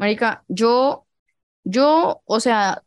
Marica, 0.00 0.44
yo, 0.48 1.06
yo, 1.62 2.22
o 2.24 2.40
sea, 2.40 2.82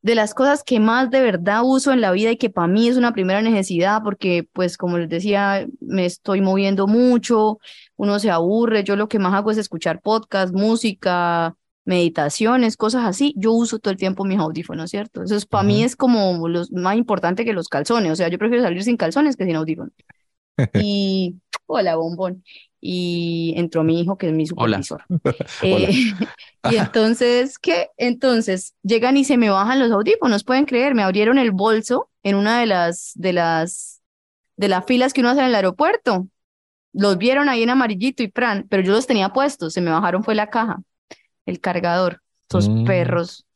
de 0.00 0.14
las 0.14 0.32
cosas 0.32 0.64
que 0.64 0.80
más 0.80 1.10
de 1.10 1.20
verdad 1.20 1.60
uso 1.62 1.92
en 1.92 2.00
la 2.00 2.12
vida 2.12 2.30
y 2.30 2.38
que 2.38 2.48
para 2.48 2.66
mí 2.66 2.88
es 2.88 2.96
una 2.96 3.12
primera 3.12 3.42
necesidad, 3.42 4.02
porque 4.02 4.48
pues 4.54 4.78
como 4.78 4.96
les 4.96 5.10
decía, 5.10 5.66
me 5.80 6.06
estoy 6.06 6.40
moviendo 6.40 6.86
mucho, 6.86 7.58
uno 7.96 8.18
se 8.18 8.30
aburre, 8.30 8.84
yo 8.84 8.96
lo 8.96 9.06
que 9.06 9.18
más 9.18 9.34
hago 9.34 9.50
es 9.50 9.58
escuchar 9.58 10.00
podcast, 10.00 10.54
música, 10.54 11.56
meditaciones, 11.84 12.78
cosas 12.78 13.04
así, 13.04 13.34
yo 13.36 13.52
uso 13.52 13.78
todo 13.78 13.92
el 13.92 13.98
tiempo 13.98 14.24
mis 14.24 14.38
audífonos, 14.38 14.90
¿cierto? 14.90 15.22
Eso 15.22 15.36
es, 15.36 15.44
para 15.44 15.64
mí 15.64 15.84
es 15.84 15.94
como 15.94 16.48
lo 16.48 16.64
más 16.70 16.96
importante 16.96 17.44
que 17.44 17.52
los 17.52 17.68
calzones, 17.68 18.12
o 18.12 18.16
sea, 18.16 18.28
yo 18.28 18.38
prefiero 18.38 18.62
salir 18.64 18.82
sin 18.82 18.96
calzones 18.96 19.36
que 19.36 19.44
sin 19.44 19.56
audífonos. 19.56 19.92
Y, 20.82 21.34
hola, 21.66 21.96
bombón. 21.96 22.44
Y 22.86 23.54
entró 23.56 23.82
mi 23.82 23.98
hijo, 23.98 24.18
que 24.18 24.26
es 24.28 24.34
mi 24.34 24.46
supervisor. 24.46 25.02
Eh, 25.62 25.90
y 26.70 26.76
entonces, 26.76 27.58
¿qué? 27.58 27.88
Entonces, 27.96 28.74
llegan 28.82 29.16
y 29.16 29.24
se 29.24 29.38
me 29.38 29.48
bajan 29.48 29.78
los 29.78 29.90
audífonos, 29.90 30.44
pueden 30.44 30.66
creer, 30.66 30.94
me 30.94 31.02
abrieron 31.02 31.38
el 31.38 31.50
bolso 31.50 32.10
en 32.22 32.36
una 32.36 32.60
de 32.60 32.66
las, 32.66 33.12
de 33.14 33.32
las, 33.32 34.02
de 34.56 34.68
las 34.68 34.84
filas 34.84 35.14
que 35.14 35.22
uno 35.22 35.30
hace 35.30 35.40
en 35.40 35.46
el 35.46 35.54
aeropuerto. 35.54 36.28
Los 36.92 37.16
vieron 37.16 37.48
ahí 37.48 37.62
en 37.62 37.70
amarillito 37.70 38.22
y 38.22 38.28
pran, 38.28 38.66
pero 38.68 38.82
yo 38.82 38.92
los 38.92 39.06
tenía 39.06 39.30
puestos, 39.32 39.72
se 39.72 39.80
me 39.80 39.90
bajaron 39.90 40.22
fue 40.22 40.34
la 40.34 40.50
caja, 40.50 40.82
el 41.46 41.60
cargador, 41.60 42.20
esos 42.50 42.68
Mm. 42.68 42.84
perros. 42.84 43.46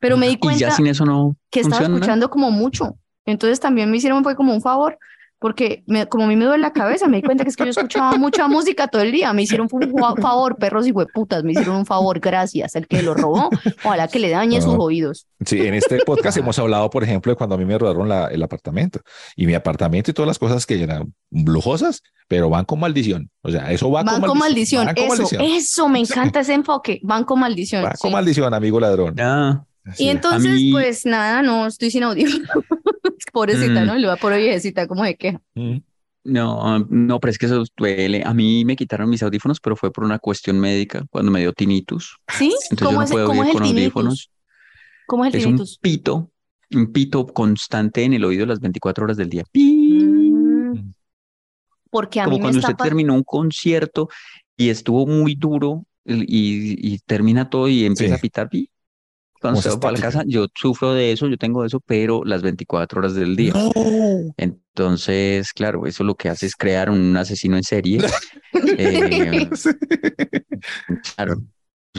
Pero 0.00 0.18
me 0.18 0.28
di 0.28 0.36
cuenta 0.36 0.70
sin 0.72 0.86
eso 0.86 1.06
no 1.06 1.34
que 1.50 1.60
estaba 1.60 1.82
escuchando 1.82 2.28
como 2.28 2.50
mucho. 2.50 2.98
Entonces 3.24 3.58
también 3.58 3.90
me 3.90 3.96
hicieron 3.96 4.22
fue 4.22 4.36
como 4.36 4.52
un 4.52 4.60
favor, 4.60 4.98
porque 5.40 5.82
me- 5.86 6.06
como 6.06 6.24
a 6.24 6.26
mí 6.28 6.36
me 6.36 6.44
duele 6.44 6.60
la 6.62 6.72
cabeza, 6.72 7.08
me 7.08 7.16
di 7.16 7.22
cuenta 7.24 7.42
que 7.44 7.50
es 7.50 7.56
que 7.56 7.64
yo 7.64 7.70
escuchaba 7.70 8.12
mucha 8.18 8.46
música 8.46 8.86
todo 8.88 9.02
el 9.02 9.10
día. 9.10 9.32
Me 9.32 9.42
hicieron 9.42 9.68
un 9.72 9.98
fa- 9.98 10.14
favor, 10.20 10.56
perros 10.58 10.86
y 10.86 10.92
hueputas, 10.92 11.42
me 11.42 11.52
hicieron 11.52 11.76
un 11.76 11.86
favor, 11.86 12.20
gracias. 12.20 12.76
El 12.76 12.86
que 12.86 13.02
lo 13.02 13.14
robó, 13.14 13.48
ojalá 13.82 14.06
que 14.06 14.18
le 14.18 14.30
dañe 14.30 14.60
sus 14.60 14.74
No. 14.74 14.80
oídos. 14.84 15.26
Sí, 15.44 15.58
en 15.66 15.74
este 15.74 15.98
podcast 16.04 16.36
hemos 16.36 16.58
hablado, 16.58 16.88
por 16.90 17.02
ejemplo, 17.02 17.32
de 17.32 17.36
cuando 17.36 17.54
a 17.56 17.58
mí 17.58 17.64
me 17.64 17.76
robaron 17.78 18.08
la- 18.08 18.26
el 18.28 18.42
apartamento 18.42 19.00
y 19.34 19.46
mi 19.46 19.54
apartamento 19.54 20.10
y 20.10 20.14
todas 20.14 20.28
las 20.28 20.38
cosas 20.38 20.66
que 20.66 20.82
eran 20.82 21.14
lujosas, 21.30 22.02
pero 22.28 22.50
van 22.50 22.64
con 22.66 22.78
maldición. 22.78 23.30
O 23.42 23.50
sea, 23.50 23.72
eso 23.72 23.90
va 23.90 24.02
Van 24.02 24.20
con 24.20 24.30
con 24.30 24.38
maldición, 24.38 24.84
van 24.86 24.94
con 24.94 25.04
eso, 25.04 25.14
maldición. 25.14 25.42
eso, 25.42 25.88
me 25.88 26.00
encanta 26.00 26.40
ese 26.40 26.52
enfoque, 26.52 27.00
van 27.02 27.24
con 27.24 27.40
maldición. 27.40 27.82
Va 27.84 27.92
con 27.98 28.10
sí. 28.10 28.14
maldición, 28.14 28.52
amigo 28.52 28.78
ladrón. 28.78 29.14
Sí. 29.94 30.04
Y 30.04 30.08
entonces, 30.10 30.52
mí- 30.52 30.70
pues 30.72 31.06
nada, 31.06 31.40
no, 31.42 31.66
estoy 31.66 31.90
sin 31.90 32.02
audífono. 32.02 32.44
Pobrecita, 33.32 33.82
Mm. 33.82 33.86
¿no? 33.86 33.98
Y 33.98 34.02
lo 34.02 34.08
va 34.08 34.16
por 34.16 34.34
viejecita, 34.36 34.86
como 34.86 35.04
de 35.04 35.16
queja. 35.16 35.40
Mm. 35.54 35.78
No, 36.24 36.78
no, 36.90 37.18
pero 37.18 37.30
es 37.30 37.38
que 37.38 37.46
eso 37.46 37.64
duele. 37.76 38.22
A 38.24 38.34
mí 38.34 38.64
me 38.66 38.76
quitaron 38.76 39.08
mis 39.08 39.22
audífonos, 39.22 39.58
pero 39.60 39.74
fue 39.74 39.90
por 39.90 40.04
una 40.04 40.18
cuestión 40.18 40.60
médica 40.60 41.04
cuando 41.10 41.30
me 41.32 41.40
dio 41.40 41.52
tinnitus. 41.54 42.16
¿Sí? 42.28 42.54
Entonces 42.70 42.78
yo 42.80 42.86
¿Cómo 42.86 42.98
no 42.98 43.04
es, 43.04 43.10
puedo 43.10 43.26
cómo 43.26 43.42
es 43.42 43.48
el 43.48 43.52
con 43.54 43.62
tinnitus? 43.62 43.82
audífonos. 43.84 44.30
¿Cómo 45.06 45.24
es 45.24 45.34
el 45.34 45.40
Es 45.40 45.46
un 45.46 45.52
tinnitus? 45.52 45.78
pito, 45.78 46.30
un 46.72 46.92
pito 46.92 47.26
constante 47.26 48.04
en 48.04 48.12
el 48.12 48.24
oído 48.24 48.44
las 48.44 48.60
24 48.60 49.04
horas 49.04 49.16
del 49.16 49.30
día. 49.30 49.44
¡Pi! 49.50 50.04
Mm. 50.04 50.92
Porque 51.90 52.20
a 52.20 52.24
mí 52.24 52.32
Como 52.32 52.36
me 52.36 52.42
cuando 52.42 52.58
está 52.60 52.72
usted 52.72 52.84
terminó 52.84 53.14
un 53.14 53.24
concierto 53.24 54.08
y 54.56 54.68
estuvo 54.68 55.06
muy 55.06 55.34
duro 55.34 55.84
y, 56.04 56.92
y 56.94 56.98
termina 57.00 57.48
todo 57.48 57.66
y 57.68 57.84
empieza 57.86 58.14
Sí. 58.14 58.18
a 58.18 58.20
pitar. 58.20 58.48
¡pi! 58.50 58.70
Cuando 59.40 59.60
va 59.62 59.80
para 59.80 59.92
la 59.96 60.00
casa, 60.00 60.22
yo 60.26 60.46
sufro 60.54 60.92
de 60.92 61.12
eso, 61.12 61.26
yo 61.26 61.38
tengo 61.38 61.64
eso, 61.64 61.80
pero 61.80 62.24
las 62.24 62.42
24 62.42 62.98
horas 63.00 63.14
del 63.14 63.36
día. 63.36 63.54
No. 63.54 63.72
Entonces, 64.36 65.52
claro, 65.52 65.86
eso 65.86 66.04
lo 66.04 66.14
que 66.14 66.28
hace 66.28 66.46
es 66.46 66.54
crear 66.54 66.90
un 66.90 67.16
asesino 67.16 67.56
en 67.56 67.62
serie. 67.62 68.00
Eh, 68.52 69.48
Claro. 71.14 71.40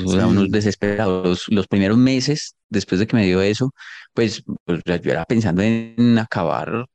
O 0.05 0.11
sea, 0.11 0.27
unos 0.27 0.49
desesperados. 0.51 1.45
Los 1.47 1.67
primeros 1.67 1.97
meses, 1.97 2.55
después 2.69 2.99
de 2.99 3.07
que 3.07 3.15
me 3.15 3.25
dio 3.25 3.41
eso, 3.41 3.73
pues, 4.13 4.43
pues, 4.65 4.81
yo 4.85 5.11
era 5.11 5.25
pensando 5.25 5.61
en 5.61 6.17
acabar 6.19 6.85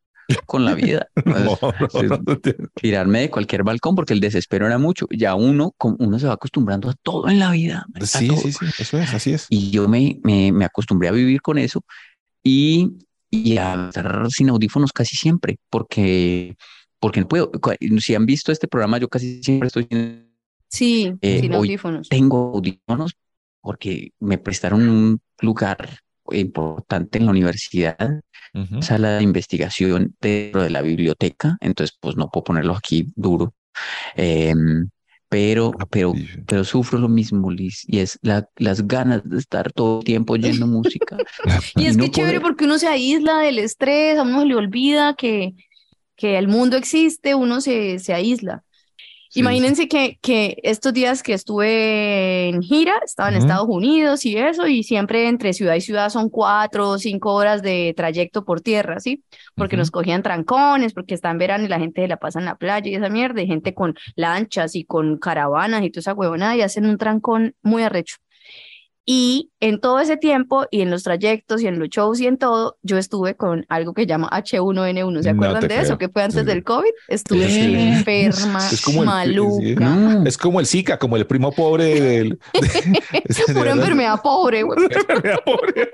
con 0.47 0.65
la 0.65 0.75
vida. 0.75 1.09
No, 1.27 1.57
pues, 1.79 1.95
no, 1.95 2.03
no, 2.03 2.19
no. 2.27 2.69
tirarme 2.75 3.21
de 3.21 3.31
cualquier 3.31 3.63
balcón 3.65 3.95
porque 3.95 4.13
el 4.15 4.21
desespero 4.21 4.67
era 4.67 4.79
mucho. 4.79 5.07
Ya 5.11 5.35
uno, 5.35 5.75
uno 5.79 6.19
se 6.19 6.27
va 6.27 6.35
acostumbrando 6.35 6.89
a 6.91 6.95
todo 7.03 7.29
en 7.29 7.39
la 7.39 7.51
vida. 7.51 7.87
Sí, 8.03 8.29
todo. 8.29 8.39
sí, 8.39 8.53
sí, 8.53 8.67
eso 8.79 8.99
es, 8.99 9.15
así 9.15 9.33
es. 9.33 9.47
Y 9.51 9.71
yo 9.71 9.89
me, 9.89 10.19
me, 10.23 10.53
me 10.53 10.65
acostumbré 10.65 11.09
a 11.09 11.13
vivir 11.13 11.43
con 11.43 11.59
eso 11.59 11.83
y, 12.43 12.93
y 13.31 13.57
a 13.59 13.89
estar 13.89 14.31
sin 14.31 14.49
audífonos 14.51 14.93
casi 14.93 15.17
siempre, 15.17 15.59
porque, 15.71 16.57
porque 16.99 17.21
no 17.21 17.29
puedo. 17.29 17.51
Si 17.99 18.15
han 18.15 18.27
visto 18.27 18.53
este 18.53 18.69
programa, 18.69 18.99
yo 18.99 19.09
casi 19.09 19.43
siempre 19.43 19.69
estoy 19.69 19.87
sin 19.91 20.27
Sí, 20.69 21.15
Eh, 21.23 21.41
sin 21.41 21.55
audífonos. 21.55 22.09
tengo 22.09 22.53
audífonos 22.55 23.15
porque 23.61 24.13
me 24.21 24.39
prestaron 24.39 24.89
un 24.89 25.21
lugar 25.41 26.01
importante 26.33 27.19
en 27.19 27.27
la 27.27 27.31
universidad, 27.31 27.97
Ujú. 28.57 28.81
sala 28.81 29.19
de 29.19 29.23
investigación 29.25 30.15
dentro 30.21 30.63
de 30.63 30.71
la 30.71 30.83
biblioteca, 30.83 31.57
entonces 31.61 31.97
pues 32.01 32.17
no 32.17 32.31
puedo 32.31 32.45
ponerlo 32.45 32.75
aquí 32.77 33.07
duro. 33.17 33.55
Em, 34.17 34.89
pero, 35.29 35.73
Ah, 35.79 35.87
pero, 35.91 36.13
sí. 36.13 36.27
pero 36.47 36.65
sufro 36.65 36.99
lo 36.99 37.09
mismo, 37.09 37.51
Liz, 37.51 37.83
y 37.89 37.99
es 38.01 38.19
la, 38.23 38.49
las 38.57 38.87
ganas 38.87 39.23
de 39.29 39.39
estar 39.39 39.73
todo 39.73 39.99
el 40.01 40.05
tiempo 40.05 40.35
oyendo 40.35 40.67
música. 40.69 41.23
Y 41.77 41.87
es 41.87 41.97
no 41.97 42.05
que 42.05 42.11
chévere 42.11 42.39
poder- 42.39 42.43
porque 42.43 42.65
uno 42.65 42.79
se 42.79 42.89
aísla 42.89 43.39
del 43.41 43.59
estrés, 43.59 44.19
a 44.19 44.23
uno 44.23 44.41
se 44.43 44.47
le 44.47 44.55
olvida 44.57 45.15
que, 45.17 45.55
que 46.17 46.39
el 46.39 46.49
mundo 46.49 46.79
existe, 46.79 47.37
uno 47.37 47.63
se, 47.63 48.01
se 48.01 48.15
aísla. 48.15 48.65
Imagínense 49.37 49.89
que, 49.89 50.19
que 50.21 50.57
estos 50.63 50.93
días 50.93 51.23
que 51.23 51.35
estuve 51.35 52.49
en 52.49 52.63
gira, 52.63 52.95
estaba 53.05 53.29
en. 53.29 53.37
Estados 53.37 53.67
Unidos 53.69 54.25
y 54.25 54.37
eso, 54.37 54.67
y 54.67 54.83
siempre 54.83 55.29
entre 55.29 55.53
ciudad 55.53 55.75
y 55.75 55.81
ciudad 55.81 56.09
son 56.09 56.31
cuatro 56.31 56.91
o 56.91 56.99
cinco 56.99 57.35
horas 57.35 57.63
de 57.63 57.95
trayecto 57.97 58.45
por 58.45 58.61
tierra, 58.61 58.99
¿sí? 58.99 59.23
Porque 59.55 59.77
nos 59.77 59.91
cogían 59.91 60.23
trancones, 60.23 60.95
porque 60.95 61.15
está 61.15 61.31
en 61.31 61.39
verano 61.39 61.65
y 61.65 61.69
la 61.69 61.79
gente 61.79 62.03
se 62.03 62.09
la 62.09 62.17
pasa 62.17 62.39
en 62.39 62.47
la 62.47 62.57
playa 62.57 62.91
y 62.91 62.95
esa 62.95 63.09
mierda, 63.09 63.43
y 63.43 63.47
gente 63.47 63.75
con 63.75 63.95
lanchas 64.17 64.75
y 64.75 64.85
con 64.85 65.19
caravanas 65.19 65.83
y 65.85 65.91
toda 65.91 66.01
esa 66.01 66.15
huevonada, 66.15 66.57
y 66.57 66.63
hacen 66.63 66.87
un 66.87 66.99
trancón 66.99 67.55
muy 67.63 67.83
arrecho. 67.83 68.17
Y 69.09 69.53
en 69.61 69.81
todo 69.81 70.01
ese 70.01 70.17
tiempo, 70.17 70.67
y 70.73 70.81
en 70.81 70.91
los 70.91 71.05
trayectos, 71.05 71.63
y 71.63 71.69
en 71.69 71.79
los 71.79 71.89
shows, 71.91 72.21
y 72.21 72.27
en 72.27 72.39
todo, 72.39 72.77
yo 72.83 72.99
estuve 72.99 73.37
con 73.37 73.65
algo 73.69 73.95
que 73.95 74.05
llama 74.05 74.29
H1N1. 74.33 75.23
¿Se 75.23 75.31
acuerdan 75.31 75.69
de 75.69 75.81
eso? 75.81 75.97
Que 75.97 76.09
fue 76.09 76.25
antes 76.25 76.41
Sí. 76.41 76.47
del 76.47 76.65
COVID. 76.65 76.91
Estuve 77.07 77.49
Sí. 77.49 77.75
enferma, 77.77 78.59
Es 78.69 78.83
como 78.83 79.03
el- 79.03 79.07
maluca. 79.07 80.23
Es 80.27 80.37
como 80.37 80.59
el 80.59 80.67
Zika, 80.67 80.99
como 80.99 81.15
el 81.17 81.25
primo 81.25 81.53
pobre 81.53 82.01
del. 82.01 82.39
de- 83.49 83.55
Pura 83.55 83.71
enfermedad 83.71 84.21
pobre, 84.21 84.65
güey. 84.65 84.77
Enfermedad 84.91 85.39
pobre. 85.45 85.89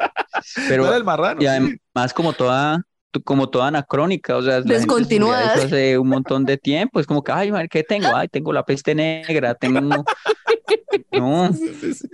pero 0.68 0.84
No 0.86 0.94
el 0.94 1.04
marrano. 1.04 1.38
y 1.42 1.44
sí. 1.44 1.48
además 1.48 2.14
como 2.14 2.32
toda 2.32 2.82
como 3.24 3.50
toda 3.50 3.66
anacrónica, 3.66 4.38
o 4.38 4.42
sea, 4.42 4.62
Descontinuada. 4.62 5.52
eso 5.56 5.66
hace 5.66 5.98
un 5.98 6.08
montón 6.08 6.46
de 6.46 6.56
tiempo, 6.56 6.98
es 6.98 7.06
como 7.06 7.22
que, 7.22 7.30
ay, 7.30 7.52
madre, 7.52 7.68
¿qué 7.68 7.82
tengo? 7.82 8.08
Ay, 8.16 8.26
tengo 8.28 8.54
la 8.54 8.64
peste 8.64 8.94
negra, 8.94 9.54
tengo... 9.54 9.80
No, 11.12 11.52
Sí, 11.52 11.74
sí, 11.78 11.92
sí. 11.94 12.08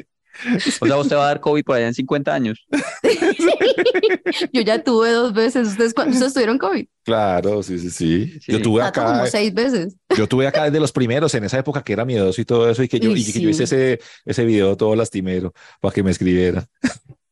O 0.81 0.87
sea, 0.87 0.97
usted 0.97 1.17
va 1.17 1.25
a 1.25 1.29
dar 1.29 1.41
COVID 1.41 1.65
por 1.65 1.77
allá 1.77 1.89
en 1.89 1.95
50 1.95 2.35
años. 2.35 2.67
Yo 4.53 4.63
ya 4.63 4.83
tuve 4.83 5.11
dos 5.11 5.33
veces. 5.33 5.69
¿Ustedes, 5.69 5.95
ustedes 5.97 6.35
tuvieron 6.35 6.59
COVID? 6.59 6.87
Claro, 7.05 7.63
sí, 7.63 7.79
sí, 7.79 7.91
sí. 7.91 8.39
Sí. 8.41 8.53
Yo 8.53 8.61
tuve 8.61 8.83
Tato 8.83 9.01
acá, 9.01 9.13
como 9.13 9.27
seis 9.27 9.53
veces. 9.55 9.97
yo 10.17 10.27
tuve 10.27 10.47
acá 10.47 10.65
desde 10.65 10.81
los 10.81 10.93
primeros 10.93 11.35
en 11.35 11.45
esa 11.45 11.59
época 11.59 11.83
que 11.83 11.93
era 11.93 12.05
miedoso 12.05 12.41
y 12.41 12.45
todo 12.45 12.69
eso, 12.71 12.83
y 12.83 12.89
que 12.89 13.01
yo, 13.01 13.11
Uy, 13.11 13.21
y 13.21 13.33
que 13.33 13.41
yo 13.41 13.49
hice 13.49 13.65
ese, 13.65 14.01
ese 14.25 14.45
video 14.45 14.77
todo 14.77 14.95
lastimero 14.95 15.55
para 15.81 15.95
que 15.95 16.03
me 16.03 16.11
escribieran. 16.11 16.67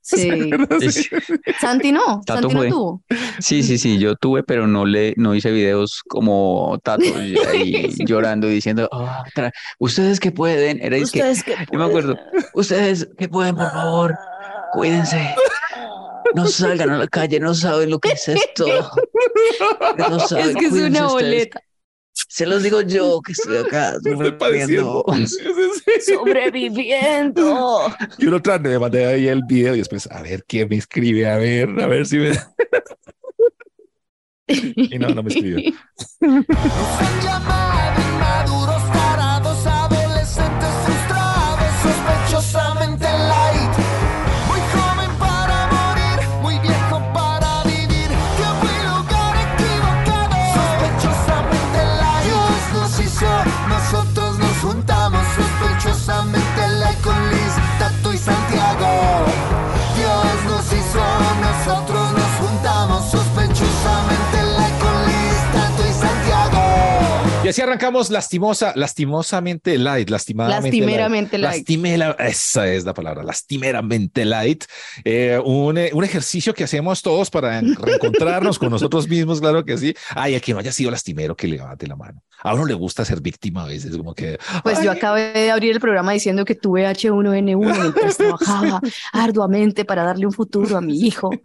Sí. 0.80 0.90
Sí. 0.92 1.08
Santi 1.60 1.90
no. 1.90 2.20
Tato 2.24 2.42
Santi 2.48 2.54
no 2.54 2.64
tuvo. 2.68 3.02
Sí, 3.40 3.62
sí, 3.64 3.76
sí, 3.76 3.98
yo 3.98 4.14
tuve, 4.14 4.42
pero 4.44 4.66
no 4.68 4.84
le, 4.86 5.14
no 5.16 5.34
hice 5.34 5.50
videos 5.50 6.02
como 6.06 6.78
Tato 6.84 7.02
y 7.04 7.36
ahí 7.48 7.92
llorando 8.06 8.48
y 8.48 8.54
diciendo, 8.54 8.88
"Ah, 8.92 9.24
tra- 9.34 9.52
ustedes 9.80 10.20
que 10.20 10.30
pueden, 10.30 10.80
era 10.80 10.96
es 10.96 11.10
que, 11.10 11.18
Ustedes 11.20 11.42
que 11.42 11.54
yo 11.72 11.78
me 11.78 11.84
acuerdo, 11.86 12.16
ustedes 12.54 13.08
que 13.18 13.28
pueden, 13.28 13.56
por 13.56 13.70
favor, 13.70 14.14
cuídense, 14.72 15.34
no 16.34 16.46
salgan 16.46 16.90
a 16.90 16.98
la 16.98 17.06
calle, 17.08 17.40
no 17.40 17.54
saben 17.54 17.90
lo 17.90 17.98
que 17.98 18.10
es 18.10 18.28
esto, 18.28 18.66
no 19.98 20.20
saben, 20.20 20.50
Es 20.50 20.56
que 20.56 20.66
es 20.66 20.72
una 20.72 21.06
ustedes". 21.06 21.12
boleta. 21.12 21.60
Se 22.28 22.46
los 22.46 22.62
digo 22.62 22.80
yo 22.80 23.20
que 23.20 23.32
estoy 23.32 23.58
acá 23.58 23.98
sí. 25.26 26.14
Sobreviviendo. 26.14 27.94
Y 28.18 28.26
uno 28.26 28.40
tras 28.40 28.60
me 28.60 28.78
mandé 28.78 29.04
ahí 29.04 29.28
el 29.28 29.42
video 29.46 29.74
y 29.74 29.78
después, 29.78 30.08
a 30.10 30.22
ver 30.22 30.44
quién 30.46 30.68
me 30.68 30.76
escribe, 30.76 31.28
a 31.28 31.36
ver, 31.36 31.68
a 31.80 31.86
ver 31.86 32.06
si 32.06 32.18
me. 32.18 32.32
Y 34.48 34.98
no, 34.98 35.08
no 35.08 35.22
me 35.22 35.28
escribió. 35.28 35.72
Y 67.46 67.48
así 67.48 67.62
arrancamos 67.62 68.10
lastimosa, 68.10 68.72
lastimosamente 68.74 69.78
light, 69.78 70.10
lastimadamente 70.10 70.76
Lastimeramente 70.78 71.38
light. 71.38 71.56
Lastimera, 71.58 72.16
esa 72.18 72.66
es 72.72 72.84
la 72.84 72.92
palabra, 72.92 73.22
lastimeramente 73.22 74.24
light. 74.24 74.64
Eh, 75.04 75.40
un, 75.44 75.78
eh, 75.78 75.90
un 75.92 76.02
ejercicio 76.02 76.52
que 76.54 76.64
hacemos 76.64 77.02
todos 77.02 77.30
para 77.30 77.58
en- 77.58 77.76
reencontrarnos 77.80 78.58
con 78.58 78.70
nosotros 78.70 79.08
mismos, 79.08 79.40
claro 79.40 79.64
que 79.64 79.78
sí. 79.78 79.94
Ay, 80.16 80.34
el 80.34 80.40
que 80.40 80.52
no 80.54 80.58
haya 80.58 80.72
sido 80.72 80.90
lastimero, 80.90 81.36
que 81.36 81.46
levante 81.46 81.86
la 81.86 81.94
mano. 81.94 82.20
A 82.42 82.52
uno 82.54 82.66
le 82.66 82.74
gusta 82.74 83.04
ser 83.04 83.20
víctima 83.20 83.62
a 83.62 83.66
veces, 83.66 83.96
como 83.96 84.12
que. 84.12 84.38
Pues 84.64 84.82
yo 84.82 84.90
acabé 84.90 85.32
de 85.32 85.50
abrir 85.50 85.70
el 85.72 85.80
programa 85.80 86.12
diciendo 86.12 86.44
que 86.44 86.54
tuve 86.56 86.84
H1N1 86.86 87.80
mientras 87.80 88.16
trabajaba 88.16 88.80
arduamente 89.12 89.84
para 89.84 90.02
darle 90.02 90.26
un 90.26 90.32
futuro 90.32 90.76
a 90.76 90.80
mi 90.80 90.98
hijo. 91.00 91.30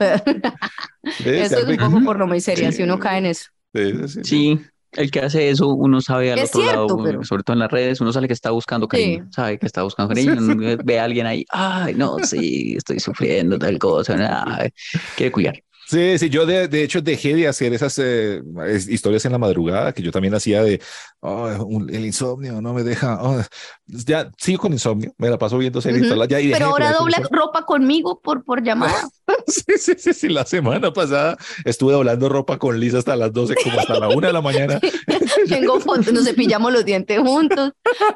Eso 1.25 1.57
es 1.59 1.63
un 1.67 1.77
poco 1.77 2.03
por 2.05 2.17
no 2.19 2.27
muy 2.27 2.41
seria, 2.41 2.71
si 2.71 2.83
uno 2.83 2.99
cae 2.99 3.19
en 3.19 3.25
eso. 3.27 3.49
Sí, 3.73 3.93
sí, 4.07 4.19
sí. 4.23 4.59
El 4.93 5.09
que 5.09 5.21
hace 5.21 5.49
eso, 5.49 5.69
uno 5.69 6.01
sabe 6.01 6.33
al 6.33 6.39
Es 6.39 6.49
otro 6.49 6.61
cierto, 6.61 6.87
lado, 6.87 7.03
pero- 7.03 7.23
sobre 7.23 7.43
todo 7.43 7.53
en 7.53 7.59
las 7.59 7.71
redes, 7.71 8.01
uno 8.01 8.11
sabe 8.11 8.27
que 8.27 8.33
está 8.33 8.51
buscando 8.51 8.87
cariño, 8.87 9.27
sabe 9.31 9.57
que 9.57 9.65
está 9.65 9.83
buscando 9.83 10.13
cariño, 10.13 10.35
ve 10.83 10.99
a 10.99 11.03
alguien 11.05 11.25
ahí, 11.27 11.45
ay, 11.49 11.93
no, 11.95 12.19
sí, 12.19 12.73
estoy 12.75 12.99
sufriendo 12.99 13.57
tal 13.57 13.77
cosa, 13.79 14.15
ay, 14.59 14.69
quiere 15.15 15.31
cuidar. 15.31 15.63
Sí, 15.91 16.17
sí, 16.19 16.29
yo 16.29 16.45
de, 16.45 16.69
de 16.69 16.83
hecho 16.83 17.01
dejé 17.01 17.35
de 17.35 17.49
hacer 17.49 17.73
esas 17.73 17.99
eh, 17.99 18.41
historias 18.87 19.25
en 19.25 19.33
la 19.33 19.37
madrugada 19.37 19.91
que 19.91 20.01
yo 20.01 20.09
también 20.11 20.33
hacía 20.33 20.63
de 20.63 20.79
"Oh, 21.19 21.47
un- 21.65 21.89
el 21.93 22.05
insomnio 22.05 22.61
no 22.61 22.73
me 22.73 22.83
deja. 22.83 23.21
oh". 23.21 23.41
Ya 23.85 24.31
sigo 24.37 24.61
con 24.61 24.71
insomnio, 24.71 25.13
me 25.17 25.29
la 25.29 25.37
paso 25.37 25.57
viendo 25.57 25.81
series. 25.81 26.03
Toda 26.03 26.15
la- 26.15 26.25
ya, 26.27 26.37
Pero 26.53 26.67
ahora 26.67 26.93
dobla 26.93 27.17
ropa 27.29 27.65
conmigo 27.65 28.21
por, 28.21 28.43
por 28.45 28.63
llamada. 28.63 28.93
Sí, 29.47 29.63
sí, 29.77 29.93
sí, 29.97 30.13
sí, 30.13 30.29
la 30.29 30.45
semana 30.45 30.91
pasada 30.93 31.37
estuve 31.65 31.93
doblando 31.93 32.27
ropa 32.29 32.57
con 32.59 32.79
Lisa 32.79 32.97
hasta 32.99 33.15
las 33.15 33.31
12, 33.33 33.55
como 33.63 33.79
hasta 33.79 33.97
la 33.97 34.09
una 34.09 34.27
de 34.27 34.33
la 34.33 34.41
mañana. 34.41 34.79
Tengo 35.49 35.79
fotos, 35.79 36.11
nos 36.13 36.25
cepillamos 36.25 36.71
los 36.71 36.83
dientes 36.85 37.17
juntos. 37.19 37.71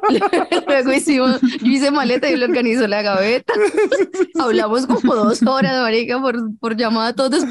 Luego 0.68 0.92
hicimos, 0.94 1.40
yo 1.42 1.72
hice 1.72 1.90
maleta 1.90 2.30
y 2.30 2.34
él 2.34 2.44
organizó 2.44 2.86
la 2.88 3.02
gaveta. 3.02 3.54
Hablamos 4.40 4.86
como 4.88 5.16
dos 5.16 5.42
horas, 5.44 5.82
marica, 5.82 6.20
por, 6.22 6.36
por 6.60 6.76
llamada, 6.76 7.14
todos 7.14 7.46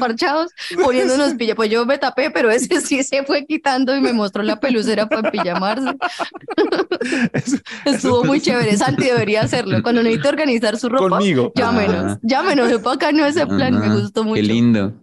poniéndonos 0.83 1.33
pilla. 1.37 1.55
Pues 1.55 1.69
yo 1.69 1.85
me 1.85 1.97
tapé, 1.97 2.31
pero 2.31 2.49
ese 2.51 2.79
sí 2.81 3.03
se 3.03 3.23
fue 3.23 3.45
quitando 3.45 3.95
y 3.95 4.01
me 4.01 4.13
mostró 4.13 4.43
la 4.43 4.59
pelucera 4.59 5.07
para 5.07 5.31
pijamarse. 5.31 5.89
Eso- 7.33 7.57
Estuvo 7.85 8.23
muy 8.23 8.41
chévere. 8.41 8.75
Santi 8.77 9.05
debería 9.05 9.41
hacerlo. 9.41 9.81
Cuando 9.83 10.01
necesite 10.03 10.27
organizar 10.29 10.77
su 10.77 10.89
ropa, 10.89 11.09
Conmigo. 11.09 11.51
llámenos. 11.55 12.13
Ah. 12.13 12.19
Llámenos, 12.23 12.71
es 12.71 12.81
bacano 12.81 13.25
ese 13.25 13.45
plan, 13.47 13.79
me 13.79 13.89
gustó 14.01 14.23
mucho. 14.23 14.35
Qué 14.35 14.43
lindo. 14.43 14.93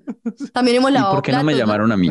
También 0.53 0.79
hemos 0.79 0.91
¿Y 0.91 0.95
lavado 0.95 1.15
por 1.15 1.23
qué 1.23 1.33
no 1.33 1.45
me 1.45 1.55
llamaron 1.57 1.93
a 1.93 1.97
mí? 1.97 2.11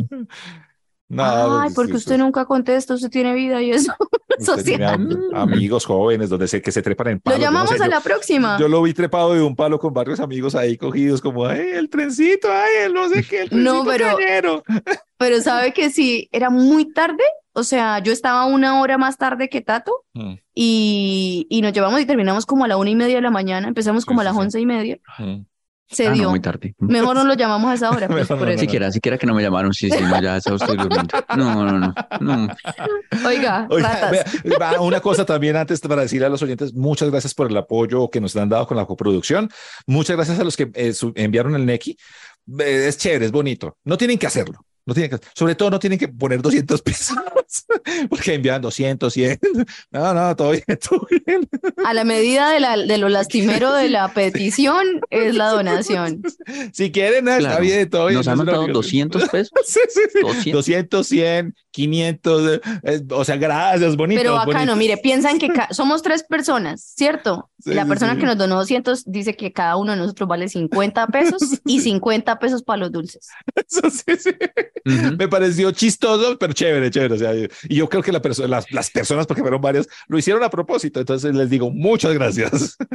No, 1.09 1.23
Ay, 1.59 1.63
pues, 1.65 1.73
porque 1.75 1.93
usted 1.93 2.17
nunca 2.17 2.45
contesta, 2.45 2.93
usted 2.93 3.09
tiene 3.09 3.33
vida 3.33 3.61
y 3.61 3.71
eso. 3.71 3.93
amigos 5.33 5.85
jóvenes 5.85 6.29
donde 6.29 6.47
sé 6.47 6.61
que 6.61 6.71
se 6.71 6.81
trepan 6.81 7.07
en 7.07 7.13
Lo 7.15 7.21
palos. 7.21 7.39
no 7.39 7.43
llamamos 7.45 7.69
sé, 7.71 7.75
a 7.83 7.85
yo- 7.85 7.91
la 7.91 7.99
próxima. 8.01 8.57
Yo 8.59 8.67
lo 8.67 8.81
vi 8.81 8.93
trepado 8.93 9.33
de 9.33 9.41
un 9.41 9.55
palo 9.55 9.79
con 9.79 9.93
varios 9.93 10.19
amigos 10.19 10.55
ahí 10.55 10.77
cogidos, 10.77 11.21
como, 11.21 11.45
ay, 11.45 11.61
el 11.73 11.89
trencito, 11.89 12.47
ay, 12.51 12.85
el 12.85 12.93
no 12.93 13.09
sé 13.09 13.23
qué, 13.23 13.41
el 13.43 13.49
trencito 13.49 13.73
No, 13.73 13.85
pero- 13.85 14.17
cañero". 14.17 14.63
Pero 15.17 15.39
sabe 15.39 15.71
que 15.71 15.91
sí, 15.91 16.27
era 16.31 16.49
muy 16.49 16.91
tarde. 16.93 17.23
O 17.53 17.63
sea, 17.63 17.99
yo 17.99 18.11
estaba 18.11 18.45
una 18.47 18.81
hora 18.81 18.97
más 18.97 19.17
tarde 19.17 19.49
que 19.49 19.61
Tato 19.61 19.91
Mm, 20.13 20.33
y, 20.55 21.45
y 21.49 21.61
nos 21.61 21.73
llevamos 21.73 21.99
y 22.01 22.05
terminamos 22.05 22.45
como 22.47 22.65
a 22.65 22.67
la 22.67 22.77
una 22.77 22.89
y 22.89 22.95
media 22.95 23.15
de 23.17 23.21
la 23.21 23.29
mañana. 23.29 23.67
Empezamos 23.67 24.03
Sí, 24.03 24.07
como 24.07 24.21
a 24.21 24.23
sí, 24.23 24.25
las 24.25 24.35
sí. 24.35 24.41
once 24.41 24.59
y 24.59 24.65
media. 24.65 24.97
mm. 25.19 25.41
Se 25.91 26.07
Ah, 26.07 26.09
no, 26.11 26.15
dio. 26.15 26.29
muy 26.29 26.39
tarde. 26.39 26.73
Mejor 26.79 27.15
no 27.15 27.23
lo 27.25 27.33
llamamos 27.35 27.69
a 27.69 27.73
esa 27.73 27.89
hora, 27.89 28.07
pues, 28.07 28.21
Mejor 28.21 28.37
por 28.37 28.47
no, 28.47 28.53
eso. 28.53 28.57
no, 28.57 28.61
Siquiera, 28.61 28.91
siquiera 28.91 29.17
que 29.17 29.27
no 29.27 29.33
me 29.35 29.43
llamaron, 29.43 29.73
sí, 29.73 29.89
sí, 29.89 30.01
no, 30.01 30.21
ya 30.21 30.37
estoy 30.37 30.57
durmiendo. 30.57 31.07
No, 31.35 31.65
no, 31.65 31.79
no, 31.79 31.93
no. 32.19 32.47
Oiga, 33.25 33.67
Oiga, 33.69 33.89
ratas. 33.89 34.41
vea, 34.43 34.79
una 34.81 34.99
cosa 35.01 35.25
también 35.25 35.55
antes 35.57 35.79
para 35.81 36.01
decirle 36.03 36.27
a 36.27 36.29
los 36.29 36.41
oyentes, 36.41 36.73
muchas 36.73 37.09
gracias 37.09 37.33
por 37.33 37.49
el 37.49 37.57
apoyo 37.57 38.09
que 38.09 38.21
nos 38.21 38.35
han 38.37 38.49
dado 38.49 38.65
con 38.67 38.77
la 38.77 38.85
coproducción. 38.85 39.49
Muchas 39.85 40.15
gracias 40.15 40.39
a 40.39 40.43
los 40.43 40.55
que 40.55 40.69
eh, 40.73 40.93
enviaron 41.15 41.55
el 41.55 41.65
Neki. 41.65 41.97
Eh, 42.59 42.85
es 42.87 42.97
chévere, 42.97 43.25
es 43.25 43.31
bonito. 43.31 43.77
No 43.83 43.97
tienen 43.97 44.17
que 44.17 44.27
hacerlo. 44.27 44.65
No 44.91 44.95
tienen 44.95 45.17
que, 45.17 45.25
sobre 45.33 45.55
todo 45.55 45.69
no 45.71 45.79
tienen 45.79 45.97
que 45.97 46.09
poner 46.09 46.41
200 46.41 46.81
pesos 46.81 47.15
porque 48.09 48.33
envían 48.33 48.61
200, 48.61 49.13
100. 49.13 49.39
No, 49.91 50.13
no, 50.13 50.35
todo 50.35 50.51
bien, 50.51 50.63
todo 50.89 51.07
bien. 51.09 51.47
A 51.85 51.93
la 51.93 52.03
medida 52.03 52.49
de, 52.51 52.59
la, 52.59 52.75
de 52.77 52.97
lo 52.97 53.07
lastimero 53.07 53.73
de 53.73 53.87
la 53.89 54.13
petición 54.13 54.85
es 55.09 55.35
la 55.35 55.47
donación. 55.51 56.21
Si 56.73 56.91
quieren, 56.91 57.27
está 57.29 57.39
Claro. 57.39 57.61
bien, 57.61 57.89
todo 57.89 58.07
bien. 58.07 58.17
Nos 58.17 58.27
han 58.27 58.33
Es 58.35 58.39
una 58.41 58.51
dado 58.51 58.63
obligación. 58.65 59.07
200 59.09 59.29
pesos. 59.29 59.51
Sí, 59.65 59.79
sí, 59.89 60.01
sí. 60.11 60.19
200. 60.21 60.51
200, 60.53 61.07
100, 61.07 61.55
500. 61.71 62.61
eh, 62.83 63.01
o 63.11 63.23
sea, 63.23 63.37
gracias, 63.37 63.95
bonito. 63.95 64.19
Pero 64.21 64.33
bacano, 64.35 64.57
bonito. 64.59 64.75
mire, 64.75 64.97
piensan 64.97 65.39
que 65.39 65.47
somos 65.71 66.01
tres 66.01 66.23
personas, 66.23 66.81
¿cierto? 66.97 67.49
Sí, 67.63 67.73
la 67.73 67.83
sí, 67.83 67.89
persona 67.89 68.13
sí. 68.15 68.19
que 68.19 68.25
nos 68.25 68.37
donó 68.37 68.55
200 68.57 69.03
dice 69.05 69.35
que 69.35 69.53
cada 69.53 69.77
uno 69.77 69.91
de 69.91 69.97
nosotros 69.99 70.27
vale 70.27 70.49
50 70.49 71.07
pesos 71.07 71.41
y 71.65 71.79
50 71.79 72.39
pesos 72.39 72.63
para 72.63 72.77
los 72.81 72.91
dulces. 72.91 73.29
Eso 73.55 73.89
sí, 73.89 74.15
sí. 74.17 74.31
Ujú. 74.85 75.15
Me 75.17 75.27
pareció 75.27 75.71
chistoso, 75.71 76.37
pero 76.39 76.53
chévere, 76.53 76.89
chévere. 76.91 77.13
O 77.15 77.17
sea, 77.17 77.33
y 77.35 77.75
yo 77.75 77.87
creo 77.89 78.01
que 78.03 78.11
la 78.11 78.21
perso- 78.21 78.47
las, 78.47 78.71
las 78.71 78.89
personas, 78.89 79.27
porque 79.27 79.41
fueron 79.41 79.61
varias, 79.61 79.87
lo 80.07 80.17
hicieron 80.17 80.43
a 80.43 80.49
propósito. 80.49 80.99
Entonces 80.99 81.35
les 81.35 81.49
digo 81.49 81.69
muchas 81.71 82.13
gracias. 82.13 82.77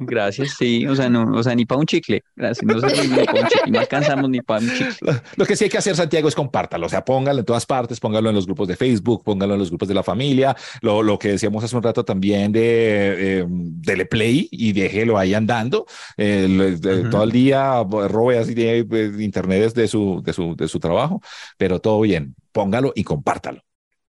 Gracias, 0.00 0.54
sí, 0.58 0.86
o 0.86 0.94
sea, 0.94 1.08
no, 1.08 1.32
o 1.36 1.42
sea, 1.42 1.54
ni 1.54 1.64
para 1.66 1.80
un 1.80 1.86
chicle, 1.86 2.22
gracias, 2.36 2.64
no, 2.64 2.74
ni 2.74 3.24
para 3.24 3.42
un 3.42 3.48
chicle, 3.48 3.70
no 3.72 3.80
alcanzamos 3.80 4.30
ni 4.30 4.40
para 4.40 4.60
un 4.60 4.68
chicle. 4.70 4.94
Lo, 5.00 5.12
lo 5.36 5.46
que 5.46 5.56
sí 5.56 5.64
hay 5.64 5.70
que 5.70 5.78
hacer, 5.78 5.96
Santiago, 5.96 6.28
es 6.28 6.34
compártalo. 6.34 6.86
O 6.86 6.88
sea, 6.88 7.04
póngalo 7.04 7.40
en 7.40 7.44
todas 7.44 7.66
partes, 7.66 8.00
póngalo 8.00 8.28
en 8.30 8.34
los 8.36 8.46
grupos 8.46 8.68
de 8.68 8.76
Facebook, 8.76 9.22
póngalo 9.24 9.54
en 9.54 9.60
los 9.60 9.70
grupos 9.70 9.88
de 9.88 9.94
la 9.94 10.02
familia. 10.02 10.56
Lo, 10.80 11.02
lo 11.02 11.18
que 11.18 11.28
decíamos 11.28 11.62
hace 11.64 11.76
un 11.76 11.82
rato 11.82 12.04
también 12.04 12.52
de 12.52 13.40
eh, 13.40 13.44
dele 13.48 14.06
play 14.06 14.48
y 14.50 14.72
déjelo 14.72 15.18
ahí 15.18 15.34
andando. 15.34 15.86
Eh, 16.16 16.76
de- 16.80 17.00
Ujú. 17.00 17.10
Todo 17.10 17.24
el 17.24 17.32
día 17.32 17.82
robe 17.82 18.38
así 18.38 18.54
de, 18.54 18.84
de 18.84 19.24
internet 19.24 19.74
de 19.74 19.88
su, 19.88 20.22
de, 20.24 20.32
su, 20.32 20.53
de 20.56 20.68
su 20.68 20.80
trabajo, 20.80 21.20
pero 21.56 21.80
todo 21.80 22.00
bien. 22.00 22.34
Póngalo 22.52 22.92
y 22.94 23.04
compártalo. 23.04 23.62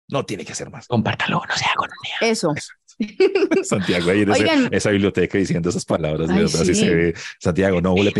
No 0.08 0.26
tiene 0.26 0.46
que 0.46 0.52
hacer 0.52 0.70
más. 0.70 0.88
Compártalo, 0.88 1.42
no 1.48 1.56
sea 1.58 1.72
con 1.76 1.90
Eso. 2.22 2.54
Santiago 3.64 4.12
ahí 4.12 4.22
en 4.22 4.32
ese- 4.32 4.70
esa 4.72 4.90
biblioteca 4.92 5.38
diciendo 5.38 5.70
esas 5.70 5.86
palabras, 5.86 6.30
Ay, 6.30 6.44
así 6.44 6.66
sí. 6.66 6.76
se 6.76 6.94
ve. 6.96 7.14
Santiago, 7.40 7.82
no 7.82 7.96
le 7.96 8.14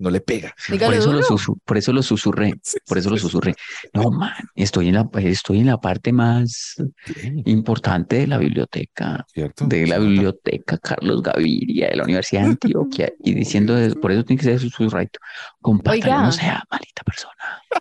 no 0.00 0.10
le 0.10 0.20
pega. 0.20 0.54
Por 0.68 0.94
eso, 0.94 1.12
lo 1.12 1.20
por 1.64 1.78
eso 1.78 1.92
lo 1.92 2.02
susurré, 2.02 2.54
por 2.86 2.98
eso 2.98 3.10
lo 3.10 3.18
susurré. 3.18 3.54
No, 3.92 4.10
man, 4.10 4.32
estoy 4.54 4.88
en 4.88 4.94
la, 4.94 5.08
estoy 5.18 5.60
en 5.60 5.66
la 5.66 5.78
parte 5.80 6.12
más 6.12 6.74
importante 7.44 8.16
de 8.16 8.26
la 8.26 8.38
biblioteca, 8.38 9.24
¿Cierto? 9.32 9.66
de 9.66 9.86
la 9.86 9.98
biblioteca 9.98 10.78
Carlos 10.78 11.22
Gaviria 11.22 11.88
de 11.90 11.96
la 11.96 12.04
Universidad 12.04 12.42
de 12.42 12.46
Antioquia, 12.50 13.12
y 13.22 13.34
diciendo, 13.34 13.76
eso, 13.78 13.98
por 14.00 14.10
eso 14.12 14.24
tiene 14.24 14.42
que 14.42 14.58
ser. 14.58 14.70
Compártalo, 15.60 16.12
Oiga. 16.12 16.22
no 16.22 16.32
sea 16.32 16.64
malita 16.70 17.02
persona. 17.04 17.34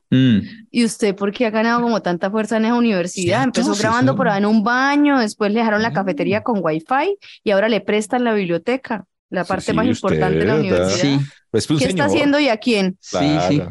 Mm. 0.10 0.40
¿Y 0.72 0.86
usted 0.86 1.16
por 1.16 1.32
qué 1.32 1.46
ha 1.46 1.50
ganado 1.50 1.82
como 1.82 2.02
tanta 2.02 2.30
fuerza 2.30 2.58
en 2.58 2.66
esa 2.66 2.76
universidad? 2.76 3.44
Cierto, 3.44 3.62
Empezó 3.62 3.82
grabando 3.82 4.12
sí. 4.14 4.18
por 4.18 4.28
ahí 4.30 4.40
en 4.40 4.46
un 4.46 4.64
baño, 4.64 5.20
después 5.20 5.52
le 5.52 5.60
dejaron 5.60 5.82
la 5.82 5.92
Mm. 5.92 5.94
cafetería 5.94 6.44
con 6.44 6.60
wifi 6.62 7.18
y 7.44 7.52
ahora 7.52 7.70
le 7.70 7.82
prestan 7.82 8.24
la 8.24 8.34
biblioteca, 8.34 9.06
la 9.30 9.44
parte 9.46 9.66
sí, 9.66 9.74
más 9.74 9.88
usted, 9.88 10.10
importante 10.10 10.40
de 10.40 10.46
la 10.46 10.56
universidad. 10.56 10.98
Sí, 10.98 11.20
Pues 11.52 11.70
un 11.70 11.78
¿Qué 11.80 11.86
está 11.86 12.06
haciendo 12.06 12.40
y 12.40 12.50
a 12.50 12.58
quién? 12.58 12.98
sí, 13.00 13.18
sí. 13.48 13.62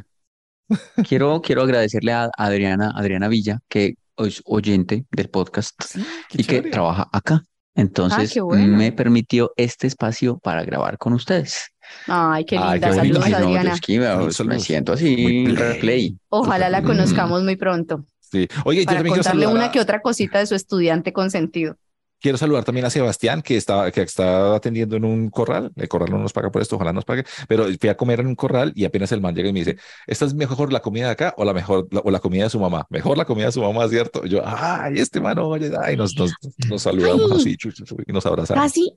Quiero, 1.09 1.41
quiero 1.41 1.63
agradecerle 1.63 2.13
a 2.13 2.31
Adriana, 2.37 2.93
Adriana 2.95 3.29
Villa, 3.29 3.61
que 3.69 3.95
es 4.19 4.43
oyente 4.45 5.07
del 5.11 5.31
podcast 5.31 5.75
Sí, 5.83 6.05
qué 6.29 6.43
y 6.43 6.45
que 6.45 6.63
trabaja 6.63 7.09
acá. 7.13 7.43
Entonces 7.75 8.33
qué 8.33 8.41
bueno. 8.41 8.77
me 8.77 8.93
permitió 8.93 9.53
este 9.57 9.87
espacio 9.87 10.39
para 10.39 10.65
grabar 10.65 10.99
con 10.99 11.13
ustedes. 11.15 11.71
Ay, 12.07 12.45
qué 12.45 12.59
Ay, 12.59 12.81
linda. 12.81 12.91
qué 12.91 12.97
bonito. 12.97 13.21
Saludos, 13.21 13.25
Ay, 13.25 13.33
no, 13.33 13.39
yo 13.39 13.47
Adriana. 13.47 13.73
es 13.75 13.81
que 13.81 13.99
me, 13.99 14.05
Saludos, 14.05 14.45
me 14.47 14.61
siento 14.61 14.93
así, 14.93 15.15
play. 15.17 15.47
replay. 15.55 16.19
Ojalá 16.29 16.69
la 16.69 16.83
conozcamos 16.83 17.43
muy 17.45 17.57
pronto 17.57 18.05
Sí. 18.21 18.47
Oye, 18.67 18.81
yo 18.81 18.85
para 18.85 18.99
también 18.99 19.15
quiero 19.15 19.25
contarle 19.25 19.47
una 19.47 19.67
a- 19.67 19.71
que 19.73 19.81
otra 19.81 20.03
cosita 20.03 20.39
de 20.41 20.47
su 20.47 20.55
estudiante 20.55 21.15
consentido. 21.15 21.77
Quiero 22.21 22.39
saludar 22.39 22.65
también 22.65 22.87
a 22.87 22.91
Sebastián, 22.91 23.43
que 23.43 23.57
está, 23.57 23.91
que 23.93 24.03
está 24.03 24.55
atendiendo 24.55 24.97
en 24.97 25.05
un 25.05 25.31
corral. 25.31 25.71
El 25.77 25.89
corral 25.89 26.11
no 26.11 26.19
nos 26.19 26.33
paga 26.33 26.51
por 26.51 26.63
esto, 26.63 26.77
ojalá 26.77 26.93
nos 26.93 27.05
pague. 27.05 27.25
Pero 27.49 27.67
fui 27.81 27.89
a 27.89 27.97
comer 27.97 28.21
en 28.21 28.27
un 28.27 28.35
corral 28.35 28.73
y 28.75 28.85
apenas 28.85 29.13
el 29.13 29.21
man 29.21 29.35
llega 29.35 29.49
y 29.49 29.53
me 29.53 29.61
dice, 29.61 29.77
¿esta 30.07 30.25
es 30.25 30.35
mejor 30.35 30.73
la 30.73 30.81
comida 30.81 31.07
de 31.07 31.13
acá 31.13 31.35
o 31.37 31.45
la 31.45 31.53
mejor 31.55 31.89
la- 31.91 32.01
o 32.01 32.11
la 32.11 32.21
comida 32.21 32.45
de 32.45 32.51
su 32.51 32.59
mamá? 32.61 32.87
Mejor 32.91 33.17
la 33.19 33.25
comida 33.25 33.47
de 33.47 33.53
su 33.53 33.63
mamá, 33.63 33.89
¿cierto? 33.89 34.23
Y 34.25 34.31
yo, 34.31 34.43
ay, 34.45 34.99
este 34.99 35.21
man, 35.21 35.39
oye, 35.39 35.71
ay, 35.83 35.97
nos, 35.97 36.17
nos, 36.17 36.33
nos 36.69 36.83
saludamos 36.83 37.31
Ay. 37.33 37.37
así, 37.39 37.57
chu, 37.57 37.71
chu, 37.73 37.85
chu, 37.85 37.97
y 38.07 38.13
nos 38.13 38.27
abrazamos. 38.27 38.63
Casi, 38.63 38.93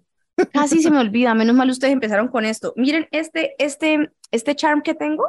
casi 0.52 0.82
se 0.82 0.90
me 0.92 1.00
olvida. 1.00 1.34
Menos 1.34 1.56
mal 1.56 1.70
ustedes 1.70 1.94
empezaron 1.94 2.28
con 2.28 2.46
esto. 2.46 2.74
Miren, 2.76 3.08
este, 3.12 3.56
este, 3.64 4.12
este 4.32 4.56
charm 4.56 4.82
que 4.82 4.94
tengo, 4.96 5.26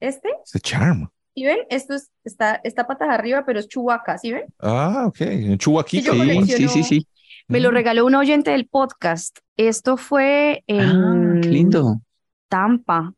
este, 0.00 0.28
Ese 0.44 0.60
charm. 0.60 1.08
¿sí 1.34 1.44
ven? 1.44 1.58
Esto 1.70 1.94
es, 1.94 2.10
está, 2.24 2.60
está 2.64 2.86
patas 2.86 3.10
arriba, 3.10 3.44
pero 3.46 3.60
es 3.60 3.68
chubaca, 3.68 4.18
¿sí 4.18 4.32
ven? 4.32 4.46
Ah, 4.58 5.04
ok. 5.06 5.20
Un. 5.20 5.58
Sí, 5.60 6.52
sí, 6.56 6.68
sí, 6.68 6.82
sí. 6.82 7.06
Me 7.48 7.60
lo 7.60 7.70
regaló 7.70 8.04
un 8.04 8.14
oyente 8.14 8.50
del 8.50 8.66
podcast. 8.66 9.38
Esto 9.56 9.96
fue 9.96 10.64
Ah, 10.68 10.72
en 10.74 11.40
qué 11.40 11.48
lindo. 11.48 12.00
Tampa. 12.48 13.14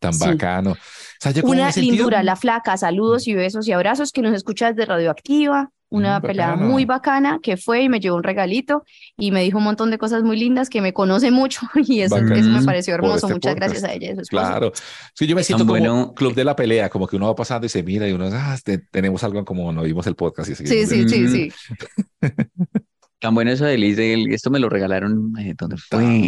Tan 0.00 0.12
Sí. 0.12 0.26
bacano. 0.26 0.74
¿Sabes 1.20 1.36
yo 1.36 1.42
cómo 1.42 1.54
me 1.54 1.60
Una 1.62 1.70
lindura, 1.70 2.22
la 2.24 2.34
flaca. 2.34 2.76
Saludos 2.76 3.28
y 3.28 3.34
besos 3.34 3.68
y 3.68 3.72
abrazos 3.72 4.10
que 4.10 4.20
nos 4.22 4.34
escucha 4.34 4.72
desde 4.72 4.84
Radioactiva. 4.86 5.70
una 5.88 6.18
Mm, 6.18 6.22
pelada 6.22 6.50
bacano. 6.54 6.68
muy 6.72 6.84
bacana 6.84 7.38
que 7.40 7.56
fue 7.56 7.82
y 7.84 7.88
me 7.88 8.00
llevó 8.00 8.16
un 8.16 8.24
regalito 8.24 8.82
y 9.16 9.30
me 9.30 9.42
dijo 9.44 9.58
un 9.58 9.62
montón 9.62 9.92
de 9.92 9.98
cosas 9.98 10.24
muy 10.24 10.36
lindas 10.36 10.68
que 10.68 10.80
me 10.80 10.92
conoce 10.92 11.30
mucho 11.30 11.60
y 11.76 12.00
eso, 12.00 12.16
eso 12.16 12.48
me 12.50 12.62
pareció 12.64 12.94
hermoso. 12.94 13.28
este 13.28 13.34
Muchas 13.34 13.54
podcast. 13.54 13.72
gracias 13.72 13.84
a 13.88 13.94
ella 13.94 14.08
y 14.08 14.18
a. 14.18 14.22
Claro. 14.22 14.72
Sí, 15.14 15.28
yo 15.28 15.36
me 15.36 15.44
siento 15.44 15.62
como 15.62 15.78
bueno. 15.78 16.12
club 16.12 16.34
de 16.34 16.42
la 16.42 16.56
pelea, 16.56 16.88
como 16.90 17.06
que 17.06 17.14
uno 17.14 17.26
va 17.26 17.36
pasando 17.36 17.66
y 17.66 17.68
se 17.68 17.84
mira 17.84 18.08
y 18.08 18.12
uno, 18.12 18.28
ah, 18.32 18.56
te- 18.64 18.78
tenemos 18.78 19.22
algo 19.22 19.38
en 19.38 19.44
común, 19.44 19.78
oímos 19.78 20.08
el 20.08 20.16
podcast 20.16 20.50
y 20.50 20.54
Sí, 20.56 20.66
sí, 20.86 21.08
sí, 21.08 21.28
sí. 21.28 21.52
Tan 23.26 23.34
bueno 23.34 23.50
eso 23.50 23.64
de 23.64 23.76
Liz, 23.76 23.96
del- 23.96 24.32
esto 24.32 24.50
me 24.50 24.60
lo 24.60 24.68
regalaron, 24.68 25.32
eh, 25.36 25.52
¿dónde 25.58 25.76
fue? 25.78 26.22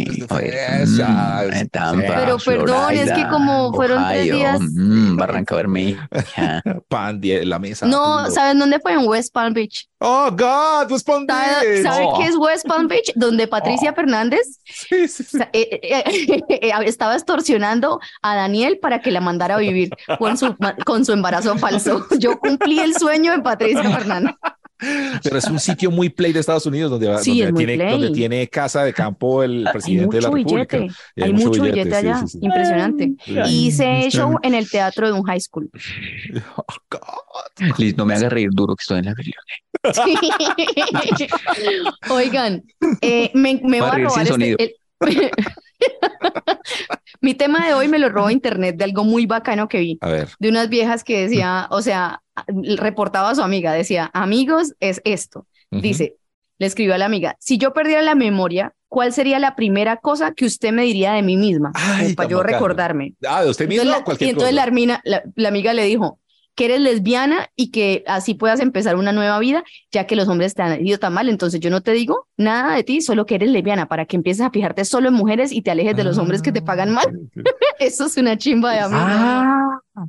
Esa, 0.81 1.43
mm, 1.47 1.67
Tampa, 1.71 2.13
Pero 2.13 2.37
perdón, 2.37 2.91
es 2.91 2.99
que 3.05 3.05
Florida, 3.05 3.29
como 3.29 3.71
fueron 3.73 4.05
tres 4.09 4.21
Ohio, 4.23 4.35
días- 4.35 4.59
mm, 4.59 5.15
Barranca 5.15 5.55
Bermeja. 5.55 6.09
pan, 6.89 7.21
die- 7.21 7.45
la 7.45 7.57
mesa. 7.57 7.85
No, 7.85 8.23
todo. 8.23 8.31
¿saben 8.31 8.59
dónde 8.59 8.81
fue? 8.81 8.91
En 8.91 9.07
West 9.07 9.33
Palm 9.33 9.53
Beach. 9.53 9.87
Oh, 9.99 10.29
God, 10.29 10.91
respondí. 10.91 11.33
¿Sabe, 11.33 11.83
sabe 11.83 12.05
Oh. 12.05 12.19
qué 12.19 12.25
es 12.25 12.35
West 12.35 12.67
Palm 12.67 12.89
Beach? 12.89 13.11
Donde 13.15 13.47
Patricia 13.47 13.91
Oh. 13.91 13.95
Fernández 13.95 14.59
Sí, 14.65 15.07
sí, 15.07 15.23
sí. 15.23 15.37
eh, 15.53 15.79
eh, 15.81 16.41
eh, 16.49 16.71
estaba 16.85 17.15
extorsionando 17.15 18.01
a 18.21 18.35
Daniel 18.35 18.77
para 18.81 18.99
que 18.99 19.11
la 19.11 19.21
mandara 19.21 19.55
a 19.55 19.59
vivir 19.59 19.89
con 20.17 20.37
su, 20.37 20.53
con 20.85 21.05
su 21.05 21.13
embarazo 21.13 21.57
falso. 21.57 22.05
Yo 22.19 22.37
cumplí 22.39 22.79
el 22.79 22.93
sueño 22.95 23.31
de 23.31 23.39
Patricia 23.39 23.83
Fernández. 23.89 24.35
Pero 25.23 25.37
es 25.37 25.45
un 25.45 25.59
sitio 25.59 25.91
muy 25.91 26.09
play 26.09 26.31
de 26.31 26.39
Estados 26.39 26.65
Unidos 26.65 26.89
donde, 26.91 27.07
va- 27.09 27.17
Sí, 27.19 27.41
donde 27.41 27.65
tiene, 27.65 27.91
donde 27.91 28.11
tiene 28.11 28.47
casa 28.47 28.83
de 28.83 28.93
campo 28.93 29.43
el 29.43 29.67
Hay 29.67 29.73
presidente 29.73 30.15
de 30.17 30.21
la 30.21 30.29
mucho 30.29 30.43
República. 30.55 30.77
billete, 30.77 30.95
Y 31.15 31.23
hay 31.23 31.33
mucho 31.33 31.61
billete 31.61 31.89
sí, 31.89 31.95
allá, 31.95 32.19
sí, 32.21 32.27
sí. 32.27 32.39
impresionante. 32.41 33.11
Y 33.47 33.67
hice 33.67 34.09
show 34.09 34.37
en 34.41 34.53
el 34.55 34.69
teatro 34.69 35.07
de 35.07 35.13
un 35.13 35.23
high 35.23 35.41
school. 35.41 35.69
Oh, 36.55 36.63
God. 36.91 37.69
Liz, 37.77 37.97
no 37.97 38.05
me 38.05 38.13
haga 38.15 38.29
reír 38.29 38.49
duro 38.51 38.75
que 38.75 38.81
estoy 38.83 38.99
en 38.99 39.05
la 39.05 39.13
reunión. 39.15 39.41
Oigan, 42.09 42.63
eh, 43.01 43.31
me, 43.33 43.59
me 43.63 43.81
Va 43.81 43.91
voy 43.91 44.01
a 44.01 44.03
robar 44.05 44.27
este- 44.27 44.63
el- 44.63 44.75
Mi 47.21 47.33
tema 47.33 47.67
de 47.67 47.73
hoy 47.73 47.87
me 47.87 47.99
lo 47.99 48.09
robó 48.09 48.29
internet 48.29 48.77
de 48.77 48.83
algo 48.83 49.03
muy 49.03 49.25
bacano 49.25 49.67
que 49.67 49.79
vi. 49.79 49.97
A 50.01 50.09
ver. 50.09 50.29
de 50.39 50.49
unas 50.49 50.69
viejas 50.69 51.03
que 51.03 51.23
decía, 51.23 51.67
o 51.69 51.81
sea, 51.81 52.21
reportaba 52.77 53.31
a 53.31 53.35
su 53.35 53.41
amiga, 53.41 53.73
decía, 53.73 54.09
amigos, 54.13 54.73
es 54.79 55.01
esto. 55.03 55.45
Dice, 55.71 56.15
le 56.57 56.65
escribió 56.65 56.95
a 56.95 56.97
la 56.97 57.05
amiga, 57.05 57.35
si 57.39 57.57
yo 57.57 57.73
perdiera 57.73 58.01
la 58.01 58.15
memoria, 58.15 58.73
¿cuál 58.87 59.13
sería 59.13 59.39
la 59.39 59.55
primera 59.55 59.97
cosa 59.97 60.33
que 60.33 60.45
usted 60.45 60.71
me 60.71 60.83
diría 60.83 61.13
de 61.13 61.21
mí 61.21 61.37
misma? 61.37 61.71
Ay, 61.75 62.15
para 62.15 62.27
yo 62.27 62.37
bacano. 62.37 62.57
recordarme. 62.57 63.13
Ah, 63.27 63.43
de 63.43 63.51
usted 63.51 63.69
Entonces 63.69 63.95
o 63.95 64.03
cualquier 64.03 64.27
y 64.27 64.31
entonces 64.31 64.55
la, 64.55 64.65
la, 65.03 65.23
la 65.35 65.47
amiga 65.47 65.73
le 65.73 65.83
dijo 65.83 66.19
que 66.59 66.65
eres 66.65 66.81
lesbiana 66.81 67.47
y 67.55 67.71
que 67.71 68.03
así 68.05 68.33
puedas 68.33 68.59
empezar 68.59 68.97
una 68.97 69.13
nueva 69.13 69.39
vida, 69.39 69.63
ya 69.93 70.05
que 70.05 70.17
los 70.17 70.27
hombres 70.27 70.55
te 70.55 70.61
han 70.61 70.85
ido 70.85 70.97
tan 70.99 71.13
mal. 71.13 71.29
Entonces 71.29 71.61
yo 71.61 71.69
no 71.69 71.79
te 71.79 71.93
digo 71.93 72.27
nada 72.35 72.75
de 72.75 72.83
ti, 72.83 72.99
solo 72.99 73.25
que 73.25 73.35
eres 73.35 73.49
lesbiana, 73.49 73.87
para 73.87 74.05
que 74.05 74.17
empieces 74.17 74.45
a 74.45 74.49
fijarte 74.51 74.83
solo 74.83 75.07
en 75.07 75.13
mujeres 75.13 75.53
y 75.53 75.61
te 75.61 75.71
alejes 75.71 75.95
de 75.95 76.03
los 76.03 76.17
hombres 76.17 76.41
que 76.41 76.51
te 76.51 76.61
pagan 76.61 76.91
mal. 76.91 77.17
Eso 77.79 78.07
es 78.07 78.17
una 78.17 78.37
chimba 78.37 78.73
de 78.73 78.79
amiga. 78.81 79.05
Ah. 79.07 80.05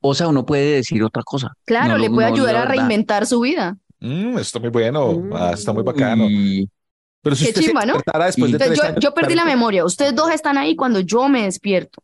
O 0.00 0.14
sea, 0.14 0.28
uno 0.28 0.46
puede 0.46 0.76
decir 0.76 1.02
otra 1.02 1.24
cosa. 1.24 1.52
Claro, 1.64 1.94
No, 1.94 1.98
le 1.98 2.10
puede 2.10 2.28
no, 2.28 2.34
ayudar 2.34 2.54
a 2.54 2.64
reinventar 2.66 3.26
su 3.26 3.40
vida. 3.40 3.76
Mm, 3.98 4.34
eso 4.34 4.40
está 4.42 4.60
muy 4.60 4.68
bueno. 4.70 5.20
Ah, 5.32 5.50
está 5.52 5.72
muy 5.72 5.82
bacano. 5.82 6.30
Y- 6.30 6.70
Pero 7.22 7.34
si 7.34 7.42
Qué 7.42 7.50
usted 7.50 7.60
se 7.62 7.66
chimba, 7.66 7.84
¿no? 7.86 7.94
después 7.94 8.36
Y- 8.36 8.40
de 8.40 8.46
Entonces, 8.52 8.66
tres 8.68 8.78
yo, 8.78 8.84
años, 8.84 8.98
yo 9.00 9.14
perdí 9.14 9.34
la 9.34 9.44
memoria. 9.44 9.84
Ustedes 9.84 10.14
dos 10.14 10.30
están 10.30 10.58
ahí 10.58 10.76
cuando 10.76 11.00
yo 11.00 11.28
me 11.28 11.42
despierto. 11.42 12.00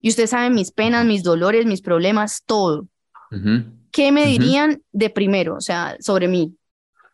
Y 0.00 0.10
ustedes 0.10 0.30
saben 0.30 0.54
mis 0.54 0.70
penas, 0.70 1.04
mis 1.04 1.24
dolores, 1.24 1.66
mis 1.66 1.82
problemas, 1.82 2.44
todo. 2.46 2.86
Ujú. 3.30 3.64
¿Qué 3.92 4.12
me 4.12 4.26
dirían 4.26 4.82
de 4.92 5.10
primero? 5.10 5.56
O 5.56 5.60
sea, 5.60 5.96
sobre 6.00 6.28
mí. 6.28 6.54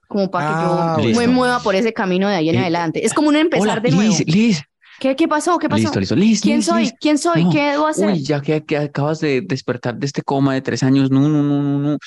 Como 0.09 0.31
para 0.31 0.49
Ah, 0.51 0.95
que 0.97 1.03
yo 1.03 1.09
me 1.19 1.25
listo. 1.27 1.33
mueva 1.33 1.59
por 1.61 1.75
ese 1.75 1.93
camino 1.93 2.29
de 2.29 2.37
ahí 2.37 2.49
en 2.49 2.55
Eh, 2.57 2.61
adelante. 2.61 3.05
Es 3.05 3.13
como 3.13 3.29
un 3.29 3.37
empezar 3.37 3.63
Hola, 3.79 3.81
de 3.81 3.91
nuevo. 3.91 4.11
Liz, 4.17 4.27
Liz. 4.27 4.63
¿Qué, 5.01 5.15
qué 5.17 5.27
pasó? 5.29 5.59
¿Qué 5.59 5.69
pasó? 5.69 5.83
Listo, 5.83 6.01
listo. 6.01 6.17
Liz, 6.17 6.41
¿Quién 6.41 6.57
Liz, 6.59 6.67
soy? 6.67 6.83
Liz. 6.85 6.93
¿Quién 7.01 7.19
soy? 7.19 7.45
No. 7.45 7.51
¿Qué 7.51 7.63
debo 7.73 7.87
hacer? 7.87 8.07
Uy, 8.09 8.23
ya 8.23 8.41
que, 8.41 8.65
que 8.65 8.77
acabas 8.79 9.19
de 9.21 9.41
despertar 9.43 9.97
de 9.97 10.07
este 10.07 10.23
coma 10.23 10.55
de 10.55 10.63
tres 10.63 10.83
años, 10.85 11.11
no, 11.11 11.29
no, 11.29 11.43
no, 11.43 11.61
no, 11.63 11.79
no. 11.81 11.99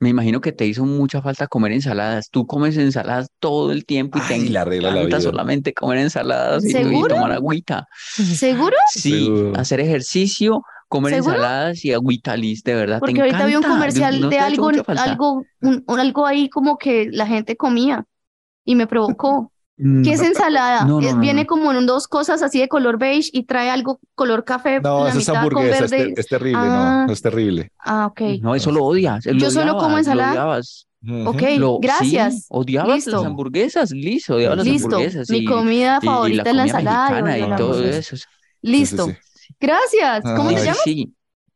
Me 0.00 0.08
imagino 0.10 0.40
que 0.40 0.52
te 0.52 0.64
hizo 0.64 0.84
mucha 0.86 1.20
falta 1.20 1.48
comer 1.48 1.72
ensaladas. 1.72 2.30
Tú 2.30 2.46
comes 2.46 2.76
ensaladas 2.76 3.26
todo 3.40 3.72
el 3.72 3.84
tiempo 3.84 4.18
y 4.18 4.20
te 4.28 4.34
Ay, 4.34 4.56
arregla 4.56 4.90
la 4.92 4.98
encanta 5.00 5.16
vida. 5.18 5.20
solamente 5.30 5.74
comer 5.74 5.98
ensaladas 5.98 6.64
y, 6.64 6.68
y 6.76 7.02
tomar 7.08 7.32
agüita. 7.32 7.88
¿Seguro? 8.14 8.76
Sí, 8.94 9.24
Seguro. 9.24 9.52
hacer 9.58 9.80
ejercicio, 9.80 10.62
comer 10.88 11.14
¿Seguro? 11.14 11.34
ensaladas 11.34 11.84
y 11.84 11.92
agüita, 11.92 12.36
Liz, 12.36 12.62
de 12.64 12.74
verdad. 12.74 12.96
te 12.96 13.00
Porque 13.00 13.20
ahorita 13.20 13.46
vi 13.46 13.52
un 13.54 13.58
encanta. 13.58 13.68
comercial 13.76 14.20
¿No 14.20 14.28
de 14.28 14.36
te 14.36 14.40
algo, 14.40 14.70
algo, 14.96 15.44
un- 15.60 15.84
un- 15.86 16.00
algo 16.00 16.26
ahí 16.26 16.48
como 16.48 16.78
que 16.78 17.08
la 17.12 17.26
gente 17.26 17.56
comía 17.56 18.04
y 18.64 18.74
me 18.74 18.86
provocó. 18.86 19.52
Mm, 19.80 20.02
¿Qué 20.02 20.12
es 20.14 20.22
ensalada? 20.22 20.84
No, 20.84 21.00
no, 21.00 21.06
Es- 21.06 21.14
no, 21.14 21.20
viene 21.20 21.42
no. 21.42 21.46
como 21.46 21.72
en 21.72 21.86
dos 21.86 22.08
cosas 22.08 22.42
así 22.42 22.58
de 22.58 22.66
color 22.68 22.98
beige 22.98 23.30
y 23.32 23.44
trae 23.44 23.70
algo 23.70 24.00
color 24.16 24.44
café, 24.44 24.80
No, 24.80 25.04
la 25.04 25.10
eso 25.10 25.18
es 25.20 25.28
mitad 25.28 25.34
con 25.34 25.38
hamburguesa. 25.58 25.84
Es, 25.84 25.90
verde. 25.92 26.04
ter- 26.06 26.18
es 26.18 26.26
terrible, 26.26 26.60
Ah. 26.64 27.04
no, 27.06 27.12
es 27.12 27.22
terrible. 27.22 27.70
Ah, 27.78 28.06
ok. 28.06 28.20
No, 28.40 28.54
eso 28.56 28.72
lo 28.72 28.84
odias. 28.84 29.24
Yo 29.24 29.32
lo 29.34 29.50
solo 29.52 29.74
como 29.76 29.84
odiabas, 29.86 29.92
lo 29.92 29.98
ensalada. 29.98 30.30
odiabas. 30.32 30.84
Ujú. 31.00 31.28
Ok, 31.28 31.42
Lo- 31.58 31.78
gracias. 31.78 32.34
sí, 32.34 32.44
odiabas 32.48 32.96
Listo. 32.96 33.10
las 33.12 33.24
hamburguesas, 33.24 33.92
odiabas 33.92 34.56
las 34.58 34.66
Listo. 34.66 34.86
hamburguesas. 34.88 35.30
Mi 35.30 35.38
y- 35.38 35.44
comida 35.44 36.00
y- 36.02 36.04
y 36.04 36.08
favorita 36.08 36.50
es 36.50 36.56
la 36.56 36.62
ensalada 36.64 37.38
y 37.38 37.40
la 37.48 37.56
todo 37.56 37.84
eso. 37.84 38.16
Sí, 38.16 38.24
Listo. 38.62 39.06
sí, 39.06 39.12
sí. 39.12 39.18
Gracias. 39.60 40.22
¿Cómo 40.36 40.50
te 40.50 40.64
llamas? 40.64 40.80
Sí, 40.84 41.12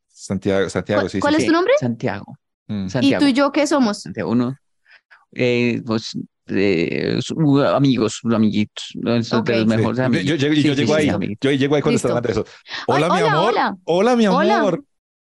Santiago, 0.08 0.68
Santiago, 0.68 1.00
¿Cuál- 1.02 1.10
sí, 1.10 1.16
sí, 1.16 1.20
cuál 1.20 1.34
sí. 1.36 1.40
es 1.42 1.46
tu 1.46 1.52
nombre? 1.52 1.72
Santiago. 1.78 2.36
Mm. 2.68 2.86
¿Y 3.00 3.18
tú 3.18 3.26
y 3.26 3.32
yo 3.32 3.52
qué 3.52 3.66
somos? 3.66 4.02
Santiago, 4.02 4.30
uno. 4.30 4.56
Eh, 5.32 5.80
pues, 5.86 6.12
eh, 6.48 7.18
amigos, 7.74 8.20
amiguitos. 8.32 8.84
no, 8.94 9.14
esos 9.16 9.40
Ok. 9.40 9.46
de 9.48 9.56
los 9.58 9.66
mejores 9.66 9.98
amigos. 10.00 10.24
yo, 10.26 10.34
yo 10.36 10.48
Sí, 10.54 10.62
sí, 10.62 10.74
llego 10.74 10.94
sí, 10.98 11.08
ahí, 11.10 11.36
yo 11.40 11.50
llego 11.50 11.74
ahí 11.74 11.82
cuando 11.82 11.96
están 11.96 12.10
hablando 12.12 12.28
de 12.28 12.32
eso. 12.32 12.44
Ay, 12.66 12.84
Hola, 12.86 13.08
mi 13.08 13.20
hola, 13.20 13.32
amor. 13.32 13.48
hola. 13.50 13.76
Hola, 13.84 14.16
mi 14.16 14.24
amor. 14.26 14.84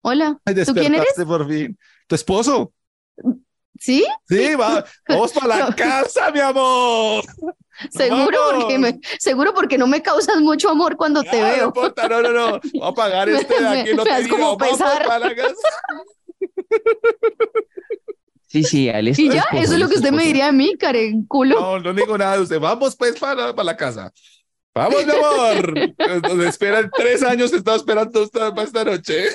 Hola. 0.02 0.38
Ay, 0.46 0.56
¿Tú 0.66 0.74
quién 0.74 0.96
eres? 0.96 1.14
por 1.26 1.48
fin. 1.48 1.78
¿Tu 2.08 2.16
esposo? 2.16 2.74
¿Sí? 3.84 4.06
Sí, 4.30 4.56
va. 4.56 4.86
Vamos 5.10 5.34
para 5.34 5.58
la 5.58 5.76
casa, 5.76 6.32
mi 6.32 6.40
amor. 6.40 7.22
Seguro 7.92 8.40
Vamos. 8.40 8.62
porque 8.64 8.80
me, 8.80 9.00
seguro 9.20 9.54
porque 9.54 9.78
no 9.78 9.88
me 9.88 10.02
causas 10.02 10.38
mucho 10.40 10.70
amor 10.70 10.96
cuando 10.96 11.22
te 11.22 11.42
Ah, 11.42 11.44
veo. 11.52 11.58
No, 11.58 11.66
importa, 11.66 12.08
no, 12.08 12.22
no, 12.22 12.32
no. 12.32 12.52
Vamos 12.76 12.90
a 12.90 12.94
pagar 12.94 13.28
este 13.28 13.56
de 13.56 13.62
me- 13.70 13.82
aquí. 13.82 13.90
No 13.94 13.98
me 13.98 14.04
te 14.06 14.10
das 14.10 14.24
digo. 14.24 14.38
como 14.38 14.56
Vamos 14.58 14.78
pesar. 14.80 15.06
para 15.06 15.20
la 15.20 15.36
casa. 15.36 15.54
Sí, 18.48 18.64
sí, 18.64 18.88
a 18.88 19.00
es 19.00 19.18
Y 19.18 19.30
ya, 19.30 19.40
esposo, 19.40 19.64
eso 19.64 19.74
es 19.74 19.80
lo 19.80 19.90
que 19.90 19.96
usted 19.96 20.12
me 20.12 20.26
diría 20.26 20.46
de 20.46 20.52
mí, 20.52 20.78
Karen, 20.78 21.26
culo. 21.26 21.60
No, 21.60 21.80
no 21.80 21.92
digo 21.94 22.16
nada 22.20 22.36
de 22.36 22.44
usted. 22.44 22.60
Vamos 22.60 22.96
pues 22.96 23.18
para, 23.18 23.48
para 23.56 23.64
la 23.64 23.76
casa. 23.76 24.14
Vamos, 24.76 25.04
mi 25.08 25.12
amor. 25.12 25.74
Nos 26.36 26.46
esperan 26.46 26.92
tres 26.96 27.24
años. 27.24 27.50
Te 27.50 27.58
estaba 27.58 27.78
esperando 27.78 28.22
esta, 28.22 28.54
para 28.54 28.68
esta 28.68 28.84
noche. 28.84 29.26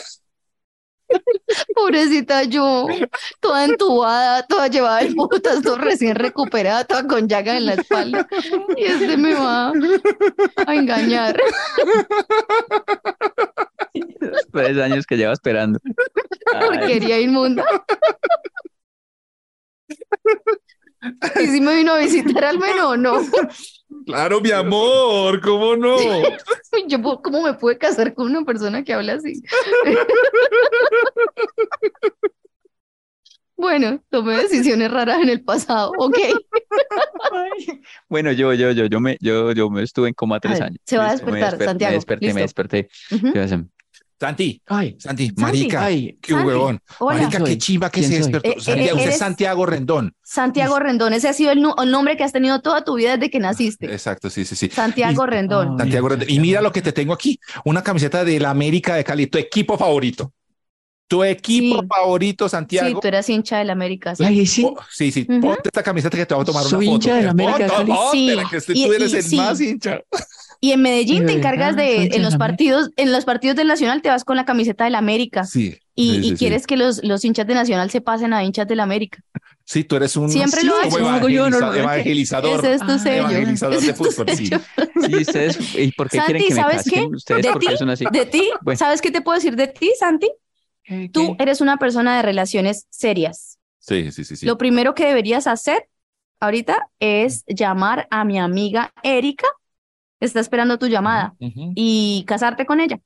Pobrecita 1.75 2.43
yo, 2.45 2.87
toda 3.41 3.65
entubada, 3.65 4.43
toda 4.47 4.69
llevada 4.69 5.01
de 5.01 5.15
putas, 5.15 5.63
toda 5.63 5.79
recién 5.79 6.15
recuperada, 6.15 6.85
toda 6.85 7.07
con 7.07 7.29
llaga 7.29 7.57
en 7.57 7.67
la 7.67 7.75
espalda. 7.75 8.29
Y 8.77 8.85
este 8.85 9.17
me 9.17 9.35
va 9.35 9.73
a 10.67 10.75
engañar. 10.75 11.41
Tres 14.53 14.79
años 14.79 15.07
que 15.07 15.17
lleva 15.17 15.33
esperando. 15.33 15.79
Porquería 16.61 17.21
inmunda. 17.21 17.65
¿Y 21.41 21.47
si 21.47 21.61
me 21.61 21.77
vino 21.77 21.93
a 21.93 21.99
visitar 21.99 22.45
al 22.45 22.59
menos 22.59 22.85
o 22.85 22.97
no? 22.97 23.21
Claro, 24.07 24.41
mi 24.41 24.51
amor. 24.51 25.41
¿Cómo 25.41 25.77
no? 25.77 25.97
Yo, 26.89 27.21
¿cómo 27.23 27.43
me 27.43 27.55
pude 27.55 27.77
casar 27.79 28.15
con 28.15 28.27
una 28.31 28.45
persona 28.45 28.85
que 28.85 28.93
habla 28.93 29.15
así? 29.15 29.43
Bueno, 33.57 34.01
tomé 34.09 34.37
decisiones 34.37 34.89
raras 34.89 35.21
en 35.21 35.31
el 35.31 35.43
pasado, 35.43 35.91
ok. 35.99 36.17
Bueno, 38.09 38.31
yo, 38.31 38.55
yo, 38.55 38.71
yo, 38.71 38.87
yo 38.87 39.01
me, 39.01 39.17
yo, 39.21 39.51
yo 39.51 39.69
me 39.69 39.83
estuve 39.83 40.07
en 40.07 40.15
coma 40.15 40.39
tres 40.39 40.55
ver, 40.61 40.63
años. 40.63 40.79
se 40.85 40.97
va 40.97 41.05
a 41.05 41.07
me 41.09 41.13
despertar, 41.15 41.59
desper- 41.59 41.65
Santiago, 41.65 41.91
Me 41.91 41.97
desperté, 41.97 42.27
listo. 42.27 42.35
me 42.37 42.43
desperté. 42.43 42.89
Santi, 44.21 44.61
Ay, 44.67 44.97
Santi, 44.99 45.31
marica. 45.37 45.85
ay, 45.85 46.19
Qué 46.21 46.33
Santi, 46.33 46.47
huevón. 46.49 46.81
Hola, 46.99 47.19
Marica, 47.21 47.39
qué 47.39 47.45
soy? 47.45 47.59
chimba 47.59 47.89
que 47.91 48.01
¿Quién 48.01 48.11
se 48.11 48.17
soy? 48.23 48.33
despertó. 48.33 48.49
Eh, 48.49 48.55
eh, 48.57 48.61
Santiago, 48.61 48.97
usted 48.97 49.07
eres- 49.07 49.19
Santiago 49.19 49.67
Rendón. 49.67 50.15
Santiago 50.25 50.79
Rendón, 50.81 51.13
ese 51.13 51.29
ha 51.29 51.33
sido 51.33 51.53
el, 51.53 51.63
nombre 51.63 52.17
que 52.17 52.25
has 52.25 52.33
tenido 52.33 52.61
toda 52.61 52.83
tu 52.83 52.97
vida 52.97 53.17
desde 53.17 53.31
que 53.31 53.39
naciste. 53.39 53.87
Exacto, 53.87 54.29
sí, 54.29 54.45
sí, 54.45 54.57
sí. 54.57 54.71
Santiago 54.71 55.25
Y- 55.25 55.31
Rendón. 55.31 55.69
Ay, 55.73 55.79
Santiago 55.79 56.09
Rendón. 56.09 56.31
Y 56.31 56.41
mira 56.41 56.61
lo 56.61 56.73
que 56.73 56.83
te 56.83 56.93
tengo 56.93 57.13
aquí. 57.13 57.39
Una 57.65 57.83
camiseta 57.85 58.25
de 58.25 58.41
la 58.41 58.51
América 58.51 58.97
de 58.97 59.05
Cali. 59.05 59.29
Tu 59.29 59.39
equipo 59.39 59.79
favorito. 59.79 60.33
Tu 61.07 61.25
equipo 61.25 61.81
Sí. 61.81 61.87
favorito, 61.89 62.49
Sí, 62.49 62.51
Santiago. 62.51 63.01
tú 63.01 63.09
eras 63.09 63.31
hincha 63.31 63.59
del 63.59 63.71
América. 63.71 64.15
sí. 64.17 64.25
Ay, 64.25 64.45
sí. 64.47 64.65
Oh, 64.65 64.77
sí, 64.91 65.11
sí. 65.13 65.25
Ponte 65.25 65.63
esta 65.69 65.83
camiseta 65.83 66.17
que 66.19 66.27
te 66.27 66.35
voy 66.35 66.43
a 66.43 66.45
tomar 66.45 66.63
una 66.65 66.71
Soy 66.71 66.85
foto. 66.87 66.95
hincha 66.97 67.15
de 67.15 67.23
la 67.23 67.31
América 67.31 67.59
de 67.59 67.69
Cali. 67.69 67.93
Sí, 68.13 68.37
que 68.51 68.73
y- 68.75 68.85
tú 68.87 68.93
eres 68.93 69.13
y 69.13 69.17
el 69.17 69.23
sí. 69.23 69.37
más 69.37 69.61
hincha. 69.61 70.01
Y 70.61 70.73
en 70.73 70.83
Medellín 70.83 71.25
te 71.25 71.33
encargas 71.33 71.77
de, 71.77 72.07
en 72.07 72.23
los 72.23 72.37
partidos, 72.37 72.91
en 72.97 73.13
los 73.13 73.25
partidos 73.25 73.57
del 73.57 73.69
Nacional 73.69 74.03
te 74.03 74.09
vas 74.09 74.25
con 74.25 74.37
la 74.37 74.45
camiseta 74.45 74.85
del 74.85 74.97
América 74.97 75.45
Sí. 75.45 75.79
y, 75.95 76.11
sí, 76.11 76.17
y 76.19 76.23
sí. 76.31 76.35
quieres 76.37 76.67
que 76.67 76.77
los, 76.77 77.05
los 77.05 77.25
hinchas 77.25 77.47
de 77.47 77.55
Nacional 77.55 77.91
se 77.91 78.01
pasen 78.01 78.33
a 78.33 78.43
hinchas 78.43 78.67
del 78.67 78.81
América. 78.81 79.23
Sí, 79.65 79.85
tú 79.85 79.95
eres 79.97 80.17
un 80.17 80.29
Siempre 80.31 80.63
sí, 80.63 80.67
lo 80.67 80.75
yo 81.29 81.47
evangeliza- 81.47 81.79
evangelizador. 81.79 82.59
Ese 82.59 82.75
es 82.75 82.81
tu 82.81 82.91
Ah, 82.93 82.99
sello. 82.99 83.29
evangelizador 83.29 83.77
Ese 83.77 83.87
de 83.89 83.95
fútbol, 83.95 84.27
sí. 84.31 84.47
sello. 84.47 84.61
Sí, 85.07 85.15
ustedes, 85.17 85.75
¿y 85.79 85.93
por 85.93 86.09
qué 86.11 86.17
Santi, 86.17 86.33
quieren 86.33 86.49
que 86.49 86.55
me 86.55 86.61
¿sabes 86.61 86.83
qué? 86.85 87.01
De 87.35 87.53
ti, 87.61 87.77
son 87.79 87.91
así? 87.91 88.05
De 88.11 88.27
ti, 88.27 88.51
Bueno. 88.63 88.79
¿sabes 88.79 89.01
qué 89.01 89.11
te 89.13 89.21
puedo 89.21 89.37
decir 89.37 89.55
de 89.55 89.69
ti, 89.69 89.93
Santi? 89.99 90.29
¿Qué- 90.83 91.09
Tú 91.13 91.37
eres 91.39 91.61
una 91.61 91.77
persona 91.77 92.17
de 92.17 92.23
relaciones 92.23 92.87
serias. 92.91 93.59
Sí, 93.79 94.11
sí, 94.11 94.25
sí, 94.25 94.35
sí. 94.37 94.45
Lo 94.47 94.59
primero 94.59 94.95
que 94.95 95.07
deberías 95.07 95.47
hacer 95.47 95.89
ahorita 96.41 96.89
es 96.99 97.45
llamar 97.47 98.09
a 98.11 98.25
mi 98.25 98.39
amiga 98.41 98.93
Erika. 99.05 99.47
Está 100.21 100.41
esperando 100.41 100.79
tu 100.79 100.87
llamada 100.89 101.35
Ujú. 101.41 101.73
y 101.75 102.25
casarte 102.27 102.67
con 102.67 102.81
ella. 102.81 102.99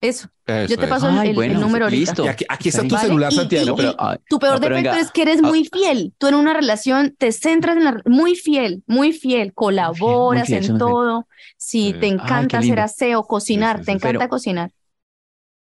Eso. 0.00 0.28
Eso 0.46 0.68
Yo 0.68 0.78
te 0.78 0.86
paso 0.86 1.08
el, 1.08 1.18
Ay, 1.18 1.20
el- 1.22 1.28
el 1.30 1.34
bueno, 1.34 1.58
número 1.60 1.86
ahorita. 1.86 2.00
listo. 2.12 2.24
Y 2.24 2.28
aquí, 2.28 2.44
aquí 2.48 2.68
está 2.68 2.82
tu 2.82 2.94
Vale, 2.94 3.08
celular, 3.08 3.32
Santiago. 3.32 3.72
y- 3.72 3.76
pero- 3.76 3.90
y- 3.90 3.94
ah, 3.98 4.16
Tu 4.28 4.38
peor 4.38 4.54
ah, 4.54 4.58
pero 4.60 4.74
defecto 4.76 4.90
venga, 4.94 5.02
es 5.04 5.10
que 5.10 5.22
eres 5.22 5.40
ah. 5.42 5.46
muy 5.48 5.64
fiel. 5.64 6.14
Tú 6.18 6.28
en 6.28 6.36
una 6.36 6.54
relación 6.54 7.16
te 7.18 7.32
centras 7.32 7.76
en 7.76 7.84
la... 7.84 8.00
Muy 8.06 8.36
fiel, 8.36 8.84
muy 8.86 9.12
fiel. 9.12 9.52
Colaboras 9.54 10.46
fiel, 10.46 10.64
en 10.66 10.78
todo. 10.78 11.26
Sí, 11.56 11.92
Sí. 11.92 11.98
te 11.98 12.06
Ay, 12.06 12.12
encanta 12.12 12.60
qué 12.60 12.66
hacer 12.66 12.78
aseo, 12.80 13.24
cocinar. 13.24 13.78
sí, 13.78 13.84
Te 13.86 13.90
sí. 13.92 13.96
encanta 13.96 14.18
Pero- 14.20 14.28
cocinar. 14.30 14.70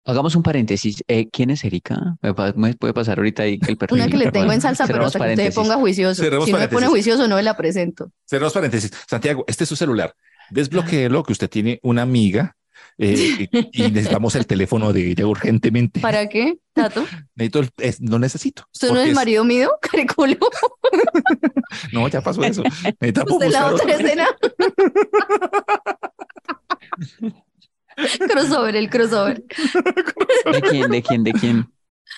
Hagamos 0.05 0.35
un 0.37 0.43
paréntesis. 0.43 1.03
Eh, 1.07 1.27
¿quién 1.29 1.49
es 1.49 1.63
Erika? 1.65 2.15
¿Me, 2.21 2.33
pa- 2.33 2.53
me 2.55 2.73
puede 2.75 2.93
pasar 2.93 3.17
ahorita 3.17 3.43
ahí 3.43 3.59
el 3.67 3.75
perfil? 3.75 3.97
Una 4.01 4.07
que 4.07 4.17
le 4.17 4.31
tengo 4.31 4.53
en 4.53 4.61
salsa, 4.61 4.85
pero 4.87 5.05
hasta 5.05 5.19
que 5.19 5.31
usted 5.31 5.53
ponga 5.53 5.75
juicioso. 5.75 6.23
Cerremos 6.23 6.45
Si 6.45 6.51
no 6.53 6.59
me 6.59 6.69
pone 6.69 6.87
juicioso, 6.87 7.27
no 7.27 7.35
me 7.35 7.43
la 7.43 7.57
presento. 7.57 8.09
Cerramos 8.25 8.53
paréntesis. 8.53 8.89
Santiago, 9.09 9.43
este 9.47 9.63
es 9.65 9.67
su 9.69 9.75
celular. 9.75 10.13
Desbloquéelo, 10.49 11.23
que 11.23 11.33
usted 11.33 11.49
tiene 11.49 11.79
una 11.83 12.01
amiga 12.03 12.55
eh, 12.99 13.47
y, 13.71 13.81
necesitamos 13.91 14.35
el 14.35 14.45
teléfono 14.47 14.93
de 14.93 15.11
ella 15.11 15.25
urgentemente. 15.27 15.99
¿Para 15.99 16.27
qué, 16.29 16.57
Tato? 16.73 17.05
Necesito 17.35 17.59
el- 17.59 17.69
es- 17.77 18.01
no 18.01 18.17
necesito. 18.19 18.63
¿Usted 18.73 18.91
no 18.91 18.99
es 18.99 19.09
el 19.09 19.15
marido 19.15 19.43
mío, 19.43 19.71
careculo? 19.81 20.37
No, 21.91 22.07
ya 22.07 22.21
pasó 22.21 22.41
eso. 22.43 22.63
Necesitamos 23.01 23.33
¿Usted 23.33 23.49
la 23.51 23.67
otra 23.67 23.85
otro. 23.85 23.97
escena? 24.05 24.27
crossover, 28.31 28.75
el 28.75 28.89
crossover. 28.89 29.43
¿De 30.51 30.61
quién? 30.61 30.89
¿De 30.91 31.01
quién? 31.03 31.23
¿De 31.23 31.33
quién? 31.33 31.67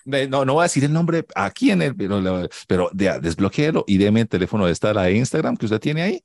No, 0.06 0.46
no 0.46 0.54
voy 0.54 0.62
a 0.62 0.64
decir 0.64 0.84
el 0.84 0.94
nombre 0.94 1.26
aquí 1.36 1.72
en 1.72 1.82
el, 1.82 1.96
pero, 1.96 2.48
pero 2.68 2.90
de, 2.94 3.20
desbloquéelo 3.20 3.84
y 3.88 3.98
deme 3.98 4.22
el 4.22 4.28
teléfono 4.28 4.66
de 4.66 4.72
esta, 4.72 4.94
la 4.94 5.04
de 5.04 5.14
Instagram 5.14 5.58
que 5.58 5.66
usted 5.66 5.80
tiene 5.80 6.02
ahí. 6.04 6.24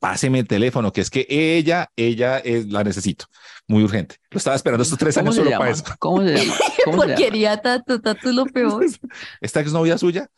Páseme 0.00 0.40
el 0.40 0.48
teléfono, 0.48 0.92
que 0.92 1.00
es 1.00 1.10
que 1.10 1.26
ella, 1.28 1.90
ella 1.96 2.38
es, 2.38 2.66
la 2.66 2.82
necesito. 2.82 3.26
Muy 3.68 3.84
urgente. 3.84 4.16
Lo 4.30 4.38
estaba 4.38 4.56
esperando 4.56 4.82
estos 4.82 4.98
tres 4.98 5.14
¿Cómo 5.14 5.26
años 5.26 5.34
se 5.36 5.40
solo 5.42 5.50
llama? 5.50 5.60
para 5.60 5.70
eso. 5.72 5.84
¿Cómo 5.98 6.22
se 6.22 6.34
llama? 6.36 6.54
¿Cómo 6.84 6.96
se 7.02 7.08
llama? 7.08 7.14
Porquería, 7.14 7.56
Tato, 7.60 8.00
Tato 8.00 8.28
es 8.30 8.34
lo 8.34 8.46
peor. 8.46 8.84
¿Esta 9.40 9.60
exnovia 9.60 9.96
suya? 9.98 10.28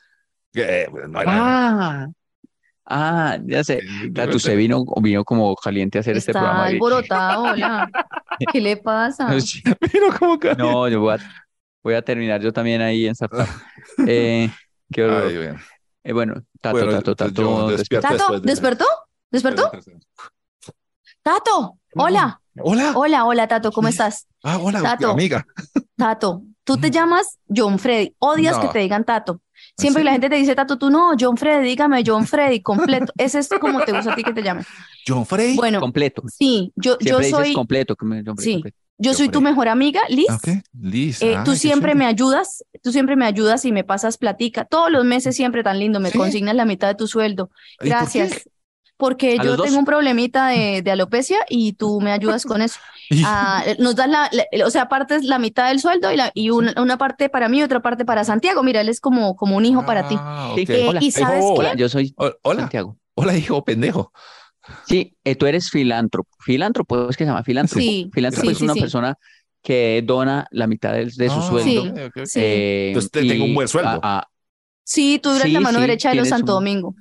Eh, 0.55 0.87
no 1.09 1.23
era. 1.23 1.33
Ah, 1.35 2.07
ah, 2.85 3.39
ya 3.47 3.65
sé. 3.65 3.81
Tato, 4.15 4.37
usted 4.37 4.57
vino, 4.57 4.85
vino 5.01 5.25
como 5.25 5.55
caliente 5.57 5.97
a 5.99 6.01
hacer 6.03 6.17
este 6.19 6.33
Está 6.33 6.41
programa. 6.41 6.71
y- 6.71 6.75
alborotado, 6.75 7.43
hola. 7.53 7.91
¿Qué 8.53 8.61
le 8.61 8.77
pasa? 8.77 9.29
Como. 10.19 10.39
No, 10.59 10.89
yo 10.89 11.01
voy 11.01 11.15
a, 11.15 11.19
voy 11.83 11.95
a 11.95 12.03
terminar 12.03 12.43
yo 12.43 12.53
también 12.53 12.83
ahí 12.83 13.07
en 13.07 13.15
Zarpar. 13.15 13.47
Eh, 14.07 14.51
qué 14.93 15.05
horror. 15.05 15.25
Ay, 15.29 15.37
bueno. 15.39 15.61
Eh, 16.05 16.13
bueno, 16.13 16.35
Tato, 16.61 16.77
Bueno, 16.77 16.93
Tato, 16.95 17.15
Tato, 17.17 17.43
yo 17.43 17.69
despierta. 17.71 17.77
despierto 17.79 18.09
¿Tato? 18.09 18.33
después 18.35 18.43
de- 18.43 18.51
¿Despertó? 18.51 18.85
¿Despertó? 19.33 19.71
Tato, 21.23 21.79
hola. 21.95 22.41
Hola. 22.61 22.93
Hola, 22.95 23.25
hola, 23.25 23.49
Tato, 23.49 23.73
¿cómo 23.73 23.89
estás? 23.89 24.27
Ah, 24.43 24.59
hola, 24.59 24.83
Tato. 24.83 25.11
amiga. 25.11 25.47
Tato, 25.97 26.43
tú 26.65 26.77
te 26.77 26.91
llamas 26.91 27.39
John 27.49 27.79
Freddy. 27.79 28.15
Odias 28.19 28.57
No. 28.57 28.63
que 28.63 28.69
te 28.69 28.79
digan 28.81 29.05
Tato. 29.05 29.41
Siempre 29.79 30.01
que 30.03 30.05
la 30.05 30.13
gente 30.13 30.29
te 30.29 30.37
dice 30.37 30.55
Tato, 30.55 30.77
tú 30.77 30.91
no, 30.91 31.13
John 31.19 31.37
Freddy, 31.39 31.65
dígame 31.67 32.03
John 32.07 32.27
Freddy, 32.27 32.61
completo. 32.61 33.11
Ese 33.17 33.39
es 33.39 33.49
como 33.61 33.81
te 33.81 33.93
gusta 33.93 34.13
a 34.13 34.17
ti 34.17 34.23
que 34.23 34.35
te 34.35 34.43
llamen. 34.43 34.65
John 35.07 35.25
Frey. 35.25 35.57
Bueno, 35.57 35.81
Completo. 35.81 36.23
sí, 36.29 36.73
yo, 36.77 36.99
yo 37.01 37.21
Siempre 37.21 37.31
soy, 37.31 37.55
completo. 37.55 37.95
Sí. 38.39 38.55
completo. 38.55 38.77
yo 38.99 39.15
soy 39.15 39.29
tu 39.29 39.39
Freddy. 39.41 39.51
mejor 39.51 39.69
amiga, 39.69 40.01
Liz. 40.11 40.29
Ok, 40.31 40.49
Liz. 40.79 41.23
Eh, 41.23 41.37
Ay, 41.39 41.45
tú 41.45 41.57
siempre 41.57 41.95
me 41.95 42.05
ayudas, 42.05 42.65
tú 42.83 42.93
siempre 42.93 43.17
me 43.17 43.25
ayudas 43.25 43.65
y 43.65 43.73
me 43.73 43.83
pasas 43.85 44.19
platica. 44.19 44.65
Todos 44.67 44.91
los 44.93 45.05
meses 45.07 45.35
siempre 45.35 45.63
tan 45.63 45.79
lindo, 45.79 46.01
me 46.01 46.11
¿Sí? 46.11 46.19
consignas 46.19 46.55
la 46.55 46.67
mitad 46.67 46.89
de 46.89 46.95
tu 46.97 47.07
sueldo. 47.07 47.45
¿Y 47.45 47.77
por 47.77 47.85
qué? 47.85 47.89
Gracias. 47.89 48.49
Porque 48.97 49.37
¿A 49.39 49.43
yo 49.45 49.57
tengo 49.57 49.79
un 49.79 49.85
problemita 49.85 50.49
de, 50.49 50.83
de 50.83 50.91
alopecia 50.91 51.39
y 51.49 51.73
tú 51.73 52.01
me 52.01 52.13
ayudas 52.13 52.45
con 52.45 52.63
eso. 52.63 52.79
Ah, 53.27 53.63
nos 53.79 53.95
das 53.95 54.09
la, 54.09 54.31
la- 54.33 54.67
o 54.67 54.71
sea, 54.71 54.89
partes 54.89 55.25
la 55.25 55.39
mitad 55.39 55.69
del 55.69 55.81
sueldo 55.81 56.11
y, 56.13 56.17
la, 56.17 56.31
y 56.35 56.49
una, 56.49 56.73
una 56.81 56.97
parte 56.97 57.29
para 57.29 57.49
mí 57.51 57.59
y 57.59 57.63
otra 57.63 57.83
parte 57.83 58.07
para 58.07 58.25
Santiago. 58.25 58.63
Mira, 58.63 58.81
él 58.81 58.89
es 58.89 59.01
como, 59.01 59.37
como 59.37 59.57
un 59.57 59.67
hijo 59.67 59.85
para 59.85 60.09
ti. 60.09 60.15
Ah. 60.19 60.55
Eh, 60.57 60.87
Hola. 60.89 61.01
¿Y 61.03 61.11
sabes 61.11 61.41
qué? 61.41 61.59
Hola, 61.59 61.75
yo 61.75 61.89
soy 61.91 62.15
Ho- 62.17 62.33
Hola, 62.43 62.61
Santiago. 62.61 62.97
hola, 63.15 63.37
hijo 63.37 63.63
pendejo. 63.65 64.13
Sí, 64.87 65.17
eh, 65.25 65.35
tú 65.35 65.47
eres 65.47 65.69
filántropo. 65.71 66.31
Filántropo 66.41 67.11
es 67.11 67.17
que 67.17 67.25
se 67.25 67.29
llama 67.31 67.43
filántropo. 67.45 67.81
Sí, 67.81 68.11
Filántropo 68.15 68.47
sí, 68.47 68.53
es 68.53 68.59
sí, 68.59 68.65
una 68.65 68.75
sí. 68.75 68.81
persona 68.81 69.19
que 69.63 70.03
dona 70.07 70.47
la 70.51 70.67
mitad 70.67 70.93
de, 70.93 71.07
de 71.15 71.29
su 71.29 71.39
Ah, 71.39 71.49
sueldo. 71.51 71.71
Sí. 71.71 71.79
ok, 71.79 71.99
ok, 71.99 72.17
ok. 72.17 72.25
Sí. 72.25 72.41
eh, 72.41 72.87
Entonces, 72.89 73.11
te 73.11 73.25
tengo 73.27 73.45
un 73.45 73.55
buen 73.55 73.69
sueldo. 73.69 74.01
a- 74.03 74.19
a- 74.21 74.29
Sí, 74.85 75.21
tú 75.23 75.31
eres 75.31 75.43
Sí, 75.45 75.53
la 75.53 75.61
mano 75.61 75.79
sí, 75.79 75.83
derecha 75.83 76.11
de 76.11 76.17
los 76.17 76.29
Santo 76.29 76.53
un- 76.53 76.59
Domingo. 76.59 76.95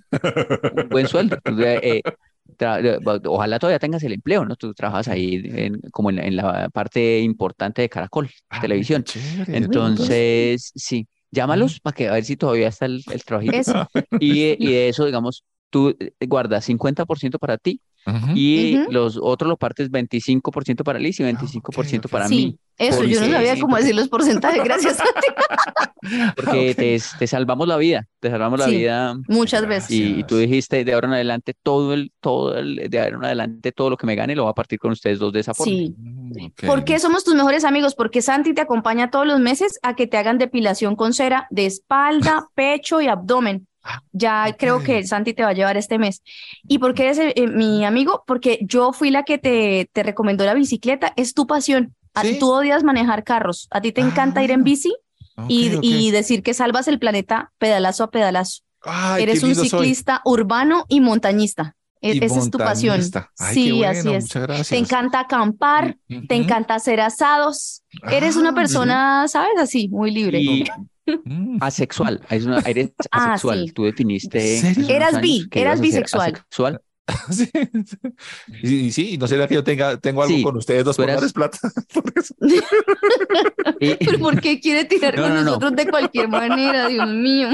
un 0.76 0.90
buen 0.90 1.08
sueldo. 1.08 1.38
Eh, 1.46 2.02
eh, 2.04 3.00
ojalá 3.26 3.60
todavía 3.60 3.80
tengas 3.80 4.04
el 4.04 4.14
empleo, 4.14 4.46
¿no? 4.46 4.56
Tú 4.56 4.74
trabajas 4.74 5.08
ahí 5.08 5.42
en- 5.46 5.82
como 5.92 6.10
en, 6.12 6.18
la- 6.18 6.24
en 6.24 6.36
la 6.36 6.70
parte 6.70 7.20
importante 7.20 7.82
de 7.82 7.90
Caracol, 7.90 8.30
Ah, 8.50 8.62
televisión. 8.62 9.04
Entonces, 9.48 10.72
sí, 10.76 11.08
llámalos 11.32 11.80
para 11.80 11.96
que 11.96 12.08
a 12.10 12.14
ver 12.14 12.24
si 12.26 12.38
todavía 12.38 12.68
está 12.68 12.86
el, 12.86 13.04
el 13.12 13.24
trabajito. 13.24 13.56
Eso. 13.58 13.88
Y, 14.20 14.56
y 14.64 14.72
de 14.74 14.90
eso, 14.90 15.06
digamos, 15.06 15.44
tú 15.70 15.96
guardas 16.28 16.66
50% 16.66 17.40
para 17.40 17.58
ti 17.58 17.82
Y 18.36 18.78
los 18.90 19.20
otros 19.22 19.48
lo 19.50 19.58
partes 19.58 19.92
25% 19.92 20.84
para 20.84 21.00
Liz 21.00 21.20
y 21.20 21.24
25% 21.24 22.06
ok. 22.06 22.12
para 22.12 22.28
Sí, 22.28 22.36
mí, 22.36 22.58
eso, 22.78 23.04
yo 23.04 23.22
no 23.22 23.28
sabía 23.32 23.60
cómo 23.60 23.76
decir 23.78 23.94
los 23.96 24.08
porcentajes. 24.10 24.64
Gracias 24.64 25.00
a 25.00 25.04
ti. 26.02 26.08
porque 26.36 26.74
te, 26.76 27.00
te 27.20 27.28
salvamos 27.28 27.68
la 27.68 27.78
vida, 27.78 28.08
te 28.20 28.30
salvamos 28.32 28.60
la 28.60 28.66
Sí. 28.66 28.78
vida. 28.78 29.16
Muchas 29.28 29.68
veces. 29.68 29.92
Y, 29.92 30.20
y 30.20 30.24
tú 30.24 30.38
dijiste 30.38 30.84
de 30.84 30.94
ahora 30.94 31.08
en 31.10 31.14
adelante 31.14 31.54
todo 31.62 31.94
el, 31.94 32.12
todo 32.20 32.58
el, 32.58 32.90
de 32.90 33.00
ahora 33.00 33.18
en 33.18 33.26
adelante 33.26 33.72
todo 33.72 33.90
lo 33.92 33.98
que 33.98 34.08
me 34.08 34.16
gane 34.16 34.36
lo 34.36 34.44
voy 34.44 34.52
a 34.52 34.56
partir 34.56 34.80
con 34.80 34.92
ustedes 34.92 35.20
dos 35.20 35.32
de 35.34 35.42
esa 35.42 35.54
forma. 35.54 35.72
Sí. 35.72 35.94
Mm. 35.98 36.66
¿Por 36.66 36.84
qué 36.84 36.98
somos 37.00 37.24
tus 37.24 37.36
mejores 37.36 37.64
amigos? 37.66 37.94
Porque 37.96 38.22
Santi 38.22 38.54
te 38.54 38.62
acompaña 38.62 39.12
todos 39.12 39.28
los 39.28 39.40
meses 39.40 39.80
a 39.84 39.96
que 39.96 40.08
te 40.08 40.18
hagan 40.18 40.38
depilación 40.40 40.96
con 40.96 41.14
cera 41.14 41.46
de 41.52 41.66
espalda, 41.68 42.48
pecho 42.56 43.00
y 43.02 43.08
abdomen. 43.08 43.68
Ya 44.12 44.46
ok. 44.50 44.56
creo 44.58 44.84
que 44.84 45.06
Santi 45.06 45.34
te 45.34 45.44
va 45.44 45.50
a 45.50 45.54
llevar 45.54 45.78
este 45.78 45.98
mes. 45.98 46.22
¿Y 46.68 46.80
por 46.80 46.94
qué 46.94 47.06
eres 47.06 47.20
eh, 47.20 47.34
eh, 47.36 47.48
mi 47.48 47.86
amigo? 47.86 48.24
Porque 48.28 48.60
yo 48.62 48.94
fui 48.94 49.10
la 49.10 49.24
que 49.24 49.38
te, 49.38 49.90
te 49.94 50.04
recomendó 50.04 50.46
la 50.46 50.54
bicicleta. 50.54 51.14
Es 51.16 51.34
tu 51.34 51.48
pasión. 51.48 51.96
A- 52.14 52.22
¿Sí? 52.24 52.38
Tú 52.40 52.52
odias 52.52 52.84
manejar 52.84 53.24
carros. 53.24 53.68
A 53.72 53.82
ti 53.82 53.92
te 53.92 54.02
encanta 54.02 54.44
ir 54.44 54.52
en 54.52 54.62
Ah, 54.62 54.64
bici 54.64 54.94
y, 55.48 56.12
decir 56.12 56.44
que 56.44 56.54
salvas 56.54 56.88
el 56.88 57.00
planeta 57.00 57.52
pedalazo 57.58 58.04
a 58.04 58.12
pedalazo. 58.12 58.62
Ay, 58.84 59.24
Eres 59.24 59.44
un 59.44 59.56
soy. 59.56 59.70
ciclista 59.70 60.22
urbano 60.26 60.86
y 60.90 61.02
montañista. 61.02 61.76
E- 62.02 62.16
Y 62.16 62.24
Esa 62.26 62.40
es 62.40 62.50
tu 62.52 62.58
pasión. 62.58 63.00
Ay, 63.40 63.54
sí, 63.54 63.84
así 63.84 64.12
es. 64.12 64.28
Te 64.70 64.78
encanta 64.78 65.22
acampar, 65.22 65.98
te 66.28 66.36
encanta 66.36 66.76
hacer 66.76 67.00
asados. 67.00 67.84
Eres 68.12 68.36
una 68.36 68.50
Ah, 68.50 68.56
persona, 68.56 69.28
¿sabes? 69.28 69.54
Así, 69.60 69.88
muy 69.90 70.12
libre. 70.12 70.40
Y. 70.42 70.64
Mm. 71.06 71.58
Asexual, 71.62 72.22
eres 72.30 72.92
ah, 73.12 73.34
asexual, 73.34 73.60
ah, 73.60 73.68
sí. 73.68 73.72
tú 73.72 73.84
definiste. 73.86 74.60
¿En 74.60 74.90
eras 74.90 75.20
bi, 75.22 75.48
eras 75.52 75.82
bisexual. 75.82 76.34
Asexual 76.34 76.82
sí. 77.32 77.50
Y, 78.62 78.92
sí, 78.92 79.18
no 79.18 79.28
será 79.28 79.48
que 79.48 79.56
yo 79.56 79.64
tenga, 79.64 79.98
tengo 79.98 80.24
algo 80.24 80.42
con 80.44 80.58
ustedes 80.58 80.84
dos 80.84 80.98
por 80.98 81.08
darles 81.08 81.34
plata. 81.34 81.58
¿Pero 83.80 84.20
por 84.20 84.40
qué 84.42 84.60
quiere 84.60 84.86
tirar 84.86 85.16
no, 85.16 85.24
con 85.24 85.34
nosotros 85.34 85.76
de 85.76 85.88
cualquier 85.88 86.28
manera, 86.28 86.88
Dios 86.88 87.10
mío? 87.10 87.50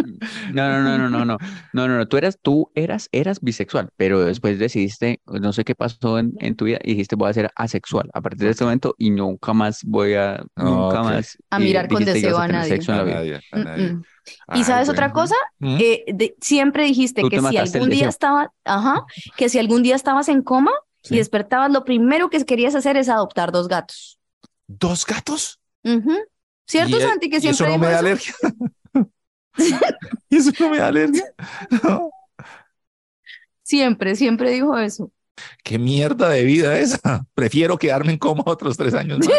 No, 0.53 0.69
no, 0.69 0.81
no, 0.81 0.97
no, 0.97 1.09
no, 1.09 1.25
no, 1.25 1.37
no, 1.73 1.87
no, 1.87 2.07
Tú 2.07 2.17
eras, 2.17 2.37
tú 2.41 2.71
eras, 2.75 3.09
eras 3.11 3.39
bisexual, 3.41 3.89
pero 3.97 4.23
después 4.25 4.59
decidiste, 4.59 5.21
no 5.25 5.53
sé 5.53 5.63
qué 5.63 5.75
pasó 5.75 6.19
en, 6.19 6.55
tu 6.55 6.65
vida, 6.65 6.79
y 6.83 6.91
dijiste 6.91 7.15
voy 7.15 7.29
a 7.29 7.33
ser 7.33 7.51
asexual 7.55 8.09
a 8.13 8.21
partir 8.21 8.45
de 8.45 8.51
este 8.51 8.63
momento 8.63 8.95
y 8.97 9.11
nunca 9.11 9.53
más 9.53 9.83
voy 9.83 10.13
a, 10.13 10.43
nunca 10.55 11.03
más. 11.03 11.37
A 11.49 11.59
mirar 11.59 11.87
con 11.87 12.03
deseo 12.03 12.37
a, 12.37 12.47
nadie. 12.47 12.79
A 12.87 13.03
mm, 13.57 13.63
nadie, 13.63 13.93
mm. 13.93 14.03
¿Y 14.53 14.63
sabes 14.63 14.89
otra 14.89 15.11
cosa? 15.13 15.35
Mm. 15.59 15.77
Eh, 15.79 16.03
de- 16.13 16.35
siempre 16.41 16.83
dijiste 16.83 17.21
que 17.29 17.39
si 17.39 17.57
algún 17.57 17.89
día 17.89 18.09
estaba, 18.09 18.51
ajá, 18.65 19.05
que 19.35 19.49
si 19.49 19.59
algún 19.59 19.83
día 19.83 19.95
estabas 19.95 20.29
en 20.29 20.41
coma 20.41 20.71
Sí. 21.03 21.15
y 21.15 21.17
despertabas, 21.19 21.71
lo 21.71 21.83
primero 21.85 22.29
que 22.29 22.43
querías 22.43 22.75
hacer 22.75 22.97
es 22.97 23.07
adoptar 23.07 23.51
dos 23.51 23.67
gatos. 23.67 24.19
¿Dos 24.67 25.05
gatos? 25.05 25.59
¿Cierto, 26.65 26.97
¿Y, 26.97 27.01
e- 27.01 27.07
Santi? 27.07 27.29
Que 27.29 27.37
y 27.37 27.47
eso 27.47 27.63
siempre 27.65 27.77
no 27.77 27.77
me 27.77 27.85
da 27.87 27.93
eso? 27.93 27.99
alergia. 27.99 28.33
¿Y 30.29 30.35
eso 30.37 30.51
no 30.59 30.69
me 30.69 30.77
da 30.79 30.87
alergia? 30.87 31.23
No. 31.83 32.09
Siempre, 33.63 34.15
siempre 34.15 34.51
dijo 34.51 34.77
eso. 34.77 35.11
qué 35.63 35.77
mierda 35.77 36.29
de 36.29 36.43
vida 36.43 36.79
esa. 36.79 37.25
Prefiero 37.33 37.77
quedarme 37.77 38.13
en 38.13 38.17
coma 38.17 38.43
otros 38.45 38.75
tres 38.77 38.93
años 38.93 39.19
más. 39.19 39.29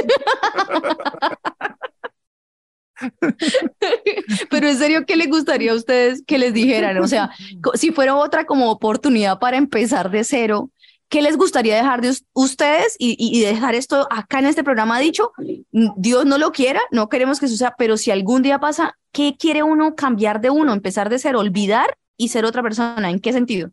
En 4.69 4.79
serio, 4.79 5.05
¿qué 5.07 5.17
les 5.17 5.29
gustaría 5.29 5.73
a 5.73 5.75
ustedes 5.75 6.23
que 6.27 6.39
les 6.39 6.53
dijeran? 6.55 6.99
O 6.99 7.09
sea, 7.09 7.31
si 7.75 7.91
fuera 7.93 8.15
otra 8.15 8.45
como 8.45 8.71
oportunidad 8.71 9.39
para 9.39 9.57
empezar 9.57 10.11
de 10.11 10.25
cero, 10.25 10.71
¿qué 11.09 11.23
les 11.23 11.37
gustaría 11.37 11.77
dejar 11.77 12.01
de 12.01 12.11
us- 12.11 12.25
ustedes 12.35 12.95
y, 12.99 13.41
dejar 13.43 13.75
esto 13.75 14.07
acá 14.11 14.39
en 14.39 14.47
este 14.47 14.65
programa 14.65 14.99
dicho? 14.99 15.33
Mm, 15.73 15.89
Dios 15.97 16.27
no 16.27 16.39
lo 16.39 16.53
quiera, 16.53 16.81
no 16.91 17.09
queremos 17.09 17.41
que 17.41 17.49
sea, 17.49 17.75
pero 17.79 17.97
si 17.97 18.11
algún 18.11 18.43
día 18.43 18.59
pasa, 18.59 18.99
¿qué 19.13 19.37
quiere 19.39 19.63
uno 19.63 19.95
cambiar 19.95 20.41
de 20.41 20.51
uno? 20.51 20.73
Empezar 20.73 21.09
de 21.09 21.19
cero, 21.19 21.41
olvidar 21.41 21.97
y 22.17 22.29
ser 22.29 22.45
otra 22.45 22.63
persona. 22.63 23.11
¿En 23.11 23.21
qué 23.21 23.33
sentido? 23.33 23.71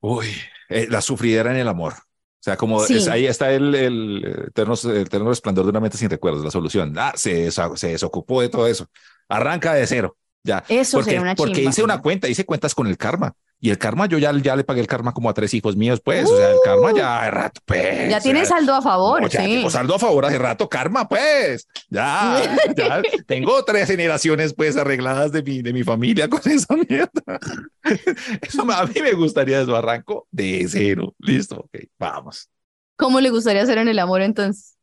Uy, 0.00 0.26
eh, 0.68 0.86
la 0.90 1.00
sufridera 1.00 1.50
en 1.50 1.58
el 1.58 1.68
amor. 1.68 1.94
O 2.42 2.44
sea, 2.44 2.56
como 2.56 2.80
Sí. 2.84 2.96
es- 2.96 3.06
ahí 3.06 3.26
está 3.26 3.52
el, 3.52 3.72
el, 3.72 4.24
eterno, 4.48 4.74
el 4.84 4.96
eterno 5.02 5.28
resplandor 5.28 5.64
de 5.64 5.70
una 5.70 5.78
mente 5.78 5.96
sin 5.96 6.10
recuerdos, 6.10 6.44
la 6.44 6.50
solución. 6.50 6.92
Ah, 6.98 7.12
se, 7.14 7.52
se 7.52 7.86
desocupó 7.88 8.40
de 8.40 8.48
todo 8.48 8.66
eso. 8.66 8.88
Arranca 9.28 9.74
de 9.74 9.86
cero. 9.86 10.16
Ya. 10.44 10.64
Eso 10.68 10.98
porque, 10.98 11.10
sería 11.10 11.22
una 11.22 11.34
porque 11.34 11.54
chimba. 11.54 11.70
hice 11.70 11.82
una 11.82 12.00
cuenta, 12.00 12.28
hice 12.28 12.44
cuentas 12.44 12.74
con 12.74 12.86
el 12.86 12.96
karma. 12.96 13.34
Y 13.64 13.70
el 13.70 13.78
karma, 13.78 14.06
yo 14.06 14.18
ya, 14.18 14.32
ya 14.42 14.56
le 14.56 14.64
pagué 14.64 14.80
el 14.80 14.88
karma 14.88 15.14
como 15.14 15.30
a 15.30 15.34
tres 15.34 15.54
hijos 15.54 15.76
míos, 15.76 16.00
pues. 16.04 16.28
O 16.28 16.36
sea, 16.36 16.50
el 16.50 16.56
karma 16.64 16.92
ya 16.92 17.22
de 17.22 17.30
rato, 17.30 17.60
pues. 17.64 18.10
Ya 18.10 18.20
tiene 18.20 18.44
saldo 18.44 18.74
a 18.74 18.82
favor, 18.82 19.22
no, 19.22 19.28
ya 19.28 19.40
sí. 19.40 19.54
tengo 19.54 19.70
saldo 19.70 19.94
a 19.94 19.98
favor 20.00 20.24
hace 20.24 20.36
rato, 20.36 20.68
karma, 20.68 21.08
pues. 21.08 21.68
Ya, 21.88 22.42
ya 22.76 23.00
tengo 23.24 23.64
tres 23.64 23.86
generaciones, 23.86 24.52
pues, 24.52 24.76
arregladas 24.76 25.30
de 25.30 25.44
mi, 25.44 25.62
de 25.62 25.72
mi 25.72 25.84
familia 25.84 26.28
con 26.28 26.40
esa 26.44 26.74
mierda. 26.74 27.38
Eso 28.42 28.68
a 28.68 28.84
mí 28.84 29.00
me 29.00 29.12
gustaría 29.12 29.60
eso, 29.60 29.76
arranco 29.76 30.26
de 30.32 30.66
cero. 30.68 31.14
Listo, 31.20 31.60
ok, 31.60 31.84
vamos. 32.00 32.48
¿Cómo 32.96 33.20
le 33.20 33.30
gustaría 33.30 33.64
ser 33.64 33.78
en 33.78 33.86
el 33.86 34.00
amor 34.00 34.22
entonces? 34.22 34.76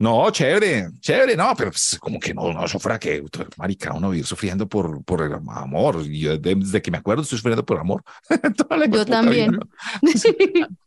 No, 0.00 0.30
chévere, 0.30 0.88
chévere, 0.98 1.36
no, 1.36 1.52
pero 1.54 1.70
pues, 1.72 1.98
como 2.00 2.18
que 2.18 2.32
no, 2.32 2.54
no 2.54 2.66
sufra 2.66 2.98
que, 2.98 3.22
marica, 3.58 3.92
uno 3.92 4.08
vivir 4.08 4.24
sufriendo 4.24 4.66
por, 4.66 5.04
por 5.04 5.20
el 5.20 5.34
amor. 5.34 6.02
Yo 6.08 6.38
desde 6.38 6.80
que 6.80 6.90
me 6.90 6.96
acuerdo 6.96 7.22
estoy 7.22 7.36
sufriendo 7.36 7.66
por 7.66 7.78
amor. 7.78 8.02
Yo 8.90 9.04
también. 9.04 9.58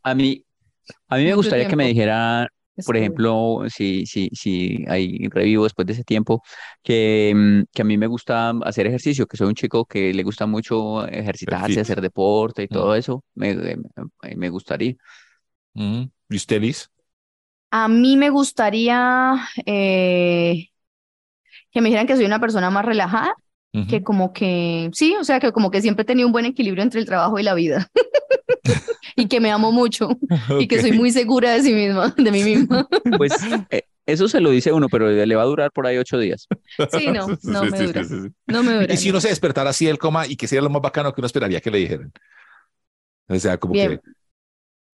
A 0.02 0.16
mí, 0.16 0.44
a 1.10 1.18
mí 1.18 1.26
me 1.26 1.36
gustaría 1.36 1.68
que 1.68 1.76
me 1.76 1.88
dijera, 1.90 2.48
por 2.84 2.98
ejemplo, 2.98 3.60
si, 3.70 4.08
si, 4.08 4.30
si 4.34 4.84
hay 4.88 5.28
revivo 5.30 5.66
después 5.66 5.86
de 5.86 5.94
ese 5.94 6.04
tiempo, 6.04 6.42
que, 6.82 7.34
mm, 7.36 7.62
que 7.72 7.82
a 7.84 7.86
mí 7.86 8.00
me 8.00 8.08
gusta 8.08 8.50
hacer 8.64 8.88
ejercicio, 8.88 9.28
que 9.28 9.38
soy 9.38 9.48
un 9.48 9.54
chico 9.54 9.86
que 9.86 10.12
le 10.12 10.24
gusta 10.24 10.48
mucho 10.48 11.06
ejercitarse, 11.08 11.80
hacer 11.80 12.02
deporte 12.02 12.64
y 12.64 12.66
Mm. 12.66 12.74
todo 12.74 12.96
eso, 12.96 13.24
me, 13.36 13.54
me, 13.54 13.78
me 14.36 14.50
gustaría. 14.50 14.96
Mm, 15.76 16.06
¿Y 16.30 16.36
usted, 16.36 16.60
Liz? 16.60 16.90
A 17.76 17.88
mí 17.88 18.18
me 18.18 18.30
gustaría 18.30 19.36
eh, 19.66 20.68
que 21.72 21.82
me 21.82 21.90
dijeran 21.90 22.08
que 22.08 22.16
soy 22.16 22.26
una 22.26 22.40
persona 22.40 22.70
más 22.70 22.86
relajada, 22.86 23.34
que 23.88 24.04
como 24.04 24.32
que, 24.34 24.90
sí, 24.94 25.16
o 25.20 25.24
sea, 25.24 25.40
que 25.40 25.52
como 25.52 25.72
que 25.72 25.82
siempre 25.82 26.04
he 26.04 26.06
tenido 26.06 26.28
un 26.28 26.32
buen 26.32 26.46
equilibrio 26.46 26.84
entre 26.84 27.00
el 27.00 27.06
trabajo 27.06 27.40
y 27.40 27.44
la 27.44 27.54
vida. 27.54 27.88
Y 29.16 29.28
que 29.28 29.40
me 29.40 29.52
amo 29.52 29.72
mucho 29.72 30.10
y 30.60 30.68
que 30.68 30.80
soy 30.80 30.92
muy 30.94 31.12
segura 31.12 31.52
de 31.52 31.62
sí 31.62 31.74
misma, 31.74 32.14
de 32.18 32.32
mí 32.32 32.44
misma. 32.44 32.88
Pues 33.18 33.34
eh, 33.70 33.84
eso 34.06 34.28
se 34.28 34.40
lo 34.40 34.50
dice 34.50 34.72
uno, 34.72 34.90
pero 34.90 35.10
le 35.10 35.36
va 35.36 35.44
a 35.44 35.46
durar 35.46 35.72
por 35.72 35.86
ahí 35.88 35.98
ocho 35.98 36.18
días. 36.18 36.48
Sí, 36.88 37.08
no, 37.12 37.28
no 37.44 37.62
Sí, 37.62 37.70
me 37.72 37.78
sí, 37.78 37.88
dura. 37.88 38.04
sí, 38.04 38.16
sí, 38.16 38.22
sí. 38.24 38.30
No 38.48 38.64
me 38.64 38.74
dura. 38.74 38.94
Y 38.94 38.98
si 38.98 39.10
no. 39.10 39.12
uno 39.12 39.22
se 39.22 39.30
despertara 39.30 39.70
así 39.70 39.86
del 39.86 39.98
coma 39.98 40.28
y 40.28 40.36
que 40.36 40.48
sería 40.48 40.62
lo 40.64 40.70
más 40.70 40.82
bacano 40.82 41.14
que 41.14 41.22
uno 41.22 41.28
esperaría 41.28 41.62
que 41.62 41.72
le 41.72 41.78
dijeran. 41.80 42.12
O 43.28 43.38
sea, 43.40 43.58
como 43.58 43.74
Bien. 43.74 43.92
que, 43.92 44.02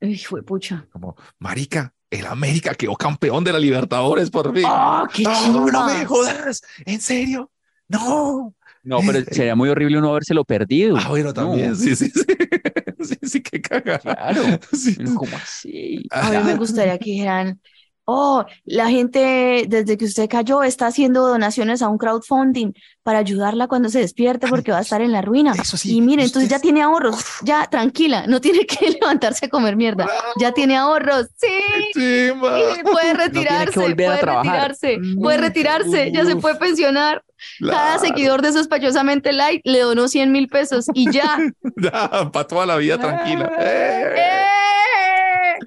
Uy, 0.01 0.17
fue 0.17 0.43
pucha. 0.43 0.87
como, 0.91 1.15
marica, 1.39 1.93
el 2.09 2.25
América 2.25 2.73
quedó 2.75 2.95
campeón 2.95 3.43
de 3.43 3.53
la 3.53 3.59
Libertadores 3.59 4.29
por 4.29 4.53
fin. 4.53 4.63
¡Ah, 4.65 5.07
qué 5.13 5.23
no, 5.23 5.65
no 5.67 5.85
me 5.85 6.05
jodas, 6.05 6.61
en 6.85 6.99
serio, 7.01 7.51
no. 7.87 8.55
No, 8.83 8.99
pero 9.05 9.23
sería 9.31 9.55
muy 9.55 9.69
horrible 9.69 9.97
uno 9.97 10.09
habérselo 10.09 10.45
perdido. 10.45 10.97
Ah, 10.97 11.09
bueno, 11.09 11.33
también, 11.33 11.69
No, 11.69 11.75
sí, 11.75 11.95
sí, 11.95 12.09
sí. 12.09 12.21
Sí, 13.01 13.15
sí, 13.23 13.41
qué 13.41 13.61
cagada. 13.61 13.99
Claro. 13.99 14.43
Sí. 14.73 14.95
¿Cómo 15.15 15.37
así? 15.37 16.05
A 16.11 16.29
mí 16.31 16.37
me 16.43 16.55
gustaría 16.55 16.97
que 16.97 17.11
dijeran, 17.11 17.61
oh, 18.09 18.45
la 18.65 18.89
gente 18.89 19.65
desde 19.67 19.97
que 19.97 20.05
usted 20.05 20.29
cayó 20.29 20.63
está 20.63 20.87
haciendo 20.87 21.27
donaciones 21.27 21.81
a 21.81 21.89
un 21.89 21.97
crowdfunding 21.97 22.73
para 23.03 23.19
ayudarla 23.19 23.67
cuando 23.67 23.89
se 23.89 23.99
despierte 23.99 24.47
porque 24.47 24.71
va 24.71 24.79
a 24.79 24.81
estar 24.81 25.01
en 25.01 25.11
la 25.11 25.21
ruina. 25.21 25.53
Eso 25.59 25.77
sí, 25.77 25.95
Y 25.95 26.01
mire, 26.01 26.23
entonces 26.23 26.49
ya 26.49 26.59
tiene 26.59 26.81
ahorros, 26.81 27.23
ya 27.43 27.65
tranquila, 27.67 28.25
no 28.27 28.41
tiene 28.41 28.65
que 28.65 28.89
levantarse 29.01 29.45
a 29.45 29.49
comer 29.49 29.75
mierda, 29.75 30.07
ya 30.39 30.51
tiene 30.51 30.75
ahorros, 30.75 31.27
sí. 31.37 31.47
Y 31.95 32.31
Puede 32.31 33.13
retirarse, 33.13 33.73
puede 33.73 34.21
retirarse, 34.21 34.99
puede 35.21 35.37
retirarse, 35.37 36.11
ya 36.11 36.25
se 36.25 36.35
puede 36.35 36.55
pensionar. 36.55 37.23
Cada 37.59 37.99
seguidor 37.99 38.41
de 38.41 38.51
Sospechosamente 38.51 39.31
Light 39.31 39.61
le 39.63 39.79
donó 39.79 40.07
100 40.07 40.31
mil 40.31 40.47
pesos 40.47 40.87
y 40.93 41.11
ya. 41.11 41.37
Ya, 41.81 42.29
para 42.31 42.47
toda 42.47 42.65
la 42.65 42.75
vida 42.75 42.97
tranquila. 42.97 43.49
Eh. 43.57 44.13
¡Eh! 44.17 44.59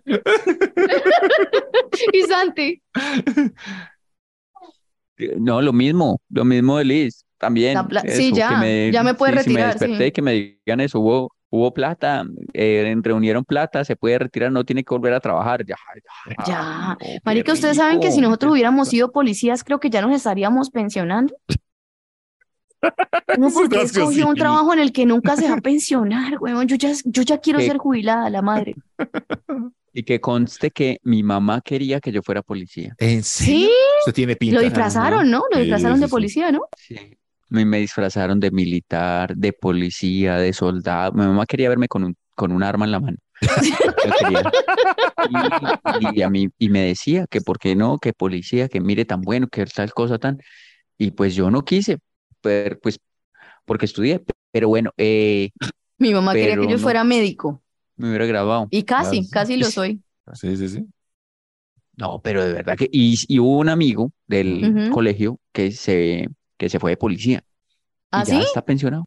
y 2.12 2.22
Santi, 2.22 2.82
No, 5.38 5.62
lo 5.62 5.72
mismo, 5.72 6.20
lo 6.30 6.44
mismo 6.44 6.78
de 6.78 6.84
Liz, 6.84 7.24
también. 7.38 7.78
Sí, 8.08 8.28
eso, 8.28 8.36
ya, 8.36 8.60
que 8.60 8.90
ya 8.92 9.02
me 9.02 9.14
puede 9.14 9.38
sí, 9.38 9.44
si 9.44 9.50
me 9.50 9.60
retirar, 9.60 9.72
sí. 9.72 9.78
desperté 9.80 10.06
y 10.06 10.12
que 10.12 10.22
me 10.22 10.32
digan 10.64 10.80
eso, 10.80 11.00
hubo, 11.00 11.32
hubo 11.50 11.74
plata, 11.74 12.24
eh, 12.52 12.94
reunieron 13.02 13.44
plata, 13.44 13.84
se 13.84 13.96
puede 13.96 14.18
retirar, 14.18 14.50
no 14.50 14.64
tiene 14.64 14.84
que 14.84 14.94
volver 14.94 15.14
a 15.14 15.20
trabajar. 15.20 15.64
Ya, 15.64 15.76
ya, 16.26 16.44
Ya. 16.46 16.62
no, 16.62 16.96
Marica, 17.24 17.52
ustedes 17.52 17.76
saben 17.76 18.00
que 18.00 18.10
si 18.10 18.20
nosotros 18.20 18.52
hubiéramos 18.52 18.88
sido 18.88 19.12
policías, 19.12 19.62
creo 19.62 19.78
que 19.78 19.90
ya 19.90 20.00
nos 20.00 20.16
estaríamos 20.16 20.70
pensionando. 20.70 21.34
No, 23.38 23.48
porque 23.50 23.82
escogió 23.82 24.26
un 24.26 24.34
sí. 24.34 24.40
trabajo 24.40 24.72
en 24.72 24.80
el 24.80 24.92
que 24.92 25.06
nunca 25.06 25.36
se 25.36 25.48
va 25.48 25.56
a 25.56 25.60
pensionar, 25.60 26.38
weón. 26.40 26.66
Yo 26.66 26.76
ya, 26.76 26.92
yo 27.04 27.22
ya 27.22 27.38
quiero 27.38 27.60
¿Qué? 27.60 27.66
ser 27.66 27.78
jubilada, 27.78 28.28
la 28.28 28.42
madre. 28.42 28.74
Y 29.94 30.04
que 30.04 30.20
conste 30.20 30.70
que 30.70 30.98
mi 31.02 31.22
mamá 31.22 31.60
quería 31.62 32.00
que 32.00 32.12
yo 32.12 32.22
fuera 32.22 32.42
policía. 32.42 32.94
¿En 32.98 33.22
serio? 33.22 33.68
Sí, 33.68 33.70
Usted 34.00 34.12
tiene 34.14 34.36
pinta. 34.36 34.56
lo 34.56 34.62
disfrazaron, 34.62 35.30
¿no? 35.30 35.42
Lo 35.52 35.58
disfrazaron 35.60 35.98
sí, 35.98 36.02
de 36.04 36.08
policía, 36.08 36.50
¿no? 36.52 36.62
Sí. 36.76 36.96
Me, 37.48 37.64
me 37.66 37.78
disfrazaron 37.78 38.40
de 38.40 38.50
militar, 38.50 39.36
de 39.36 39.52
policía, 39.52 40.36
de 40.38 40.52
soldado. 40.54 41.12
Mi 41.12 41.26
mamá 41.26 41.44
quería 41.44 41.68
verme 41.68 41.88
con 41.88 42.04
un, 42.04 42.16
con 42.34 42.52
un 42.52 42.62
arma 42.62 42.86
en 42.86 42.90
la 42.92 43.00
mano. 43.00 43.18
Y, 46.00 46.18
y 46.20 46.22
a 46.22 46.30
mí, 46.30 46.48
y 46.58 46.68
me 46.70 46.80
decía 46.86 47.26
que 47.30 47.40
por 47.40 47.58
qué 47.58 47.74
no, 47.76 47.98
que 47.98 48.12
policía, 48.12 48.68
que 48.68 48.80
mire 48.80 49.04
tan 49.04 49.20
bueno, 49.22 49.48
que 49.48 49.64
tal 49.66 49.92
cosa 49.92 50.18
tan. 50.18 50.38
Y 50.98 51.10
pues 51.12 51.34
yo 51.34 51.50
no 51.50 51.64
quise, 51.64 51.98
pero, 52.40 52.78
pues 52.80 52.98
porque 53.64 53.86
estudié. 53.86 54.22
Pero 54.50 54.68
bueno, 54.68 54.90
eh, 54.96 55.50
Mi 55.98 56.12
mamá 56.12 56.34
quería 56.34 56.56
que 56.56 56.62
yo 56.68 56.76
no. 56.76 56.78
fuera 56.78 57.04
médico. 57.04 57.61
Me 58.02 58.08
hubiera 58.10 58.26
grabado. 58.26 58.68
Y 58.70 58.82
casi, 58.82 59.28
casi 59.30 59.56
lo 59.56 59.66
soy. 59.66 60.02
Sí, 60.34 60.56
sí, 60.56 60.68
sí. 60.68 60.84
No, 61.96 62.20
pero 62.22 62.44
de 62.44 62.52
verdad 62.54 62.76
que. 62.76 62.88
Y, 62.90 63.16
y 63.28 63.38
hubo 63.38 63.58
un 63.58 63.68
amigo 63.68 64.12
del 64.26 64.90
colegio 64.92 65.38
que 65.52 65.72
se, 65.72 66.28
que 66.56 66.68
se 66.68 66.78
fue 66.78 66.90
de 66.92 66.96
policía. 66.96 67.44
¿Ah, 68.10 68.24
y 68.26 68.30
ya 68.30 68.40
sí? 68.40 68.46
está 68.46 68.64
pensionado. 68.64 69.04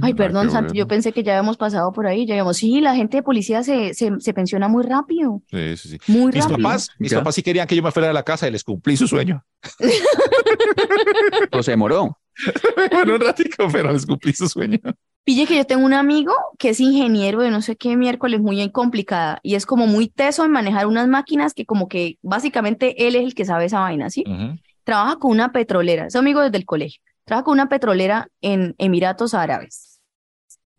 Ay, 0.00 0.14
perdón, 0.14 0.50
Santi, 0.50 0.68
bueno. 0.68 0.78
yo 0.78 0.88
pensé 0.88 1.12
que 1.12 1.22
ya 1.22 1.32
habíamos 1.32 1.58
pasado 1.58 1.92
por 1.92 2.06
ahí. 2.06 2.24
Ya 2.26 2.32
habíamos, 2.34 2.56
sí, 2.56 2.80
la 2.80 2.94
gente 2.94 3.18
de 3.18 3.22
policía 3.22 3.62
se, 3.62 3.92
se, 3.92 4.12
se 4.18 4.32
pensiona 4.32 4.66
muy 4.66 4.82
rápido, 4.82 5.42
Sí, 5.50 5.76
sí, 5.76 5.88
sí. 5.90 5.98
muy 6.10 6.32
Mis 6.32 6.36
rápido. 6.44 6.56
papás, 6.56 6.88
mis 6.98 7.10
Ya. 7.10 7.18
papás 7.18 7.34
sí 7.34 7.42
querían 7.42 7.66
que 7.66 7.76
yo 7.76 7.82
me 7.82 7.90
fuera 7.92 8.08
de 8.08 8.14
la 8.14 8.22
casa 8.22 8.48
y 8.48 8.50
les 8.50 8.64
cumplí 8.64 8.96
su 8.96 9.06
sueño. 9.06 9.44
O 11.52 11.62
se 11.62 11.72
demoró. 11.72 12.18
bueno, 12.90 13.14
un 13.14 13.20
ratico, 13.20 13.68
pero 13.72 13.92
les 13.92 14.06
cumplí 14.06 14.32
su 14.32 14.48
sueño. 14.48 14.78
Pille 15.24 15.46
que 15.46 15.56
yo 15.56 15.64
tengo 15.64 15.86
un 15.86 15.94
amigo 15.94 16.34
que 16.58 16.68
es 16.68 16.80
ingeniero 16.80 17.40
de 17.40 17.50
no 17.50 17.62
sé 17.62 17.76
qué 17.76 17.96
miércoles, 17.96 18.40
muy 18.40 18.70
complicada, 18.70 19.40
y 19.42 19.54
es 19.54 19.64
como 19.64 19.86
muy 19.86 20.08
teso 20.08 20.44
en 20.44 20.52
manejar 20.52 20.86
unas 20.86 21.08
máquinas 21.08 21.54
que 21.54 21.64
como 21.64 21.88
que 21.88 22.18
básicamente 22.20 23.06
él 23.06 23.16
es 23.16 23.24
el 23.24 23.34
que 23.34 23.46
sabe 23.46 23.64
esa 23.64 23.80
vaina, 23.80 24.10
¿sí? 24.10 24.24
Trabaja 24.84 25.16
con 25.16 25.30
una 25.30 25.50
petrolera, 25.50 26.06
es 26.06 26.16
amigo 26.16 26.42
desde 26.42 26.58
el 26.58 26.66
colegio, 26.66 27.00
trabaja 27.24 27.44
con 27.44 27.52
una 27.54 27.70
petrolera 27.70 28.28
en 28.42 28.74
Emiratos 28.76 29.32
Árabes. 29.32 29.98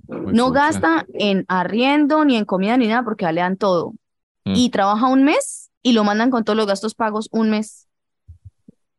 Muy 0.07 0.33
No 0.33 0.51
gasta 0.51 1.07
en 1.15 1.45
arriendo, 1.47 2.23
ni 2.25 2.35
en 2.37 2.45
comida, 2.45 2.77
ni 2.77 2.87
nada, 2.87 3.03
porque 3.03 3.25
le 3.31 3.41
dan 3.41 3.57
todo. 3.57 3.93
Mm. 4.43 4.53
Y 4.55 4.69
trabaja 4.69 5.07
un 5.07 5.23
mes 5.23 5.71
y 5.81 5.93
lo 5.93 6.03
mandan 6.03 6.29
con 6.29 6.43
todos 6.43 6.55
los 6.55 6.67
gastos 6.67 6.93
pagos 6.93 7.27
un 7.31 7.49
mes. 7.49 7.87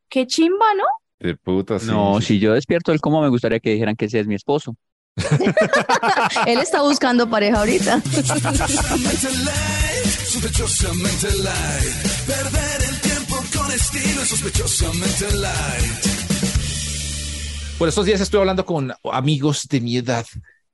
Qué 0.08 0.26
chimba, 0.26 0.66
¿no? 0.76 0.84
De 1.20 1.36
puta, 1.36 1.78
sí. 1.78 1.86
No, 1.86 2.20
si 2.20 2.40
yo 2.40 2.54
despierto 2.54 2.90
del 2.90 3.00
coma, 3.00 3.20
me 3.20 3.28
gustaría 3.28 3.60
que 3.60 3.70
dijeran 3.70 3.94
que 3.94 4.06
ese 4.06 4.18
es 4.18 4.26
mi 4.26 4.34
esposo. 4.34 4.76
Él 6.46 6.58
está 6.60 6.82
buscando 6.82 7.28
pareja 7.28 7.60
ahorita. 7.60 8.02
Sospechosamente 8.02 9.28
light, 9.44 10.06
sospechosamente 10.28 11.28
light. 11.38 11.94
Perder 12.26 12.82
el 12.88 13.00
tiempo 13.00 13.36
con 13.56 13.70
estilo 13.72 14.22
es 14.22 14.28
sospechosamente 14.28 15.30
light. 15.36 16.06
Por 17.78 17.88
estos 17.88 18.04
días 18.06 18.20
estuve 18.20 18.40
hablando 18.40 18.64
con 18.64 18.92
amigos 19.12 19.66
de 19.68 19.80
mi 19.80 19.96
edad 19.96 20.26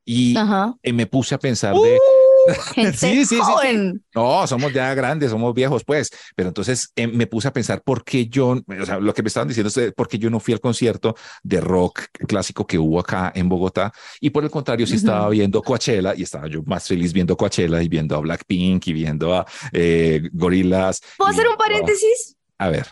y 0.05 0.37
Ajá. 0.37 0.74
eh, 0.83 0.92
me 0.92 1.07
puse 1.07 1.35
a 1.35 1.38
pensar 1.38 1.74
de, 1.74 1.98
gente 2.74 2.96
Sí, 2.96 3.24
sí, 3.24 3.26
sí, 3.26 3.37
sí. 3.37 3.40
joven. 3.42 4.05
No, 4.14 4.46
somos 4.46 4.72
ya 4.72 4.92
grandes, 4.94 5.31
somos 5.31 5.55
viejos, 5.55 5.85
pues. 5.85 6.11
Pero 6.37 6.48
entonces 6.48 6.92
eh, 6.96 7.07
me 7.07 7.26
puse 7.26 7.48
a 7.48 7.52
pensar 7.52 7.83
por 7.83 8.05
qué 8.05 8.26
yo, 8.26 8.50
o 8.81 8.87
sea, 8.87 8.98
lo 8.98 9.14
que 9.14 9.22
me 9.22 9.28
estaban 9.28 9.48
diciendo 9.48 9.68
es 9.68 9.76
eh, 9.76 9.92
por 9.92 10.09
qué 10.09 10.18
yo 10.18 10.31
no 10.31 10.40
fui 10.40 10.55
al 10.55 10.61
concierto 10.61 11.14
de 11.42 11.61
rock 11.61 12.02
clásico 12.26 12.66
que 12.66 12.78
hubo 12.78 13.00
acá 13.00 13.33
en 13.35 13.48
Bogotá. 13.48 13.92
Y 14.20 14.31
por 14.31 14.44
el 14.44 14.50
contrario, 14.50 14.87
sí 14.87 14.96
estaba 14.96 15.28
viendo 15.28 15.62
Coachella 15.62 16.14
y 16.16 16.22
estaba 16.22 16.46
yo 16.48 16.62
más 16.64 16.87
feliz 16.87 17.12
viendo 17.12 17.37
Coachella 17.37 17.83
y 17.83 17.88
viendo 17.88 18.16
a 18.16 18.20
Blackpink 18.20 18.87
y 18.88 18.92
viendo 18.92 19.35
a 19.35 19.46
eh, 19.72 20.22
Gorillaz. 20.33 21.00
¿Puedo 21.16 21.31
hacer 21.31 21.46
un 21.48 21.57
viendo 21.57 21.64
a- 21.64 21.68
paréntesis? 21.68 22.37
A 22.59 22.68
ver. 22.68 22.87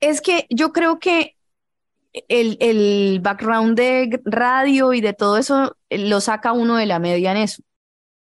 Es 0.00 0.20
que 0.20 0.46
yo 0.50 0.72
creo 0.72 0.98
que 0.98 1.34
el, 2.28 2.56
el 2.60 3.20
background 3.20 3.76
de 3.76 4.20
radio 4.24 4.92
y 4.92 5.00
de 5.00 5.12
todo 5.12 5.36
eso 5.38 5.76
eh, 5.90 5.98
lo 5.98 6.20
saca 6.20 6.52
uno 6.52 6.76
de 6.76 6.86
la 6.86 6.98
media 6.98 7.32
en 7.32 7.38
eso. 7.38 7.62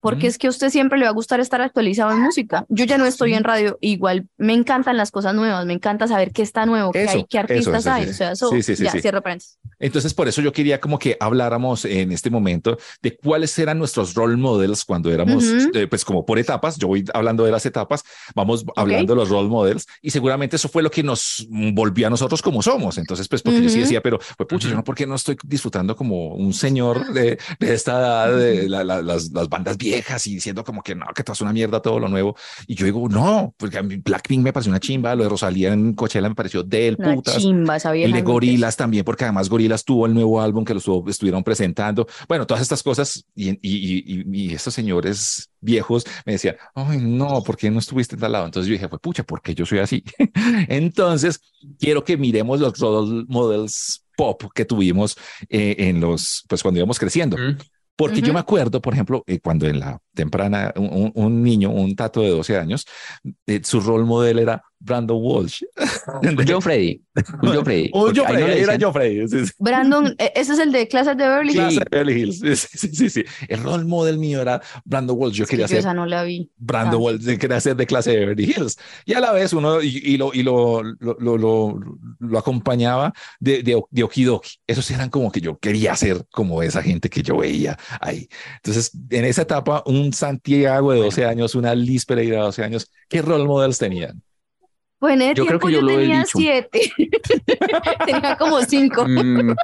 Porque 0.00 0.26
Mm. 0.26 0.30
es 0.30 0.38
que 0.38 0.46
a 0.46 0.50
usted 0.50 0.70
siempre 0.70 0.98
le 0.98 1.04
va 1.04 1.10
a 1.10 1.14
gustar 1.14 1.40
estar 1.40 1.60
actualizado 1.60 2.10
en 2.12 2.20
música. 2.20 2.64
Yo 2.68 2.84
ya 2.84 2.98
no 2.98 3.04
estoy 3.06 3.30
Sí. 3.30 3.36
en 3.36 3.44
radio, 3.44 3.78
igual 3.80 4.26
me 4.38 4.54
encantan 4.54 4.96
las 4.96 5.10
cosas 5.10 5.34
nuevas, 5.34 5.64
me 5.66 5.74
encanta 5.74 6.08
saber 6.08 6.32
qué 6.32 6.42
está 6.42 6.64
nuevo, 6.66 6.90
qué 6.92 7.04
Eso, 7.04 7.18
hay, 7.18 7.24
qué 7.28 7.38
eso, 7.38 7.44
artistas 7.52 7.80
eso, 7.86 7.92
hay. 7.92 8.04
sí. 8.04 8.10
O 8.10 8.14
sea, 8.14 8.32
eso 8.32 8.50
Sí, 8.50 8.62
sí, 8.62 8.76
sí, 8.76 8.84
ya 8.84 8.92
sí. 8.92 9.00
cierro 9.00 9.22
paréntesis. 9.22 9.58
Entonces, 9.78 10.14
por 10.14 10.28
eso 10.28 10.40
yo 10.42 10.52
quería 10.52 10.80
como 10.80 10.98
que 10.98 11.16
habláramos 11.20 11.84
en 11.84 12.12
este 12.12 12.30
momento 12.30 12.76
de 13.02 13.16
cuáles 13.16 13.58
eran 13.58 13.78
nuestros 13.78 14.14
role 14.14 14.36
models 14.36 14.84
cuando 14.84 15.10
éramos, 15.12 15.44
Ujú. 15.44 15.70
eh, 15.74 15.86
pues 15.86 16.04
como 16.04 16.24
por 16.24 16.38
etapas, 16.38 16.76
yo 16.78 16.88
voy 16.88 17.04
hablando 17.14 17.44
de 17.44 17.50
las 17.52 17.64
etapas, 17.66 18.02
vamos 18.34 18.64
hablando 18.76 19.14
de 19.14 19.20
los 19.20 19.28
role 19.28 19.48
models 19.48 19.86
y 20.02 20.10
seguramente 20.10 20.56
eso 20.56 20.68
fue 20.68 20.82
lo 20.82 20.90
que 20.90 21.02
nos 21.02 21.46
volvió 21.50 22.06
a 22.06 22.10
nosotros 22.10 22.42
como 22.42 22.62
somos. 22.62 22.98
Entonces, 22.98 23.28
pues 23.28 23.42
porque 23.42 23.62
yo 23.62 23.68
sí 23.68 23.80
decía, 23.80 24.00
pero 24.00 24.18
pues 24.36 24.46
pucha, 24.48 24.68
yo 24.68 24.74
no, 24.74 24.84
¿por 24.84 24.94
qué 24.94 25.06
no 25.06 25.14
estoy 25.14 25.36
disfrutando 25.44 25.94
como 25.96 26.34
un 26.34 26.52
señor 26.52 26.90
de, 27.14 27.38
de 27.58 27.74
esta 27.74 27.98
edad, 27.98 28.36
de 28.36 28.68
la- 28.68 28.84
la- 28.84 29.02
las, 29.02 29.30
las 29.32 29.48
bandas 29.48 29.76
viejas 29.76 29.89
y 29.98 30.34
diciendo 30.34 30.64
como 30.64 30.82
que 30.82 30.94
no, 30.94 31.06
que 31.14 31.22
todo 31.24 31.32
es 31.34 31.40
una 31.40 31.52
mierda, 31.52 31.80
todo 31.80 31.98
lo 32.00 32.08
nuevo? 32.08 32.36
Y 32.66 32.74
yo 32.74 32.84
digo, 32.86 33.08
no, 33.08 33.54
porque 33.56 33.78
a 33.78 33.82
mí 33.82 33.96
Blackpink 33.96 34.42
me 34.42 34.52
pareció 34.52 34.70
una 34.70 34.80
chimba, 34.80 35.14
lo 35.14 35.24
de 35.24 35.28
Rosalía 35.30 35.72
en 35.72 35.94
Coachella 35.94 36.28
me 36.28 36.34
pareció 36.34 36.62
del 36.62 36.96
Una 36.98 37.14
putas. 37.14 37.38
chimba 37.38 37.76
El 37.76 38.12
de. 38.12 38.22
Gorilas 38.22 38.76
también, 38.76 39.04
porque 39.04 39.24
además 39.24 39.48
Gorilas 39.48 39.84
tuvo 39.84 40.06
el 40.06 40.14
nuevo 40.14 40.40
álbum 40.40 40.64
que 40.64 40.72
lo 40.74 40.78
estuvo- 40.80 41.08
estuvieron 41.08 41.42
presentando. 41.44 42.06
Bueno, 42.28 42.46
todas 42.46 42.62
estas 42.62 42.82
cosas 42.82 43.24
y, 43.34 43.50
y, 43.50 43.56
y, 43.62 44.04
y- 44.06 44.24
y 44.50 44.52
estos 44.54 44.74
señores 44.74 45.50
viejos 45.60 46.04
me 46.24 46.32
decían, 46.32 46.56
ay, 46.74 46.98
no, 46.98 47.42
¿por 47.42 47.56
qué 47.56 47.70
no 47.70 47.78
estuviste 47.78 48.14
en 48.14 48.20
tal 48.20 48.32
lado? 48.32 48.46
Entonces 48.46 48.68
yo 48.68 48.72
dije, 48.72 48.88
pues 48.88 49.00
pucha, 49.02 49.24
¿por 49.24 49.42
qué 49.42 49.54
yo 49.54 49.66
soy 49.66 49.78
así? 49.80 50.02
Entonces 50.68 51.40
quiero 51.78 52.04
que 52.04 52.16
miremos 52.16 52.60
los 52.60 52.78
role 52.78 53.24
models 53.28 54.04
pop 54.16 54.42
que 54.54 54.64
tuvimos 54.64 55.16
eh, 55.48 55.76
en 55.78 56.00
los, 56.00 56.44
pues 56.48 56.62
cuando 56.62 56.78
íbamos 56.78 56.98
creciendo. 56.98 57.36
Porque 58.00 58.22
yo 58.22 58.32
me 58.32 58.40
acuerdo, 58.40 58.80
por 58.80 58.94
ejemplo, 58.94 59.22
eh, 59.26 59.40
cuando 59.40 59.66
en 59.66 59.78
la 59.78 60.00
temprana, 60.20 60.72
un, 60.76 61.10
un- 61.14 61.42
niño, 61.42 61.70
un 61.70 61.94
tato 61.96 62.20
de 62.22 62.30
12 62.30 62.56
años, 62.58 62.86
eh, 63.46 63.60
su 63.64 63.80
role 63.80 64.04
model 64.04 64.38
era 64.40 64.62
Brandon 64.82 65.18
Walsh. 65.20 65.62
Un 66.22 66.36
John 66.48 66.62
Freddy. 66.62 67.02
Un 67.42 67.52
John 67.54 67.64
Freddy. 67.64 67.90
Un 67.94 68.14
John 68.16 68.16
no 68.16 68.24
Freddy, 68.24 68.44
le 68.46 68.60
era 68.62 68.76
John 68.80 68.92
Freddy. 68.94 69.28
sí, 69.28 69.46
sí. 69.46 69.52
Brandon, 69.58 70.14
eh, 70.18 70.32
ese 70.34 70.52
es 70.54 70.58
el 70.58 70.72
de 70.72 70.88
clases 70.88 71.16
de 71.18 71.24
Beverly 71.26 71.52
Hills. 71.52 71.60
Clase 71.60 71.80
de 71.80 71.86
Beverly 71.90 72.22
Hills. 72.22 72.38
Sí, 72.70 72.88
sí, 72.88 73.10
sí. 73.10 73.24
El 73.48 73.62
role 73.62 73.84
model 73.84 74.16
mío 74.18 74.40
era 74.40 74.60
Brandon 74.86 75.16
Walsh. 75.18 75.34
Yo 75.34 75.44
Es 75.44 75.50
que 75.50 75.56
quería 75.56 75.66
yo 75.66 75.68
ser 75.68 75.78
esa 75.80 75.92
no 75.94 76.06
la 76.06 76.22
vi. 76.24 76.50
Brandon 76.56 76.94
Ah. 76.94 77.04
Walsh, 77.04 77.20
yo 77.20 77.38
quería 77.38 77.60
ser 77.60 77.76
de 77.76 77.86
clase 77.86 78.10
de 78.12 78.20
Beverly 78.20 78.44
Hills. 78.56 78.78
Y 79.04 79.12
a 79.14 79.20
la 79.20 79.32
vez 79.32 79.52
uno, 79.52 79.82
y, 79.82 79.88
y 80.02 80.16
lo, 80.16 80.32
y 80.32 80.42
lo, 80.42 80.82
lo, 80.82 81.16
lo, 81.20 81.36
lo, 81.36 81.78
lo 82.18 82.38
acompañaba 82.38 83.12
de, 83.38 83.62
de, 83.62 83.82
de 83.90 84.02
Okidoki. 84.02 84.50
Esos 84.66 84.90
eran 84.90 85.10
como 85.10 85.30
que 85.30 85.40
yo 85.42 85.58
quería 85.58 85.94
ser 85.96 86.24
como 86.30 86.62
esa 86.62 86.82
gente 86.82 87.10
que 87.10 87.22
yo 87.22 87.36
veía 87.36 87.78
ahí. 88.00 88.28
Entonces, 88.56 88.92
en 89.10 89.24
esa 89.26 89.42
etapa, 89.42 89.82
un 89.86 90.09
Santiago 90.12 90.92
de 90.92 91.00
12 91.00 91.24
años, 91.24 91.54
una 91.54 91.74
Liz 91.74 92.04
Pereira 92.06 92.36
de 92.38 92.42
12 92.42 92.64
años, 92.64 92.90
¿qué 93.08 93.22
role 93.22 93.44
models 93.44 93.78
tenían? 93.78 94.22
Pues 94.98 95.14
en 95.14 95.22
ese 95.22 95.34
Yo 95.34 95.46
creo 95.46 95.58
tiempo 95.58 95.66
que 95.68 95.72
yo 95.72 95.80
lo 95.82 95.90
he 95.92 95.96
tenía 96.02 96.18
dicho. 96.20 96.38
siete. 96.38 96.92
tenía 98.06 98.36
como 98.36 98.60
cinco. 98.62 99.06
Mm. 99.08 99.54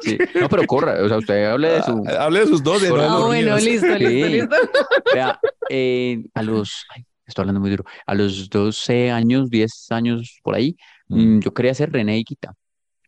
Sí. 0.00 0.18
No, 0.34 0.48
pero 0.48 0.62
corra, 0.66 1.02
o 1.04 1.08
sea, 1.08 1.18
usted 1.18 1.44
hable 1.44 1.68
de 1.68 1.82
su. 1.82 2.02
Ah, 2.08 2.24
Hable 2.24 2.40
de 2.40 2.46
sus 2.46 2.62
dos, 2.62 2.80
de 2.82 2.88
no 2.88 2.96
de 2.96 3.02
Ah, 3.04 3.18
bueno, 3.26 3.56
listo, 3.56 3.86
listo, 3.86 3.98
Sí. 3.98 4.24
listo. 4.32 4.56
Vea, 5.14 5.38
eh, 5.68 6.24
a 6.34 6.42
los. 6.42 6.84
ay, 6.96 7.04
estoy 7.26 7.42
hablando 7.42 7.60
muy 7.60 7.70
duro. 7.70 7.84
A 8.06 8.14
los 8.14 8.48
12 8.48 9.10
años, 9.10 9.50
10 9.50 9.86
años 9.92 10.38
por 10.42 10.54
ahí, 10.54 10.76
Mm. 11.08 11.36
mm, 11.36 11.40
yo 11.40 11.52
quería 11.54 11.74
ser 11.74 11.92
René 11.92 12.18
Higuita. 12.18 12.54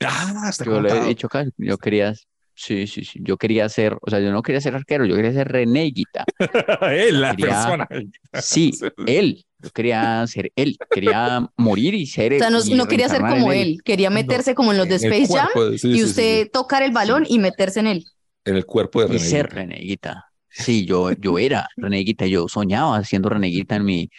Ah, 0.04 0.46
está 0.48 0.64
Yo 0.64 0.80
le 0.80 0.88
he 0.88 0.90
contado. 0.92 1.08
dicho 1.08 1.26
acá, 1.26 1.44
yo 1.56 1.76
quería. 1.78 2.14
Sí, 2.62 2.86
sí, 2.86 3.04
sí. 3.06 3.20
Yo 3.22 3.38
quería 3.38 3.66
ser, 3.70 3.96
o 4.02 4.10
sea, 4.10 4.20
yo 4.20 4.30
no 4.32 4.42
quería 4.42 4.60
ser 4.60 4.74
arquero, 4.74 5.06
yo 5.06 5.16
quería 5.16 5.32
ser 5.32 5.48
René 5.48 5.86
Higuita. 5.86 6.24
Él, 6.92 7.22
la 7.22 7.34
Quería- 7.34 7.54
persona. 7.54 7.88
Sí, 8.42 8.70
él. 9.06 9.46
Yo 9.60 9.70
quería 9.70 10.26
ser 10.26 10.52
él. 10.56 10.76
Quería 10.90 11.48
morir 11.56 11.94
y 11.94 12.04
ser 12.06 12.34
O 12.34 12.38
sea, 12.38 12.50
no, 12.50 12.58
y 12.62 12.74
no 12.74 12.86
quería 12.86 13.08
ser 13.08 13.20
como 13.22 13.50
él, 13.52 13.78
quería 13.82 14.10
meterse 14.10 14.54
como 14.54 14.72
en 14.72 14.78
los 14.78 14.88
de 14.88 14.96
En 14.96 15.12
Space 15.12 15.38
Jam 15.38 15.48
de- 15.70 15.78
sí, 15.78 15.88
y 15.88 15.94
sí, 15.98 16.04
usted 16.04 16.42
sí. 16.44 16.50
tocar 16.52 16.82
el 16.82 16.92
balón 16.92 17.24
y 17.26 17.38
meterse 17.38 17.80
en 17.80 17.86
él. 17.86 18.04
En 18.44 18.56
el 18.56 18.66
cuerpo 18.66 19.00
de 19.00 19.06
Y 19.06 19.18
René. 19.18 19.24
ser 19.30 19.46
reneguita. 19.50 20.26
Sí, 20.50 20.84
yo, 20.84 21.12
yo 21.12 21.38
era 21.38 21.66
reneguita, 21.78 22.26
yo 22.26 22.46
soñaba 22.46 23.02
siendo 23.04 23.28
reneguita 23.30 23.76
en 23.76 23.84
mi, 23.86 24.10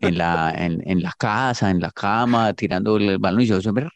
en 0.00 0.18
la, 0.18 0.52
en, 0.56 0.82
en 0.88 1.02
la 1.02 1.12
casa, 1.18 1.70
en 1.70 1.80
la 1.80 1.90
cama, 1.90 2.52
tirando 2.54 2.96
el 2.96 3.18
balón 3.18 3.40
y 3.40 3.46
yo 3.46 3.60
siempre, 3.60 3.88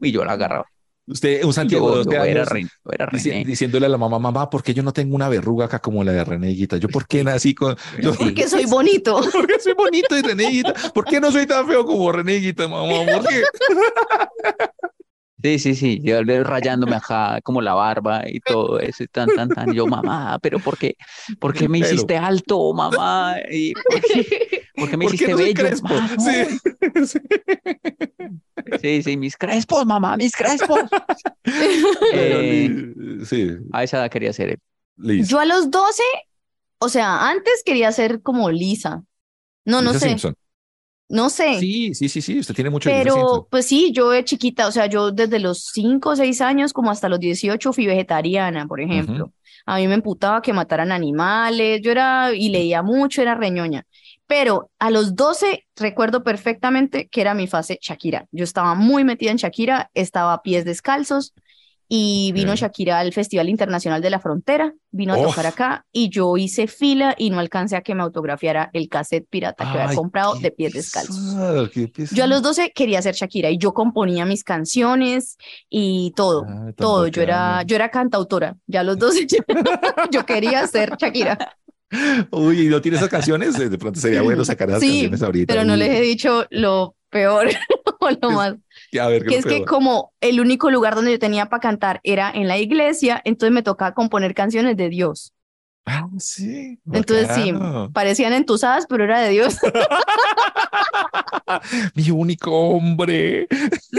y 0.00 0.10
yo 0.12 0.24
la 0.26 0.32
agarraba. 0.32 0.66
Usted, 1.08 1.42
un 1.44 1.52
Santiago 1.52 1.88
de 1.88 1.96
Yo, 1.96 2.04
12 2.04 2.16
yo 2.16 2.24
era, 2.24 2.42
años, 2.42 2.70
René. 2.90 3.44
diciéndole 3.44 3.86
a 3.86 3.88
la 3.88 3.96
mamá, 3.96 4.18
mamá, 4.18 4.50
¿por 4.50 4.62
qué 4.62 4.74
yo 4.74 4.82
no 4.82 4.92
tengo 4.92 5.16
una 5.16 5.28
verruga 5.28 5.64
acá 5.64 5.78
como 5.78 6.04
la 6.04 6.12
de 6.12 6.22
Reneguita? 6.22 6.76
¿Yo 6.76 6.88
por 6.88 7.06
qué 7.06 7.24
nací 7.24 7.54
con...? 7.54 7.76
Yo. 8.02 8.14
Porque 8.14 8.46
soy 8.46 8.66
bonito. 8.66 9.20
¿Por 9.32 9.46
qué 9.46 9.58
soy 9.58 9.72
bonito 9.72 10.16
y 10.16 10.22
Reneguita? 10.22 10.74
¿Por 10.92 11.04
qué 11.04 11.20
no 11.20 11.32
soy 11.32 11.46
tan 11.46 11.66
feo 11.66 11.86
como 11.86 12.12
Reneguita, 12.12 12.68
mamá? 12.68 13.06
¿Por 13.12 13.26
qué? 13.26 13.42
Sí, 15.40 15.58
sí, 15.60 15.74
sí, 15.76 16.00
yo 16.02 16.22
le- 16.24 16.42
rayándome 16.42 16.96
acá 16.96 17.40
como 17.42 17.60
la 17.62 17.72
barba 17.74 18.22
y 18.28 18.40
todo 18.40 18.80
eso, 18.80 19.04
y 19.04 19.06
tan, 19.06 19.28
tan, 19.36 19.48
tan. 19.48 19.72
Yo, 19.72 19.86
mamá, 19.86 20.38
pero 20.42 20.58
¿por 20.58 20.76
qué, 20.76 20.96
por 21.38 21.54
qué 21.54 21.68
me 21.68 21.78
Pelo. 21.80 21.92
hiciste 21.94 22.16
alto, 22.16 22.72
mamá? 22.74 23.36
¿Y 23.50 23.72
por 23.72 24.00
qué, 24.00 24.66
por 24.74 24.90
qué 24.90 24.96
me 24.96 25.04
¿Por 25.04 25.12
qué 25.12 25.16
hiciste 25.16 25.32
no 25.32 25.38
soy 25.38 25.46
bello? 25.54 25.62
crespo? 25.68 25.88
"Ma, 25.88 26.10
no". 26.16 27.06
Sí. 28.80 29.02
sí. 29.02 29.16
mis 29.16 29.36
crespos, 29.36 29.86
mamá, 29.86 30.16
mis 30.16 30.32
crespos. 30.32 30.80
Eh, 32.12 32.70
sí, 33.24 33.48
a 33.72 33.82
esa 33.84 33.98
edad 33.98 34.10
quería 34.10 34.32
ser 34.32 34.50
él. 34.50 34.58
Liz. 34.96 35.28
Yo 35.28 35.38
a 35.38 35.44
los 35.44 35.70
12, 35.70 36.02
o 36.78 36.88
sea, 36.88 37.28
antes 37.28 37.62
quería 37.64 37.92
ser 37.92 38.20
como 38.22 38.50
Lisa. 38.50 39.02
No, 39.64 39.80
no 39.82 39.92
sé, 39.92 40.00
Simpson. 40.10 40.34
No 41.08 41.30
sé. 41.30 41.58
Sí, 41.58 41.94
sí, 41.94 42.08
sí, 42.08 42.20
sí. 42.20 42.38
Usted 42.38 42.54
tiene 42.54 42.70
mucho 42.70 42.90
Pero 42.90 43.46
pues 43.50 43.66
sí, 43.66 43.92
yo 43.92 44.10
de 44.10 44.24
chiquita, 44.24 44.66
o 44.66 44.72
sea, 44.72 44.86
yo 44.86 45.10
desde 45.10 45.38
los 45.38 45.70
5 45.72 46.10
o 46.10 46.16
6 46.16 46.40
años 46.40 46.72
como 46.72 46.90
hasta 46.90 47.08
los 47.08 47.18
18 47.18 47.72
fui 47.72 47.86
vegetariana, 47.86 48.66
por 48.66 48.80
ejemplo. 48.80 49.32
A 49.64 49.76
mí 49.76 49.86
me 49.86 49.94
emputaba 49.94 50.40
que 50.42 50.52
mataran 50.52 50.92
animales, 50.92 51.80
yo 51.82 51.90
era 51.92 52.32
y 52.34 52.48
leía 52.48 52.82
mucho, 52.82 53.22
era 53.22 53.34
reñoña. 53.34 53.86
Pero 54.26 54.70
a 54.78 54.90
los 54.90 55.16
12 55.16 55.66
recuerdo 55.76 56.22
perfectamente 56.22 57.08
que 57.08 57.20
era 57.22 57.34
mi 57.34 57.46
fase 57.46 57.78
Shakira. 57.80 58.26
Yo 58.30 58.44
estaba 58.44 58.74
muy 58.74 59.04
metida 59.04 59.30
en 59.30 59.38
Shakira, 59.38 59.90
estaba 59.94 60.34
a 60.34 60.42
pies 60.42 60.64
descalzos 60.64 61.34
y 61.90 62.32
vino 62.32 62.52
Ok. 62.52 62.58
Shakira 62.58 62.98
al 62.98 63.12
Festival 63.14 63.48
Internacional 63.48 64.02
de 64.02 64.10
la 64.10 64.20
Frontera, 64.20 64.74
vino 64.90 65.14
a 65.14 65.18
Oh. 65.18 65.22
tocar 65.28 65.46
acá 65.46 65.86
y 65.90 66.10
yo 66.10 66.36
hice 66.36 66.66
fila 66.66 67.14
y 67.16 67.30
no 67.30 67.38
alcancé 67.38 67.76
a 67.76 67.80
que 67.80 67.94
me 67.94 68.02
autografiara 68.02 68.68
el 68.74 68.88
cassette 68.90 69.26
pirata 69.28 69.64
que 69.64 69.70
había 69.78 69.88
Ay, 69.90 69.96
comprado 69.96 70.34
qué 70.34 70.40
de 70.40 70.50
pies 70.50 70.72
descalzos. 70.74 71.16
pesado, 71.16 71.70
qué 71.70 71.90
Yo 72.12 72.24
a 72.24 72.26
los 72.26 72.38
pesado. 72.40 72.40
12 72.42 72.72
quería 72.74 73.00
ser 73.00 73.14
Shakira 73.14 73.50
y 73.50 73.56
yo 73.58 73.72
componía 73.72 74.26
mis 74.26 74.44
canciones 74.44 75.38
y 75.70 76.12
todo, 76.14 76.44
Ah, 76.46 76.72
todo. 76.76 77.06
Yo 77.08 77.22
era, 77.22 77.62
yo 77.62 77.74
era 77.76 77.90
cantautora. 77.90 78.56
Ya 78.66 78.80
a 78.80 78.84
los 78.84 78.98
12 78.98 79.26
yo, 80.10 80.26
quería 80.26 80.66
ser 80.66 80.94
Shakira. 80.98 81.38
Uy, 82.30 82.66
¿y 82.66 82.68
no 82.68 82.82
tiene 82.82 82.98
esas 82.98 83.08
canciones? 83.08 83.58
Eh, 83.58 83.70
De 83.70 83.78
pronto 83.78 83.98
sería 83.98 84.20
bueno 84.20 84.44
sacar 84.44 84.68
esas 84.68 84.82
Sí, 84.82 84.88
canciones 84.90 85.22
ahorita. 85.22 85.54
Pero 85.54 85.64
no 85.64 85.72
Uy, 85.72 85.78
les 85.78 85.88
he 85.90 86.00
dicho 86.02 86.44
lo 86.50 86.94
peor 87.08 87.48
o 88.00 88.10
lo 88.10 88.28
Es- 88.30 88.36
más. 88.36 88.54
A 89.00 89.08
ver, 89.08 89.22
¿qué 89.22 89.28
Que 89.28 89.36
es 89.38 89.46
que 89.46 89.64
como 89.64 90.12
el 90.20 90.40
único 90.40 90.70
lugar 90.70 90.94
donde 90.94 91.12
yo 91.12 91.18
tenía 91.18 91.46
para 91.46 91.60
cantar 91.60 92.00
era 92.04 92.30
en 92.30 92.48
la 92.48 92.58
iglesia, 92.58 93.20
entonces 93.24 93.52
me 93.52 93.62
tocaba 93.62 93.94
componer 93.94 94.34
canciones 94.34 94.76
de 94.76 94.88
Dios. 94.88 95.32
Ah, 95.90 96.06
sí. 96.18 96.78
Entonces 96.92 97.28
sí, 97.34 97.52
bacano. 97.52 97.90
parecían 97.92 98.34
entusadas, 98.34 98.84
pero 98.86 99.04
era 99.04 99.20
de 99.20 99.30
Dios. 99.30 99.56
Mi 101.94 102.10
único 102.10 102.50
hombre. 102.52 103.46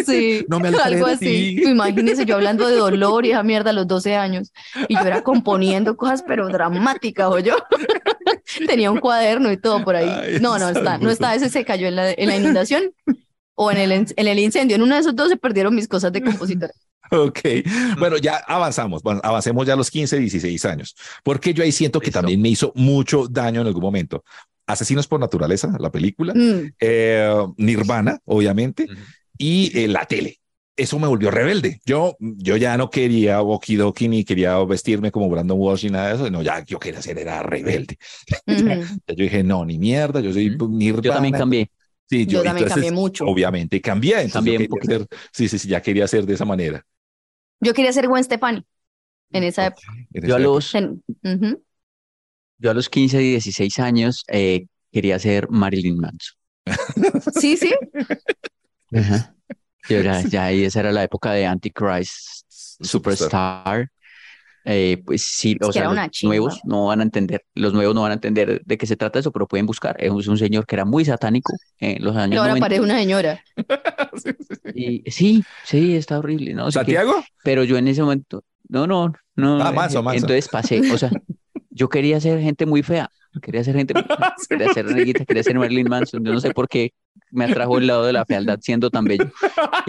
Sí, 0.06 0.46
No 0.48 0.60
me 0.60 0.70
algo 0.70 1.08
así. 1.08 1.56
ti. 1.56 1.64
Imagínense 1.64 2.26
yo 2.26 2.36
hablando 2.36 2.68
de 2.68 2.76
dolor 2.76 3.26
y 3.26 3.32
esa 3.32 3.42
mierda 3.42 3.72
a 3.72 3.74
los 3.74 3.88
12 3.88 4.16
años. 4.16 4.52
Y 4.88 4.96
yo 4.96 5.02
era 5.02 5.24
componiendo 5.24 5.98
cosas, 5.98 6.24
pero 6.28 6.48
dramáticas, 6.50 7.28
o 7.28 7.40
yo. 7.40 7.56
Tenía 8.68 8.92
un 8.92 9.00
cuaderno 9.00 9.52
y 9.52 9.58
todo 9.58 9.84
por 9.84 9.96
ahí. 9.96 10.10
Ay, 10.10 10.40
No, 10.40 10.60
no 10.60 10.70
está 10.70 11.00
no 11.00 11.10
está. 11.10 11.34
Ese 11.34 11.50
se 11.50 11.66
cayó 11.66 11.88
en 11.88 11.96
la, 11.96 12.12
en 12.12 12.28
la 12.28 12.36
inundación 12.36 12.84
o 13.62 13.72
en 13.72 13.78
el, 13.78 13.92
en 13.92 14.28
el 14.28 14.40
incendio. 14.40 14.76
En 14.78 14.82
uno 14.82 14.96
de 14.96 15.02
esos 15.02 15.14
dos 15.16 15.28
se 15.28 15.36
perdieron 15.36 15.76
mis 15.76 15.88
cosas 15.88 16.12
de 16.14 16.22
compositor. 16.24 16.72
Ok, 17.12 17.40
bueno, 17.98 18.18
ya 18.18 18.36
avanzamos, 18.48 19.02
bueno, 19.02 19.20
avancemos 19.24 19.66
ya 19.66 19.74
a 19.74 19.76
los 19.76 19.90
15, 19.90 20.20
16 20.20 20.64
años, 20.66 20.96
porque 21.24 21.56
yo 21.56 21.64
ahí 21.64 21.72
siento 21.72 22.00
que 22.00 22.08
Listo. 22.08 22.20
también 22.20 22.40
me 22.40 22.50
hizo 22.50 22.72
mucho 22.76 23.26
daño 23.28 23.62
en 23.62 23.68
algún 23.68 23.82
momento. 23.82 24.24
Asesinos 24.68 25.08
por 25.08 25.20
naturaleza, 25.20 25.76
la 25.80 25.92
película, 25.92 26.36
Mm. 26.36 26.72
eh, 26.80 27.34
Nirvana, 27.58 28.20
obviamente, 28.26 28.84
Ujú. 28.84 28.94
y 29.40 29.72
eh, 29.80 29.88
la 29.88 30.06
tele. 30.06 30.38
Eso 30.78 31.00
me 31.00 31.08
volvió 31.08 31.32
rebelde. 31.32 31.82
Yo, 31.84 32.16
yo 32.20 32.58
ya 32.58 32.78
no 32.78 32.92
quería 32.92 33.42
Okidoki 33.42 34.08
ni 34.08 34.24
quería 34.24 34.60
vestirme 34.64 35.12
como 35.12 35.30
Brandon 35.30 35.58
Walsh 35.60 35.86
ni 35.86 35.90
nada 35.90 36.10
de 36.10 36.16
eso. 36.16 36.30
No, 36.30 36.44
ya 36.44 36.64
yo 36.64 36.78
quería 36.78 37.02
ser, 37.02 37.18
era 37.18 37.42
rebelde. 37.42 37.98
Ujú. 38.46 38.56
Yo 39.08 39.16
dije, 39.16 39.42
no, 39.44 39.66
ni 39.66 39.80
mierda, 39.80 40.20
yo 40.22 40.32
soy. 40.32 40.56
Nirvana. 40.70 41.02
Yo 41.04 41.12
también 41.14 41.34
cambié. 41.34 41.72
Sí, 42.10 42.26
Yo 42.26 42.42
también 42.42 42.58
entonces, 42.68 42.76
cambié 42.76 42.92
mucho. 42.92 43.26
Obviamente 43.26 43.80
cambié. 43.82 44.22
Entonces 44.22 44.34
También 44.34 44.68
ser, 44.82 45.08
sí, 45.32 45.48
sí, 45.48 45.60
sí, 45.60 45.68
ya 45.68 45.82
quería 45.82 46.08
ser 46.08 46.26
de 46.26 46.34
esa 46.34 46.46
manera. 46.46 46.84
Yo 47.60 47.74
quería 47.74 47.94
ser 47.94 48.08
Gwen 48.08 48.24
Stefani 48.24 48.66
en 49.32 49.44
esa 49.44 49.68
época. 49.68 49.88
En 50.14 50.28
Yo 50.28 50.36
a 50.36 50.40
los, 50.40 50.74
ujú. 50.74 51.64
yo 52.58 52.72
a 52.72 52.74
los 52.74 52.90
15, 52.90 53.20
16 53.20 53.80
años 53.80 54.24
eh, 54.28 54.66
quería 54.92 55.20
ser 55.20 55.50
Marilyn 55.50 55.98
Manson. 55.98 56.36
Sí, 57.40 57.58
sí. 57.58 57.74
Ajá. 58.94 59.36
Yo 59.88 60.02
ya, 60.02 60.22
ya 60.22 60.46
ahí 60.46 60.64
esa 60.64 60.82
era 60.82 60.92
la 60.92 61.04
época 61.04 61.32
de 61.32 61.46
Antichrist 61.46 62.46
Superstar. 62.82 63.30
Superstar. 63.30 63.92
Eh, 64.72 65.02
pues 65.04 65.24
sí, 65.24 65.58
o 65.62 65.68
que 65.68 65.74
sea, 65.74 65.82
era 65.90 65.94
los 66.06 66.24
nuevos 66.24 66.60
no 66.64 66.86
van 66.86 67.00
a 67.00 67.04
entender, 67.04 67.44
los 67.56 67.74
nuevos 67.74 67.96
no 67.96 68.04
van 68.04 68.12
a 68.12 68.14
entender 68.14 68.62
de 68.64 68.78
qué 68.78 68.86
se 68.86 68.96
trata 68.96 69.18
eso, 69.18 69.32
pero 69.32 69.48
pueden 69.48 69.66
buscar. 69.66 69.96
Es 70.00 70.12
un 70.12 70.38
señor 70.38 70.68
que 70.68 70.76
era 70.76 70.86
muy 70.86 71.04
satánico 71.06 71.54
en 71.80 72.04
los 72.04 72.14
Y 72.16 72.20
años 72.20 72.38
ahora 72.40 72.50
90. 72.52 72.66
parece 72.66 72.82
una 72.82 72.98
señora. 73.00 73.44
Sí, 74.22 74.32
sí. 74.74 75.04
Y 75.06 75.12
sí, 75.12 75.44
sí, 75.64 75.96
está 75.96 76.20
horrible, 76.20 76.54
¿no? 76.54 76.66
Así 76.68 76.74
que- 76.80 76.80
¿Santiago? 76.94 77.24
pero 77.44 77.64
yo 77.64 77.78
en 77.78 77.88
ese 77.88 78.02
momento, 78.04 78.44
no, 78.68 78.86
no, 78.86 79.12
no. 79.36 79.62
Ah, 79.64 79.70
eh, 79.70 79.74
Manso, 79.74 80.04
Manso. 80.04 80.18
Entonces 80.18 80.48
pasé, 80.50 80.82
o 80.92 80.98
sea, 80.98 81.10
yo 81.72 81.90
quería 81.90 82.20
ser 82.20 82.40
gente 82.42 82.66
muy 82.66 82.84
fea, 82.84 83.10
quería 83.42 83.64
ser 83.64 83.76
gente 83.76 83.94
muy 83.94 84.04
fea, 84.04 84.36
quería 84.50 84.74
ser 84.74 84.86
negrita, 84.86 85.26
quería 85.26 85.44
ser 85.44 85.58
Marilyn 85.58 85.88
Manson, 85.90 86.24
yo 86.24 86.32
no 86.34 86.40
sé 86.42 86.52
por 86.52 86.68
qué 86.68 86.92
me 87.32 87.46
atrajo 87.46 87.78
el 87.78 87.88
lado 87.88 88.06
de 88.06 88.14
la 88.14 88.26
fealdad 88.26 88.60
siendo 88.62 88.90
tan 88.90 89.06
bello. 89.06 89.32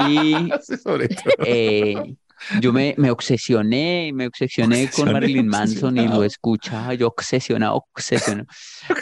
Y 0.09 0.35
Sí, 0.63 0.77
sobre 0.77 1.09
todo. 1.09 1.25
eh, 1.45 2.15
yo 2.61 2.73
me, 2.73 2.95
me 2.99 3.11
obsesioné, 3.11 4.13
me 4.15 4.27
obsesioné 4.27 4.91
con 4.91 5.11
Marilyn 5.11 5.47
Manson 5.49 5.97
y 5.99 6.09
lo 6.09 6.25
escuchaba, 6.25 6.95
yo 6.95 7.09
obsesionado, 7.09 7.77
obsesionado. 7.95 8.47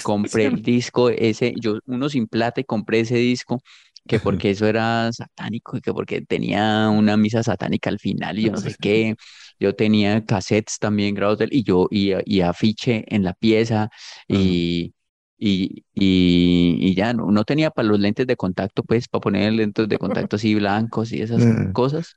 Compré 0.03 0.47
el 0.47 0.63
disco 0.63 1.11
ese, 1.11 1.55
yo 1.61 1.79
uno 1.87 2.09
sin 2.09 2.27
plata 2.29 2.61
y 2.61 2.65
compré 2.65 3.01
ese 3.01 3.17
disco, 3.17 3.61
que 4.07 4.21
porque 4.21 4.51
eso 4.51 4.67
era 4.67 5.13
satánico 5.13 5.77
y 5.77 5.81
que 5.81 5.93
porque 5.93 6.23
tenía 6.23 6.89
una 6.91 7.17
misa 7.17 7.43
satánica 7.43 7.91
al 7.91 7.99
final 7.99 8.39
y 8.39 8.45
yo 8.45 8.53
no 8.53 8.61
sé 8.61 8.75
qué. 8.81 9.15
Yo 9.61 9.75
tenía 9.75 10.25
cassettes 10.25 10.79
también 10.79 11.15
grabados 11.15 11.39
de 11.41 11.45
él 11.47 11.51
y 11.53 11.63
yo 11.65 11.89
y, 11.91 12.13
y 12.25 12.41
afiche 12.43 13.05
en 13.09 13.25
la 13.25 13.35
pieza 13.35 13.91
y, 14.29 14.95
y, 15.37 15.85
y, 15.95 16.77
y 16.81 16.95
ya 16.95 17.13
no, 17.13 17.31
no 17.31 17.45
tenía 17.45 17.71
para 17.71 17.89
los 17.89 17.99
lentes 18.01 18.27
de 18.27 18.37
contacto, 18.37 18.83
pues 18.85 19.09
para 19.09 19.21
poner 19.21 19.53
lentes 19.53 19.89
de 19.89 19.99
contacto 19.99 20.37
así 20.37 20.55
blancos 20.55 21.13
y 21.13 21.23
esas 21.23 21.49
cosas. 21.73 22.17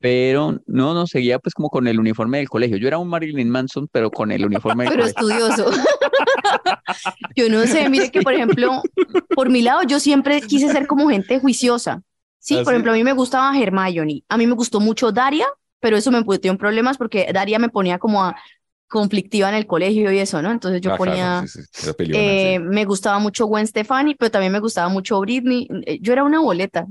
Pero 0.00 0.60
no, 0.66 0.94
no, 0.94 1.06
seguía 1.08 1.38
pues 1.40 1.54
como 1.54 1.70
con 1.70 1.88
el 1.88 1.98
uniforme 1.98 2.38
del 2.38 2.48
colegio. 2.48 2.76
Yo 2.76 2.86
era 2.86 2.98
un 2.98 3.08
Marilyn 3.08 3.50
Manson, 3.50 3.88
pero 3.90 4.12
con 4.12 4.30
el 4.30 4.44
uniforme 4.46 4.84
del 4.84 4.92
pero 4.92 5.12
colegio. 5.12 5.48
estudioso. 5.48 5.70
Yo 7.36 7.48
no 7.48 7.66
sé, 7.66 7.88
mire 7.88 8.10
que 8.10 8.22
por 8.22 8.32
ejemplo, 8.32 8.82
por 9.34 9.50
mi 9.50 9.62
lado, 9.62 9.82
yo 9.82 10.00
siempre 10.00 10.40
quise 10.42 10.68
ser 10.70 10.86
como 10.86 11.08
gente 11.08 11.38
juiciosa. 11.40 12.02
Sí, 12.38 12.54
¿Ah, 12.54 12.64
por 12.64 12.72
sí? 12.72 12.74
ejemplo, 12.74 12.92
a 12.92 12.94
mí 12.94 13.04
me 13.04 13.12
gustaba 13.12 13.56
Hermione, 13.58 14.22
a 14.28 14.36
mí 14.36 14.46
me 14.46 14.54
gustó 14.54 14.80
mucho 14.80 15.12
Daria, 15.12 15.46
pero 15.80 15.96
eso 15.96 16.10
me 16.10 16.22
metió 16.24 16.50
en 16.50 16.58
problemas 16.58 16.96
porque 16.96 17.28
Daria 17.32 17.58
me 17.58 17.68
ponía 17.68 17.98
como 17.98 18.24
a 18.24 18.36
conflictiva 18.86 19.50
en 19.50 19.54
el 19.54 19.66
colegio 19.66 20.10
y 20.12 20.18
eso, 20.18 20.40
¿no? 20.40 20.50
Entonces 20.50 20.80
yo 20.80 20.94
Ah, 20.94 20.96
ponía, 20.96 21.44
sí, 21.46 21.60
sí, 21.72 21.92
eh, 22.14 22.58
me 22.58 22.84
gustaba 22.86 23.18
mucho 23.18 23.46
Gwen 23.46 23.66
Stefani, 23.66 24.14
pero 24.14 24.30
también 24.30 24.52
me 24.52 24.60
gustaba 24.60 24.88
mucho 24.88 25.20
Britney. 25.20 25.68
Eh, 25.84 25.98
Yo 26.00 26.14
era 26.14 26.24
una 26.24 26.40
boleta. 26.40 26.86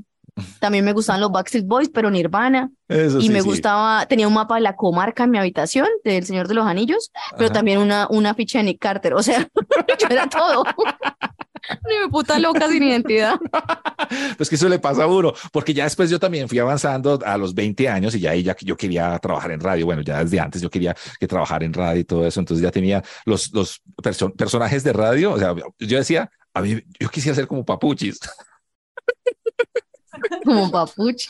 También 0.60 0.86
me 0.86 0.94
gustaban 0.94 1.22
los 1.22 1.32
Backstreet 1.32 1.66
Boys, 1.66 1.90
pero 1.90 2.10
Nirvana. 2.12 2.70
Eso 2.88 3.20
Y 3.20 3.24
sí, 3.24 3.30
me 3.30 3.42
sí. 3.42 3.48
gustaba, 3.48 4.06
tenía 4.06 4.28
un 4.28 4.34
mapa 4.34 4.56
de 4.56 4.62
la 4.62 4.76
comarca 4.76 5.24
en 5.26 5.32
mi 5.32 5.38
habitación, 5.38 5.88
del 6.04 6.26
Señor 6.26 6.48
de 6.48 6.54
los 6.54 6.66
Anillos, 6.66 7.12
pero 7.36 7.46
Ajá. 7.46 7.54
también 7.54 7.80
una, 7.80 8.08
una 8.10 8.34
ficha 8.34 8.60
de 8.60 8.66
Nick 8.66 8.80
Carter. 8.80 9.14
O 9.14 9.24
sea, 9.24 9.48
yo 10.00 10.08
era 10.10 10.28
todo. 10.28 10.64
Ni 11.90 11.98
me 12.02 12.10
puta 12.10 12.40
loca 12.40 12.68
sin 12.70 12.84
identidad. 12.84 13.36
Pues 14.38 14.48
que 14.50 14.56
eso 14.56 14.70
le 14.70 14.80
pasa 14.80 15.04
a 15.04 15.08
uno, 15.08 15.34
porque 15.52 15.74
ya 15.74 15.84
después 15.84 16.10
yo 16.10 16.18
también 16.18 16.48
fui 16.48 16.60
avanzando 16.60 17.20
a 17.26 17.38
los 17.38 17.54
20 17.54 17.90
años 17.90 18.16
y 18.16 18.22
ya 18.22 18.32
ahí 18.32 18.42
ya 18.44 18.54
que 18.56 18.66
yo 18.66 18.78
quería 18.78 19.18
trabajar 19.20 19.52
en 19.52 19.60
radio. 19.60 19.86
Bueno, 19.86 20.02
ya 20.02 20.24
desde 20.24 20.40
antes 20.40 20.62
yo 20.62 20.70
quería 20.70 20.96
que 21.20 21.28
trabajar 21.28 21.62
en 21.64 21.74
radio 21.74 22.00
y 22.00 22.04
todo 22.06 22.26
eso. 22.26 22.40
Entonces 22.40 22.64
ya 22.64 22.72
tenía 22.72 23.04
los, 23.26 23.52
los 23.54 23.82
perso- 24.02 24.34
personajes 24.34 24.84
de 24.86 24.94
radio. 24.94 25.34
O 25.34 25.40
sea, 25.40 25.54
yo 25.80 25.98
decía, 25.98 26.30
a 26.54 26.62
mí, 26.62 26.80
yo 27.00 27.10
quisiera 27.10 27.36
ser 27.36 27.48
como 27.48 27.66
papuchis. 27.66 28.20
Como 30.46 30.72
papuche. 30.72 31.30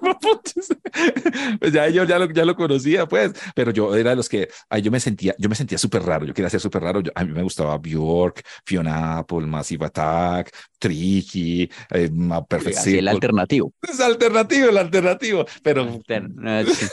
Papuchis. 0.00 0.68
Pues 1.60 1.72
ya 1.72 1.88
yo 1.88 2.04
ya 2.04 2.18
lo, 2.18 2.30
ya 2.30 2.44
lo 2.44 2.56
conocía, 2.56 3.06
pues, 3.06 3.32
pero 3.54 3.70
yo 3.70 3.94
era 3.94 4.10
de 4.10 4.16
los 4.16 4.28
que 4.28 4.48
ahí 4.70 4.80
yo 4.82 4.90
me 4.90 4.98
sentía, 5.00 5.34
yo 5.38 5.48
me 5.48 5.54
sentía 5.54 5.76
súper 5.78 6.02
raro. 6.02 6.24
Yo 6.24 6.32
quería 6.32 6.48
ser 6.48 6.60
súper 6.60 6.82
raro. 6.82 7.00
Yo- 7.00 7.12
a 7.14 7.24
mí 7.24 7.32
me 7.32 7.42
gustaba 7.42 7.76
Bjork, 7.78 8.42
Fiona 8.64 9.18
Apple, 9.18 9.46
Massive 9.46 9.84
Attack, 9.86 10.50
Tricky, 10.78 11.70
eh, 11.90 12.10
Perfect 12.48 12.78
Así 12.78 12.98
el 12.98 13.08
alternativo. 13.08 13.72
Es 13.82 14.00
alternativo, 14.00 14.70
el 14.70 14.78
alternativo, 14.78 15.44
pero 15.62 15.84
sí. 15.84 16.86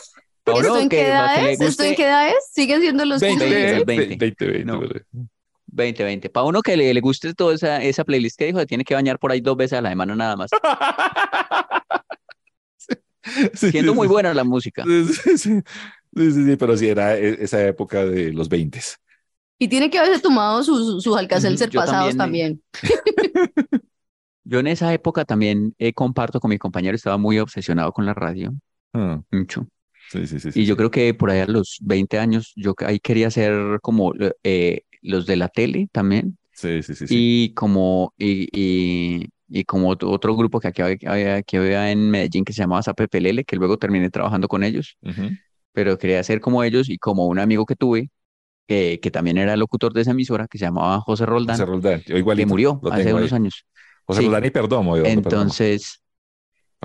¿Esto 0.45 0.77
en 0.77 0.89
que, 0.89 0.97
qué 0.97 1.07
edad 1.07 1.49
es? 1.49 1.61
¿Esto 1.61 1.83
en 1.83 1.95
qué 1.95 2.03
edad 2.03 2.27
es? 2.27 2.35
¿Siguen 2.51 2.81
siendo 2.81 3.05
los 3.05 3.21
20, 3.21 3.45
15? 3.45 3.55
20, 3.55 3.85
20, 3.85 4.17
20. 4.17 4.45
20, 4.45 4.45
20, 4.45 4.65
No. 4.65 4.81
¿Verdad? 5.75 5.89
2020. 5.89 6.29
Para 6.29 6.45
uno 6.45 6.61
que 6.61 6.77
le, 6.77 6.93
le 6.93 7.01
guste 7.01 7.33
toda 7.33 7.53
esa, 7.55 7.81
esa 7.83 8.03
playlist 8.03 8.37
que 8.37 8.45
dijo, 8.45 8.59
se 8.59 8.65
tiene 8.65 8.83
que 8.83 8.93
bañar 8.95 9.19
por 9.19 9.31
ahí 9.31 9.41
dos 9.41 9.57
veces 9.57 9.79
a 9.79 9.81
la 9.81 9.89
semana 9.89 10.15
nada 10.15 10.35
más. 10.35 10.51
Sí, 13.53 13.71
Siendo 13.71 13.93
sí, 13.93 13.95
muy 13.95 14.07
sí. 14.07 14.13
buena 14.13 14.33
la 14.33 14.43
música. 14.43 14.83
Sí, 14.85 15.05
sí, 15.13 15.37
sí. 15.37 15.61
Sí, 16.15 16.31
sí, 16.31 16.45
sí, 16.45 16.55
pero 16.57 16.77
sí 16.77 16.87
era 16.87 17.17
e- 17.17 17.43
esa 17.43 17.65
época 17.65 18.05
de 18.05 18.31
los 18.33 18.47
20. 18.49 18.79
Y 19.59 19.67
tiene 19.67 19.89
que 19.89 19.97
haberse 19.97 20.21
tomado 20.21 20.63
sus, 20.63 21.01
sus 21.03 21.17
yo 21.69 21.79
pasados 21.79 22.15
también, 22.15 22.17
también. 22.17 22.61
Yo 24.43 24.59
en 24.59 24.67
esa 24.67 24.93
época 24.93 25.25
también 25.25 25.73
eh, 25.77 25.93
comparto 25.93 26.39
con 26.39 26.49
mi 26.49 26.57
compañero, 26.57 26.95
estaba 26.95 27.17
muy 27.17 27.39
obsesionado 27.39 27.91
con 27.93 28.05
la 28.05 28.13
radio, 28.13 28.53
Ah, 28.93 29.21
mucho. 29.31 29.67
sí, 30.09 30.27
sí, 30.27 30.39
sí, 30.39 30.51
sí, 30.51 30.61
Y 30.61 30.65
yo 30.65 30.75
sí. 30.75 30.77
creo 30.77 30.91
que 30.91 31.13
por 31.13 31.29
ahí 31.31 31.39
a 31.39 31.47
los 31.47 31.77
20 31.81 32.19
años, 32.19 32.53
yo 32.55 32.75
ahí 32.85 32.99
quería 32.99 33.31
ser 33.31 33.79
como 33.81 34.13
eh, 34.43 34.83
los 35.03 35.25
de 35.25 35.35
la 35.35 35.49
tele 35.49 35.87
también. 35.91 36.37
Sí, 36.51 36.81
sí, 36.83 36.95
sí, 36.95 37.07
sí. 37.07 37.15
Y 37.17 37.53
como, 37.53 38.13
y, 38.17 38.47
y, 38.53 39.27
y 39.49 39.63
como 39.65 39.89
otro, 39.89 40.09
otro 40.11 40.35
grupo 40.35 40.59
que 40.59 40.69
aquí 40.69 40.81
había, 40.81 41.41
que 41.43 41.57
había 41.57 41.91
en 41.91 42.09
Medellín 42.09 42.45
que 42.45 42.53
se 42.53 42.61
llamaba 42.61 42.83
Zapepelele, 42.83 43.43
que 43.43 43.55
luego 43.55 43.77
terminé 43.77 44.09
trabajando 44.09 44.47
con 44.47 44.63
ellos, 44.63 44.97
pero 45.73 45.97
quería 45.97 46.23
ser 46.23 46.39
como 46.41 46.63
ellos 46.63 46.89
y 46.89 46.97
como 46.97 47.27
un 47.27 47.39
amigo 47.39 47.65
que 47.65 47.75
tuve, 47.75 48.09
que, 48.67 48.99
que 49.01 49.11
también 49.11 49.37
era 49.37 49.57
locutor 49.57 49.93
de 49.93 50.01
esa 50.01 50.11
emisora, 50.11 50.47
que 50.47 50.57
se 50.57 50.65
llamaba 50.65 50.99
José 51.01 51.25
Roldán, 51.25 51.55
José 51.57 51.65
Roldán, 51.65 52.03
yo 52.05 52.35
que 52.35 52.45
murió 52.45 52.79
hace 52.91 53.13
unos 53.13 53.33
años. 53.33 53.65
José 54.05 54.21
Sí. 54.21 54.25
Roldán 54.25 54.45
y 54.45 54.49
Perdomo, 54.51 54.93
Perdomo, 54.93 55.09
Entonces, 55.09 56.01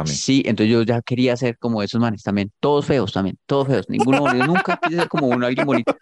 sí, 0.04 0.42
entonces 0.46 0.72
yo 0.72 0.82
ya 0.82 1.02
quería 1.02 1.36
ser 1.36 1.58
como 1.58 1.82
esos 1.82 2.00
manes 2.00 2.22
también, 2.22 2.50
todos 2.60 2.86
feos 2.86 3.12
también, 3.12 3.38
todos 3.46 3.68
feos, 3.68 3.86
ninguno 3.88 4.20
bonito, 4.20 4.46
nunca 4.46 4.78
quise 4.82 4.96
ser 4.96 5.08
como 5.08 5.28
uno, 5.28 5.46
alguien 5.46 5.66
bonito. 5.66 5.92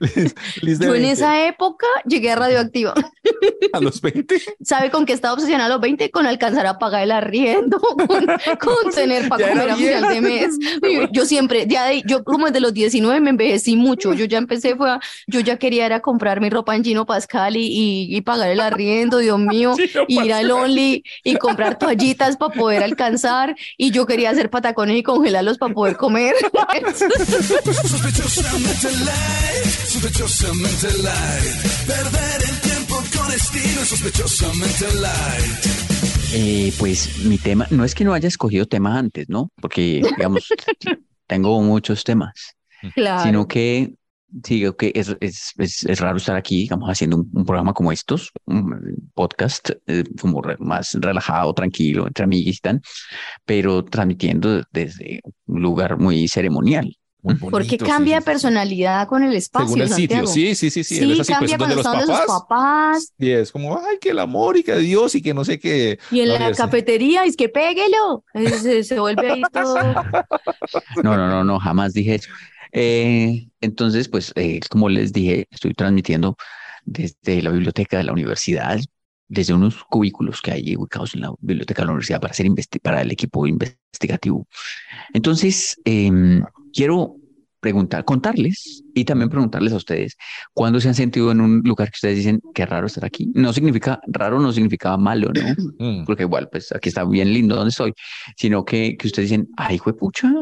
Liz- 0.00 0.34
Liz 0.62 0.78
de 0.78 0.86
Yo 0.86 0.94
en 0.94 1.02
20, 1.02 1.10
esa 1.12 1.46
época 1.46 1.86
llegué 2.06 2.30
a 2.32 2.36
Radioactiva. 2.36 2.94
a 3.72 3.80
los 3.80 4.00
20. 4.00 4.36
¿Sabe 4.62 4.90
con 4.90 5.06
qué 5.06 5.12
estaba 5.12 5.34
obsesionada 5.34 5.66
a 5.66 5.68
los 5.70 5.80
20? 5.80 6.10
Con 6.10 6.26
alcanzar 6.26 6.66
a 6.66 6.78
pagar 6.78 7.02
el 7.02 7.12
arriendo, 7.12 7.78
con, 7.80 8.06
con 8.06 8.90
tener 8.94 9.28
para 9.28 9.48
comer 9.48 9.70
a 9.70 9.76
final 9.76 10.08
de 10.14 10.20
mes. 10.20 10.58
Yo 11.12 11.24
siempre, 11.24 11.66
ya 11.68 11.84
de- 11.86 12.02
yo 12.06 12.24
como 12.24 12.46
desde 12.46 12.60
los 12.60 12.72
19 12.74 13.20
me 13.20 13.30
envejecí 13.30 13.76
mucho. 13.76 14.12
Yo 14.14 14.24
ya 14.24 14.38
empecé, 14.38 14.76
fue 14.76 14.90
a- 14.90 15.00
yo 15.26 15.40
ya 15.40 15.56
quería 15.58 15.86
era 15.86 16.00
comprar 16.00 16.40
mi 16.40 16.50
ropa 16.50 16.74
en 16.76 16.84
Gino 16.84 17.06
Pascal 17.06 17.56
y, 17.56 17.66
y, 17.66 18.16
y 18.16 18.20
pagar 18.22 18.50
el 18.50 18.60
arriendo, 18.60 19.18
Dios 19.18 19.38
mío, 19.38 19.74
Gino 19.76 20.24
ir 20.24 20.32
al 20.32 20.50
Only 20.50 21.02
y 21.24 21.36
comprar 21.36 21.78
toallitas 21.78 22.36
para 22.36 22.52
poder 22.54 22.82
alcanzar. 22.82 23.56
Y 23.76 23.90
yo 23.90 24.06
quería 24.06 24.30
hacer 24.30 24.50
patacones 24.50 24.96
y 24.96 25.02
congelarlos 25.02 25.58
para 25.58 25.72
poder 25.74 25.96
comer. 25.96 26.34
Sospechosamente 28.98 29.06
light, 29.06 29.64
sospechosamente 29.86 30.88
light. 31.02 31.86
Perder 31.86 32.42
el 32.50 32.60
tiempo 32.60 32.96
con 33.16 33.32
estilo, 33.32 33.84
sospechosamente 33.84 34.86
light. 35.00 36.34
Eh, 36.34 36.72
pues 36.78 37.24
mi 37.24 37.38
tema, 37.38 37.66
no 37.70 37.84
es 37.84 37.94
que 37.94 38.04
no 38.04 38.12
haya 38.12 38.26
escogido 38.28 38.66
temas 38.66 38.96
antes, 38.98 39.28
¿no? 39.28 39.50
Porque, 39.60 40.02
digamos, 40.16 40.48
tengo 41.28 41.62
muchos 41.62 42.02
temas, 42.04 42.56
Claro. 42.94 43.22
sino 43.24 43.46
que 43.46 43.94
Sí, 44.44 44.58
creo 44.60 44.76
que 44.76 44.92
es, 44.94 45.16
es, 45.20 45.54
es, 45.56 45.84
es 45.86 46.00
raro 46.00 46.18
estar 46.18 46.36
aquí, 46.36 46.58
digamos, 46.58 46.90
haciendo 46.90 47.16
un, 47.16 47.30
un 47.32 47.46
programa 47.46 47.72
como 47.72 47.92
estos, 47.92 48.30
un 48.44 48.78
podcast 49.14 49.70
eh, 49.86 50.04
como 50.20 50.42
re- 50.42 50.58
más 50.58 50.92
relajado, 51.00 51.54
tranquilo, 51.54 52.06
entre 52.06 52.24
amigos 52.24 52.56
y 52.56 52.60
tal, 52.60 52.82
pero 53.46 53.82
transmitiendo 53.86 54.62
desde 54.70 55.22
un 55.46 55.62
lugar 55.62 55.98
muy 55.98 56.28
ceremonial. 56.28 56.94
Muy 57.36 57.50
Porque 57.50 57.76
bonito, 57.76 57.84
sí, 57.86 57.90
cambia 57.90 58.14
sí, 58.14 58.14
de 58.16 58.20
sí. 58.20 58.24
personalidad 58.24 59.08
con 59.08 59.22
el 59.22 59.34
espacio, 59.34 59.66
Según 59.68 59.82
el 59.82 59.88
sitio, 59.90 60.26
Santiago. 60.26 60.26
sí, 60.26 60.54
sí, 60.54 60.70
sí, 60.70 60.84
sí. 60.84 60.96
Sí, 60.96 61.12
es 61.12 61.20
así, 61.20 61.34
pues, 61.38 61.38
cambia 61.38 61.56
donde 61.58 61.74
cuando 61.74 61.76
los 61.76 61.86
está 61.86 61.90
donde 61.98 62.06
sus 62.06 62.26
papás. 62.26 62.48
papás. 62.48 63.12
Y 63.18 63.30
es 63.30 63.52
como, 63.52 63.76
ay, 63.78 63.98
que 64.00 64.10
el 64.10 64.18
amor 64.18 64.56
y 64.56 64.62
que 64.62 64.76
Dios 64.76 65.14
y 65.14 65.22
que 65.22 65.34
no 65.34 65.44
sé 65.44 65.58
qué. 65.58 65.98
Y 66.10 66.20
en 66.20 66.28
No, 66.28 66.38
la 66.38 66.52
cafetería, 66.52 67.24
es 67.24 67.36
que 67.36 67.48
péguelo. 67.48 68.24
Eh, 68.34 68.50
Se, 68.58 68.84
se 68.84 68.98
vuelve 68.98 69.30
ahí 69.30 69.42
todo. 69.52 69.94
No, 71.02 71.16
no, 71.16 71.28
no, 71.28 71.44
no, 71.44 71.58
jamás 71.58 71.92
dije 71.92 72.16
eso. 72.16 72.30
Eh, 72.72 73.48
entonces, 73.60 74.08
pues, 74.08 74.32
eh, 74.36 74.60
como 74.70 74.88
les 74.88 75.12
dije, 75.12 75.46
estoy 75.50 75.74
transmitiendo 75.74 76.36
desde 76.84 77.42
la 77.42 77.50
biblioteca 77.50 77.98
de 77.98 78.04
la 78.04 78.12
universidad, 78.12 78.78
desde 79.28 79.52
unos 79.54 79.84
cubículos 79.84 80.40
que 80.40 80.52
hay 80.52 80.76
ubicados 80.76 81.14
en 81.14 81.22
la 81.22 81.32
biblioteca 81.40 81.82
de 81.82 81.86
la 81.86 81.92
universidad 81.92 82.20
para 82.20 82.32
hacer 82.32 82.46
investi- 82.46 82.80
para 82.80 83.02
el 83.02 83.10
equipo 83.10 83.46
investigativo. 83.46 84.46
Entonces, 85.12 85.78
em, 85.84 86.42
quiero 86.78 87.16
preguntar, 87.58 88.04
contarles 88.04 88.84
y 88.94 89.04
también 89.04 89.28
preguntarles 89.28 89.72
a 89.72 89.76
ustedes 89.76 90.16
cuándo 90.54 90.78
se 90.80 90.86
han 90.86 90.94
sentido 90.94 91.32
en 91.32 91.40
un 91.40 91.60
lugar 91.64 91.88
que 91.88 91.96
ustedes 91.96 92.16
dicen 92.18 92.40
qué 92.54 92.64
raro 92.66 92.86
estar 92.86 93.04
aquí. 93.04 93.32
No 93.34 93.52
significa 93.52 94.00
raro, 94.06 94.38
no 94.38 94.52
significa 94.52 94.96
malo, 94.96 95.30
¿no? 95.34 95.42
Mm. 95.80 96.04
porque 96.04 96.22
igual, 96.22 96.48
pues 96.50 96.70
aquí 96.72 96.88
está 96.88 97.04
bien 97.04 97.32
lindo 97.32 97.56
donde 97.56 97.70
estoy, 97.70 97.92
sino 98.36 98.64
que, 98.64 98.96
que 98.96 99.08
ustedes 99.08 99.30
dicen, 99.30 99.48
ay, 99.56 99.78
pucha, 99.78 100.32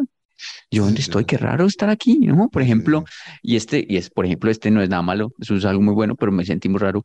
yo 0.71 0.85
dónde 0.85 1.01
estoy, 1.01 1.25
qué 1.25 1.39
raro 1.39 1.65
estar 1.65 1.89
aquí, 1.89 2.19
¿no? 2.19 2.51
Por 2.51 2.61
ejemplo, 2.61 3.05
y 3.43 3.57
este, 3.57 3.87
y 3.89 3.97
es, 3.97 4.11
por 4.11 4.27
ejemplo, 4.27 4.51
este 4.51 4.71
no 4.71 4.83
es 4.83 4.91
nada 4.91 5.01
malo, 5.03 5.33
eso 5.41 5.57
es 5.57 5.65
algo 5.65 5.81
muy 5.81 5.95
bueno, 5.95 6.17
pero 6.17 6.33
me 6.33 6.45
sentí 6.45 6.69
muy 6.69 6.81
raro. 6.81 7.03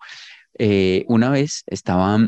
Eh, 0.59 1.05
una 1.07 1.29
vez 1.29 1.63
estaba, 1.67 2.19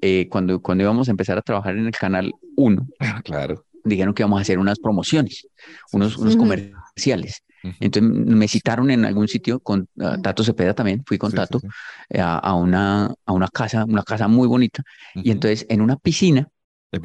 eh, 0.00 0.28
cuando, 0.30 0.60
cuando 0.62 0.84
íbamos 0.84 1.08
a 1.08 1.10
empezar 1.10 1.36
a 1.36 1.42
trabajar 1.42 1.76
en 1.76 1.86
el 1.86 1.92
canal 1.92 2.32
1, 2.56 2.86
Ah, 3.00 3.20
Claro. 3.24 3.64
Dijeron 3.84 4.14
que 4.14 4.22
íbamos 4.22 4.38
a 4.38 4.42
hacer 4.42 4.58
unas 4.58 4.78
promociones, 4.78 5.46
unos, 5.92 6.16
unos 6.16 6.36
comerciales. 6.36 7.42
Ujú. 7.62 7.74
Entonces 7.80 8.10
me 8.12 8.46
citaron 8.48 8.90
en 8.90 9.04
algún 9.04 9.28
sitio 9.28 9.60
con 9.60 9.88
ah, 10.00 10.18
Tato 10.22 10.44
Cepeda 10.44 10.74
también, 10.74 11.02
fui 11.06 11.16
con 11.18 11.30
Sí, 11.30 11.36
sí, 11.36 11.40
Tato 11.42 11.60
sí. 11.60 11.66
eh, 12.10 12.20
a, 12.20 12.36
a 12.38 12.54
una, 12.54 13.14
a 13.24 13.32
una 13.32 13.48
casa, 13.48 13.84
una 13.84 14.02
casa 14.02 14.28
muy 14.28 14.46
bonita. 14.48 14.82
Y 15.14 15.20
Ujú. 15.20 15.30
entonces 15.32 15.66
en 15.68 15.80
una 15.80 15.96
piscina 15.96 16.48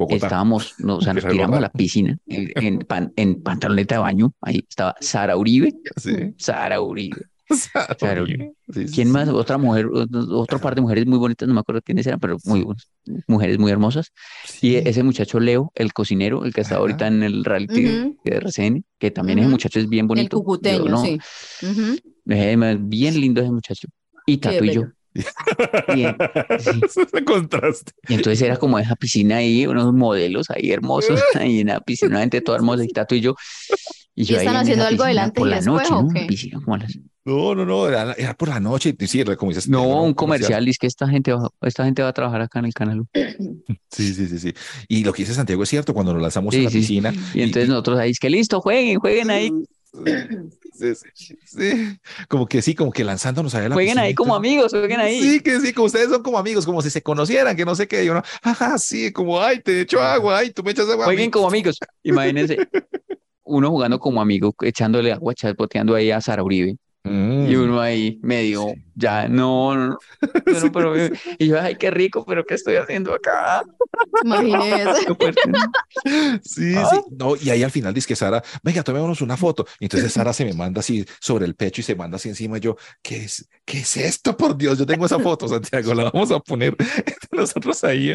estábamos, 0.08 0.74
no, 0.78 0.96
o 0.96 1.00
sea, 1.00 1.12
nos 1.14 1.26
tiramos 1.26 1.56
a 1.56 1.60
la 1.60 1.70
piscina 1.70 2.16
en, 2.26 2.50
en, 2.56 2.78
pan- 2.80 3.12
en 3.16 3.42
pantaloneta 3.42 3.96
de 3.96 4.00
baño. 4.00 4.32
Ahí 4.40 4.64
estaba 4.68 4.94
Sara 5.00 5.36
Uribe. 5.36 5.72
Sí. 5.96 6.34
Sara 6.36 6.80
Uribe. 6.80 7.22
Sara 7.98 8.22
Uribe. 8.22 8.52
Sí, 8.72 8.86
sí, 8.86 8.92
¿Quién 8.94 9.08
sí. 9.08 9.12
más? 9.12 9.28
Otra 9.28 9.58
mujer, 9.58 9.86
otro, 9.92 10.20
otro 10.38 10.60
par 10.60 10.74
de 10.74 10.80
mujeres 10.80 11.06
muy 11.06 11.18
bonitas, 11.18 11.48
no 11.48 11.54
me 11.54 11.60
acuerdo 11.60 11.82
quiénes 11.82 12.06
eran, 12.06 12.20
pero 12.20 12.36
muy 12.44 12.64
mujeres 13.26 13.58
muy 13.58 13.70
hermosas. 13.72 14.12
Y 14.60 14.76
ese 14.76 15.02
muchacho 15.02 15.40
Leo, 15.40 15.72
el 15.74 15.92
cocinero, 15.92 16.44
el 16.44 16.54
que 16.54 16.60
está 16.60 16.74
Ajá. 16.76 16.80
ahorita 16.82 17.06
en 17.08 17.22
el 17.22 17.44
reality 17.44 17.88
Ujú. 17.88 18.16
de 18.24 18.36
RCN, 18.36 18.84
que 18.98 19.10
también 19.10 19.38
ese 19.40 19.48
muchacho 19.48 19.78
es 19.80 19.88
bien 19.88 20.04
El 20.04 20.08
bonito. 20.08 20.36
Yo 20.36 20.40
cucuteño, 20.44 20.84
no, 20.84 21.04
sí. 21.04 21.18
Ujú. 21.62 21.96
eh, 22.28 22.76
bien 22.80 23.20
lindo 23.20 23.40
ese 23.40 23.50
muchacho. 23.50 23.88
Y 24.26 24.38
Tato 24.38 24.64
y 24.64 24.72
yo. 24.72 24.84
Bien, 25.92 26.16
sí. 26.60 26.80
Ese 26.84 27.24
contraste. 27.24 27.92
Y 28.08 28.14
entonces 28.14 28.40
era 28.42 28.56
como 28.56 28.78
esa 28.78 28.94
piscina 28.94 29.38
ahí, 29.38 29.66
unos 29.66 29.92
modelos 29.92 30.50
ahí 30.50 30.70
hermosos, 30.70 31.20
ahí 31.34 31.60
en 31.60 31.66
la 31.68 31.80
piscina, 31.80 32.10
una 32.10 32.20
gente 32.20 32.40
toda 32.40 32.58
hermosa, 32.58 32.84
y 32.84 32.88
Tato 32.88 33.14
y 33.16 33.20
yo. 33.20 33.34
Y 34.14 34.24
yo 34.24 34.36
¿Y 34.36 34.38
ahí 34.40 34.46
están 34.46 34.56
en 34.56 34.62
haciendo 34.62 34.84
algo 34.84 35.04
delante 35.04 35.40
por 35.40 35.48
y 35.48 35.50
la 35.50 35.56
después, 35.56 35.90
noche, 35.90 35.94
o 35.94 36.02
¿no? 36.02 36.26
piscina 36.26 36.60
como 36.60 36.74
a 36.74 36.78
las- 36.78 36.98
No, 37.24 37.54
no, 37.54 37.66
no, 37.66 37.86
era, 37.88 38.12
era 38.14 38.34
por 38.34 38.48
la 38.48 38.60
noche. 38.60 38.94
Sí, 39.06 39.22
como 39.36 39.50
dices. 39.50 39.68
No, 39.68 40.02
un 40.04 40.14
comercial, 40.14 40.64
dice 40.64 40.78
que 40.80 40.86
esta 40.86 41.06
gente 41.08 41.32
va, 41.32 41.48
esta 41.62 41.84
gente 41.84 42.02
va 42.02 42.08
a 42.08 42.12
trabajar 42.12 42.40
acá 42.42 42.58
en 42.60 42.64
el 42.66 42.74
canal. 42.74 43.04
Sí, 43.92 44.14
sí, 44.14 44.26
sí, 44.28 44.38
sí. 44.38 44.54
Y 44.88 45.02
lo 45.04 45.12
que 45.12 45.22
dice 45.22 45.34
Santiago 45.34 45.62
es 45.64 45.68
cierto, 45.68 45.92
cuando 45.92 46.12
nos 46.12 46.22
lanzamos 46.22 46.54
a 46.54 46.56
Sí, 46.56 46.62
la 46.64 46.70
sí. 46.70 46.78
piscina. 46.78 47.12
Y 47.34 47.42
entonces 47.42 47.68
nosotros 47.68 47.98
ahí, 47.98 48.10
es 48.12 48.20
que 48.20 48.30
listo, 48.30 48.60
jueguen, 48.60 48.98
jueguen 49.00 49.30
ahí, 49.30 49.50
Sí, 50.72 50.94
sí, 51.14 51.34
sí. 51.44 51.98
Como 52.28 52.46
que 52.46 52.62
sí, 52.62 52.74
como 52.74 52.92
que 52.92 53.02
lanzándonos 53.04 53.54
allá 53.54 53.66
a 53.66 53.68
la 53.70 53.74
jueguen 53.74 53.98
ahí 53.98 54.14
como 54.14 54.34
amigos, 54.36 54.70
jueguen 54.70 55.00
ahí. 55.00 55.20
Sí, 55.20 55.40
que 55.40 55.60
sí, 55.60 55.72
como 55.72 55.86
ustedes 55.86 56.08
son 56.08 56.22
como 56.22 56.38
amigos, 56.38 56.64
como 56.64 56.80
si 56.80 56.90
se 56.90 57.02
conocieran, 57.02 57.56
que 57.56 57.64
no 57.64 57.74
sé 57.74 57.88
qué. 57.88 58.04
Y 58.04 58.08
uno, 58.08 58.22
ajá, 58.42 58.78
sí, 58.78 59.12
como, 59.12 59.40
ay, 59.42 59.60
te 59.60 59.80
echo 59.80 60.00
agua, 60.00 60.38
ay, 60.38 60.52
tú 60.52 60.62
me 60.62 60.70
echas 60.70 60.88
agua. 60.88 61.06
a 61.06 61.08
mí". 61.08 61.14
Jueguen 61.14 61.30
como 61.32 61.48
amigos. 61.48 61.78
Imagínense, 62.04 62.56
uno 63.44 63.70
jugando 63.70 63.98
como 63.98 64.20
amigo, 64.22 64.54
echándole 64.62 65.12
agua, 65.12 65.34
chapoteando 65.34 65.94
ahí 65.96 66.10
a 66.12 66.20
Sara 66.20 66.42
Uribe. 66.44 66.76
Mm. 67.04 67.46
Y 67.50 67.56
uno 67.56 67.80
ahí 67.80 68.18
medio, 68.22 68.74
ya, 68.94 69.26
no, 69.26 69.74
no, 69.74 69.98
pero, 70.72 70.94
y 71.38 71.46
yo, 71.48 71.58
ay, 71.60 71.76
qué 71.76 71.90
rico, 71.90 72.24
pero 72.26 72.44
¿qué 72.44 72.54
estoy 72.54 72.76
haciendo 72.76 73.14
acá? 73.14 73.62
Imagínese. 74.22 75.06
Sí, 76.42 76.74
Ah. 76.76 76.88
sí. 76.92 77.00
No, 77.10 77.36
y 77.36 77.50
ahí 77.50 77.62
al 77.62 77.70
final 77.70 77.92
dice 77.94 78.06
que 78.08 78.16
Sara, 78.16 78.42
venga, 78.62 78.82
tomémonos 78.82 79.20
una 79.20 79.36
foto. 79.36 79.66
Y 79.78 79.84
entonces 79.86 80.12
Sara 80.12 80.32
se 80.32 80.44
me 80.44 80.52
manda 80.52 80.80
así 80.80 81.04
sobre 81.20 81.44
el 81.46 81.54
pecho 81.54 81.80
y 81.80 81.84
se 81.84 81.94
manda 81.94 82.16
así 82.16 82.28
encima. 82.28 82.58
Y 82.58 82.60
yo, 82.60 82.76
¿qué 83.02 83.24
es, 83.24 83.48
qué 83.64 83.78
es 83.78 83.96
esto? 83.96 84.36
Por 84.36 84.56
Dios, 84.56 84.78
yo 84.78 84.86
tengo 84.86 85.06
esa 85.06 85.18
foto, 85.18 85.48
Santiago, 85.48 85.94
la 85.94 86.10
vamos 86.10 86.30
a 86.30 86.38
poner 86.40 86.76
entre 86.78 87.28
nosotros 87.32 87.82
ahí. 87.84 88.14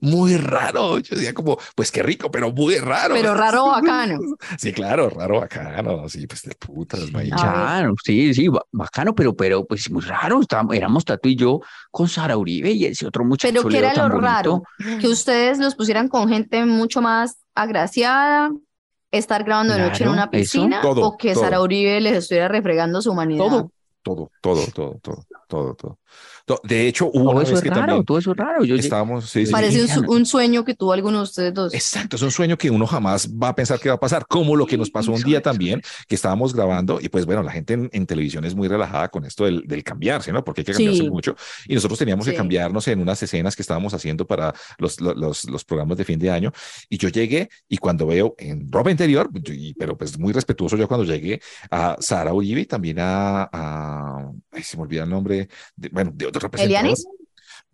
Muy 0.00 0.36
raro. 0.36 0.98
Yo 0.98 1.16
decía 1.16 1.32
como, 1.34 1.58
pues 1.74 1.90
qué 1.90 2.02
rico, 2.02 2.30
pero 2.30 2.50
muy 2.52 2.76
raro. 2.78 3.14
Pero 3.14 3.34
raro 3.34 3.66
bacano. 3.70 4.18
Sí, 4.58 4.72
claro, 4.72 5.08
raro 5.10 5.40
bacano. 5.40 6.08
Sí, 6.08 6.26
pues 6.26 6.42
de 6.42 6.54
putas. 6.54 7.00
Claro, 7.10 7.94
sí, 8.04 8.13
sí, 8.34 8.48
ba- 8.48 8.64
bacano, 8.72 9.14
pero, 9.14 9.34
pero, 9.34 9.64
pues 9.66 9.90
muy 9.90 10.02
raro. 10.02 10.40
Estábamos, 10.40 10.74
éramos 10.76 11.04
Tato 11.04 11.28
y 11.28 11.36
yo 11.36 11.60
con 11.90 12.08
Sara 12.08 12.36
Uribe 12.36 12.70
y 12.72 12.84
ese 12.86 13.06
otro 13.06 13.24
muchacho 13.24 13.52
Pero 13.52 13.68
¿qué 13.68 13.80
Leo 13.80 13.90
era 13.90 13.94
lo 13.94 14.14
bonito. 14.14 14.20
raro? 14.26 14.62
Que 15.00 15.08
ustedes 15.08 15.58
los 15.58 15.74
pusieran 15.74 16.08
con 16.08 16.28
gente 16.28 16.64
mucho 16.64 17.00
más 17.02 17.38
agraciada, 17.54 18.50
estar 19.10 19.44
grabando 19.44 19.74
de 19.74 19.80
noche 19.80 20.04
en 20.04 20.10
una 20.10 20.22
eso. 20.24 20.30
piscina, 20.32 20.80
Todo, 20.80 21.06
o 21.06 21.16
que 21.16 21.34
todo. 21.34 21.44
Sara 21.44 21.60
Uribe 21.60 22.00
les 22.00 22.16
estuviera 22.16 22.48
refregando 22.48 23.00
su 23.00 23.12
humanidad. 23.12 23.44
Todo, 23.44 23.70
todo, 24.02 24.30
todo, 24.40 24.66
todo, 24.74 24.98
todo, 25.02 25.24
todo, 25.48 25.74
todo. 25.74 25.98
De 26.64 26.86
hecho, 26.86 27.06
hubo 27.06 27.12
Todo 27.12 27.30
una 27.30 27.42
eso 27.42 27.50
vez 27.52 27.58
es 27.58 27.62
que 27.62 27.70
raro, 27.70 27.80
también 27.86 28.04
todo 28.04 28.18
eso 28.18 28.32
es 28.32 28.36
raro. 28.36 28.64
Yo, 28.64 28.74
estábamos, 28.76 29.30
sí, 29.30 29.46
Parece 29.50 29.80
un, 29.80 29.88
Sí. 29.88 29.94
su- 29.94 30.12
un 30.12 30.26
sueño 30.26 30.62
que 30.64 30.74
tuvo 30.74 30.92
alguno 30.92 31.18
de 31.18 31.22
ustedes 31.24 31.54
dos. 31.54 31.72
Exacto, 31.72 32.16
es 32.16 32.22
un 32.22 32.30
sueño 32.30 32.58
que 32.58 32.70
uno 32.70 32.86
jamás 32.86 33.30
va 33.30 33.48
a 33.48 33.54
pensar 33.54 33.80
que 33.80 33.88
va 33.88 33.94
a 33.94 34.00
pasar, 34.00 34.26
como 34.26 34.54
lo 34.54 34.66
que 34.66 34.76
nos 34.76 34.90
pasó 34.90 35.12
un 35.12 35.22
día 35.22 35.40
también, 35.40 35.80
que 36.06 36.14
estábamos 36.14 36.54
grabando 36.54 36.98
y 37.00 37.08
pues 37.08 37.24
bueno, 37.24 37.42
la 37.42 37.50
gente 37.50 37.72
en, 37.74 37.88
en 37.92 38.06
televisión 38.06 38.44
es 38.44 38.54
muy 38.54 38.68
relajada 38.68 39.08
con 39.08 39.24
esto 39.24 39.46
del, 39.46 39.62
del 39.66 39.82
cambiarse, 39.82 40.32
¿no? 40.32 40.44
Porque 40.44 40.60
hay 40.60 40.64
que 40.66 40.72
cambiarse 40.72 41.00
Sí. 41.02 41.08
mucho 41.10 41.34
y 41.66 41.74
nosotros 41.74 41.98
teníamos 41.98 42.26
que 42.26 42.34
cambiarnos 42.34 42.86
en 42.88 43.00
unas 43.00 43.22
escenas 43.22 43.56
que 43.56 43.62
estábamos 43.62 43.94
haciendo 43.94 44.26
para 44.26 44.54
los, 44.78 45.00
los, 45.00 45.16
los, 45.16 45.44
los 45.48 45.64
programas 45.64 45.96
de 45.96 46.04
fin 46.04 46.18
de 46.18 46.30
año 46.30 46.52
y 46.90 46.98
yo 46.98 47.08
llegué 47.08 47.48
y 47.68 47.78
cuando 47.78 48.06
veo 48.06 48.34
en 48.38 48.70
ropa 48.70 48.90
interior, 48.90 49.30
y- 49.46 49.72
pero 49.74 49.96
pues 49.96 50.18
muy 50.18 50.32
respetuoso 50.34 50.76
yo 50.76 50.86
cuando 50.88 51.04
llegué 51.10 51.40
a 51.70 51.96
Sara 52.00 52.34
Uribe 52.34 52.60
y 52.60 52.66
también 52.66 52.98
a, 53.00 53.48
se 54.64 54.76
me 54.76 54.82
olvida 54.84 55.04
el 55.04 55.10
nombre, 55.10 55.48
de- 55.76 55.88
bueno, 55.90 56.10
de 56.14 56.26
otro 56.26 56.40
representador. 56.40 56.86
¿Elianis? 56.86 57.06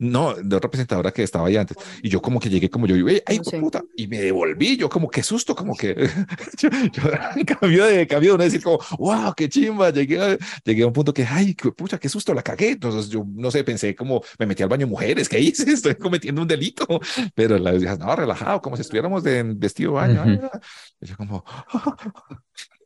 No, 0.02 0.32
de 0.34 0.56
otra 0.56 0.70
presentadora 0.70 1.12
que 1.12 1.22
estaba 1.22 1.46
ahí 1.46 1.56
antes. 1.58 1.76
Y 2.02 2.08
yo 2.08 2.22
como 2.22 2.40
que 2.40 2.48
llegué 2.48 2.70
como 2.70 2.86
yo, 2.86 2.96
y, 2.96 3.00
"Ey, 3.16 3.22
ay, 3.26 3.36
No 3.38 3.44
sé. 3.44 3.60
puta, 3.60 3.82
y 3.94 4.06
me 4.06 4.18
devolví, 4.18 4.78
yo 4.78 4.88
como 4.88 5.10
que 5.10 5.22
susto, 5.22 5.54
como 5.54 5.76
que 5.76 5.94
yo, 6.58 6.70
yo 6.70 7.02
cambio 7.60 7.84
de 7.84 8.06
cambio 8.06 8.30
de 8.30 8.34
una 8.36 8.44
decir 8.44 8.62
como, 8.62 8.78
wow, 8.98 9.34
qué 9.36 9.46
chimba, 9.50 9.90
llegué 9.90 10.18
a, 10.22 10.38
llegué 10.64 10.84
a 10.84 10.86
un 10.86 10.94
punto 10.94 11.12
que, 11.12 11.24
ay, 11.24 11.54
qué 11.54 11.70
pucha, 11.72 11.98
qué 11.98 12.08
susto, 12.08 12.32
la 12.32 12.42
cagué. 12.42 12.70
Entonces 12.70 13.10
yo 13.10 13.24
no 13.28 13.50
sé, 13.50 13.62
pensé 13.62 13.94
como, 13.94 14.22
me 14.38 14.46
metí 14.46 14.62
al 14.62 14.70
baño 14.70 14.86
mujeres, 14.86 15.28
¿qué 15.28 15.38
hice? 15.38 15.64
Estoy 15.70 15.94
cometiendo 15.96 16.40
un 16.40 16.48
delito. 16.48 16.86
Pero 17.34 17.58
la 17.58 17.72
dije, 17.72 17.98
no, 17.98 18.16
relajado, 18.16 18.62
como 18.62 18.76
si 18.76 18.82
estuviéramos 18.82 19.22
de 19.22 19.42
vestido 19.42 19.90
de 19.92 19.96
baño. 19.96 20.22
Ujú. 20.22 20.46
ah". 20.50 20.60
Y 21.02 21.06
yo 21.08 21.16
como, 21.18 21.44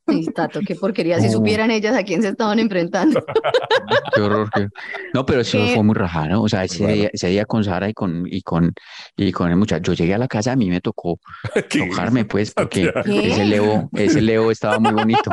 Sí, 0.06 0.26
Tato, 0.34 0.60
qué 0.66 0.74
porquería. 0.74 1.18
Si 1.18 1.26
No. 1.26 1.32
supieran 1.32 1.70
ellas 1.70 1.96
a 1.96 2.04
quién 2.04 2.20
se 2.22 2.28
estaban 2.28 2.58
enfrentando. 2.58 3.24
Qué 4.14 4.20
horror. 4.20 4.48
qué- 4.54 4.68
No, 5.12 5.24
pero 5.26 5.40
eso 5.40 5.58
¿Qué? 5.58 5.74
fue 5.74 5.82
muy 5.82 5.94
raro. 5.94 6.42
O 6.42 6.48
sea, 6.48 6.64
ese, 6.64 6.84
Raro. 6.84 6.94
día, 6.94 7.10
ese 7.12 7.28
día 7.28 7.44
con 7.46 7.64
Sara 7.64 7.88
y 7.88 7.94
con, 7.94 8.24
y 8.26 8.42
con, 8.42 8.72
y 9.16 9.32
con 9.32 9.50
el 9.50 9.56
muchacho, 9.56 9.92
yo 9.92 9.94
llegué 9.94 10.14
a 10.14 10.18
la 10.18 10.28
casa, 10.28 10.52
a 10.52 10.56
mí 10.56 10.68
me 10.70 10.80
tocó 10.80 11.18
¿qué? 11.70 11.78
tocarme, 11.88 12.24
pues, 12.24 12.52
porque 12.56 12.92
¿Qué? 13.04 13.28
ese 13.28 13.44
Leo, 13.44 13.88
ese 13.94 14.20
Leo 14.22 14.50
estaba 14.50 14.78
muy 14.78 14.92
bonito. 14.92 15.30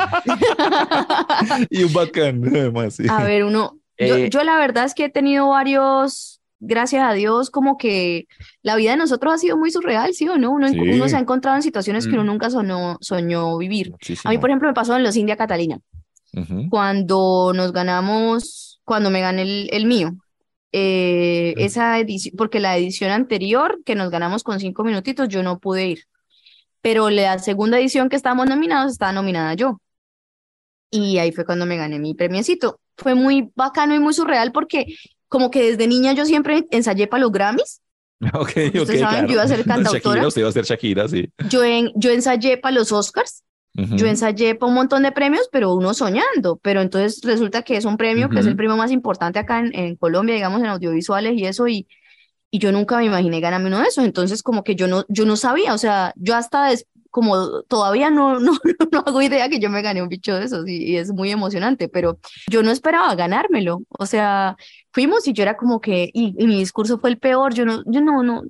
Y 1.69 1.83
un 1.83 1.93
bacán, 1.93 2.41
además, 2.47 2.95
sí. 2.95 3.05
A 3.09 3.23
ver, 3.23 3.43
uno, 3.43 3.77
yo, 3.97 4.15
Eh, 4.17 4.29
yo 4.29 4.43
la 4.43 4.57
verdad 4.57 4.85
es 4.85 4.93
que 4.93 5.05
he 5.05 5.09
tenido 5.09 5.49
varios, 5.49 6.40
gracias 6.61 7.03
a 7.03 7.11
Dios, 7.13 7.49
como 7.49 7.77
que 7.77 8.27
la 8.61 8.75
vida 8.77 8.91
de 8.91 8.97
nosotros 8.97 9.33
ha 9.33 9.37
sido 9.37 9.57
muy 9.57 9.71
surreal, 9.71 10.13
¿sí 10.13 10.29
o 10.29 10.37
no? 10.37 10.51
Uno, 10.51 10.69
Sí. 10.69 10.79
uno 10.79 11.09
se 11.09 11.17
ha 11.17 11.19
encontrado 11.19 11.57
en 11.57 11.63
situaciones 11.63 12.05
que 12.07 12.13
uno 12.13 12.23
Mm. 12.23 12.27
nunca 12.27 12.49
soñó, 12.49 12.97
soñó 13.01 13.57
vivir. 13.57 13.87
A 13.87 13.89
mí, 13.89 13.93
Muchísimo. 13.93 14.39
por 14.39 14.49
ejemplo, 14.49 14.67
me 14.69 14.73
pasó 14.73 14.95
en 14.95 15.03
los 15.03 15.17
India 15.17 15.35
Catalina, 15.35 15.79
Ujú. 16.33 16.69
cuando 16.69 17.51
nos 17.53 17.73
ganamos, 17.73 18.79
cuando 18.85 19.09
me 19.09 19.19
gané 19.21 19.41
el, 19.41 19.69
el 19.73 19.85
mío. 19.85 20.11
Eh, 20.71 21.53
Mm. 21.57 21.59
esa 21.61 21.99
edición, 21.99 22.35
porque 22.37 22.61
la 22.61 22.77
edición 22.77 23.11
anterior, 23.11 23.81
que 23.83 23.95
nos 23.95 24.09
ganamos 24.09 24.41
con 24.43 24.59
cinco 24.59 24.83
minutitos, 24.85 25.27
yo 25.27 25.43
no 25.43 25.59
pude 25.59 25.87
ir. 25.87 26.03
Pero 26.81 27.09
la 27.09 27.37
segunda 27.39 27.77
edición 27.77 28.07
que 28.07 28.15
estábamos 28.15 28.47
nominados, 28.47 28.93
estaba 28.93 29.11
nominada 29.11 29.53
yo. 29.55 29.81
Y 30.89 31.17
ahí 31.17 31.31
fue 31.31 31.45
cuando 31.45 31.65
me 31.65 31.77
gané 31.77 31.99
mi 31.99 32.13
premiecito. 32.13 32.79
Fue 32.97 33.15
muy 33.15 33.51
bacano 33.55 33.95
y 33.95 33.99
muy 33.99 34.13
surreal 34.13 34.51
porque 34.51 34.85
como 35.31 35.49
que 35.49 35.71
desde 35.71 35.87
niña 35.87 36.11
yo 36.11 36.25
siempre 36.25 36.67
ensayé 36.71 37.07
para 37.07 37.21
los 37.21 37.31
Grammys. 37.31 37.81
Ok, 38.33 38.49
Ustedes 38.75 38.99
saben, 38.99 38.99
claro. 38.99 39.27
yo 39.27 39.33
iba 39.33 39.43
a 39.43 39.47
ser 39.47 39.65
cantautora. 39.65 39.99
Shakira, 39.99 40.27
usted 40.27 40.41
iba 40.41 40.49
a 40.49 40.51
ser 40.51 40.65
Shakira, 40.65 41.07
sí. 41.07 41.31
Yo, 41.49 41.63
en, 41.63 41.91
yo 41.95 42.11
ensayé 42.11 42.57
para 42.57 42.75
los 42.75 42.91
Oscars. 42.91 43.43
Ujú. 43.75 43.95
Yo 43.95 44.05
ensayé 44.05 44.53
para 44.53 44.67
un 44.69 44.75
montón 44.75 45.01
de 45.03 45.11
premios, 45.13 45.47
pero 45.51 45.73
uno 45.73 45.93
soñando. 45.93 46.59
Pero 46.61 46.81
entonces 46.81 47.21
resulta 47.23 47.63
que 47.63 47.77
es 47.77 47.85
un 47.85 47.95
premio 47.97 48.29
que 48.29 48.39
es 48.41 48.45
el 48.45 48.55
premio 48.57 48.75
más 48.77 48.91
importante 48.91 49.39
acá 49.39 49.59
en, 49.59 49.73
en 49.73 49.95
Colombia, 49.95 50.35
digamos, 50.35 50.59
en 50.59 50.67
audiovisuales 50.67 51.33
y 51.35 51.45
eso. 51.45 51.67
Y, 51.67 51.87
y 52.51 52.59
yo 52.59 52.71
nunca 52.73 52.97
me 52.97 53.05
imaginé 53.05 53.39
ganarme 53.39 53.69
uno 53.69 53.79
de 53.79 53.87
esos. 53.87 54.03
Entonces, 54.03 54.43
como 54.43 54.63
que 54.63 54.75
yo 54.75 54.87
no, 54.87 55.05
yo 55.07 55.25
no 55.25 55.35
sabía. 55.37 55.73
O 55.73 55.77
sea, 55.79 56.13
yo 56.17 56.35
hasta 56.35 56.67
des- 56.69 56.85
como 57.11 57.61
todavía 57.63 58.09
no, 58.09 58.39
no, 58.39 58.53
no 58.91 58.99
hago 59.05 59.21
idea 59.21 59.49
que 59.49 59.59
yo 59.59 59.69
me 59.69 59.81
gané 59.81 60.01
un 60.01 60.09
bicho 60.09 60.35
de 60.35 60.45
esos 60.45 60.67
y, 60.67 60.91
y 60.93 60.97
es 60.97 61.11
muy 61.11 61.31
emocionante. 61.31 61.89
Pero 61.89 62.19
yo 62.49 62.63
no 62.63 62.71
esperaba 62.71 63.13
ganármelo. 63.15 63.83
O 63.89 64.05
sea, 64.05 64.55
fuimos 64.91 65.27
y 65.27 65.33
yo 65.33 65.43
era 65.43 65.57
como 65.57 65.81
que, 65.81 66.09
y, 66.13 66.33
y 66.37 66.47
mi 66.47 66.57
discurso 66.59 66.97
fue 66.99 67.09
el 67.11 67.19
peor. 67.19 67.53
Yo 67.53 67.65
no, 67.65 67.83
yo 67.85 68.01
no, 68.01 68.23
no. 68.23 68.43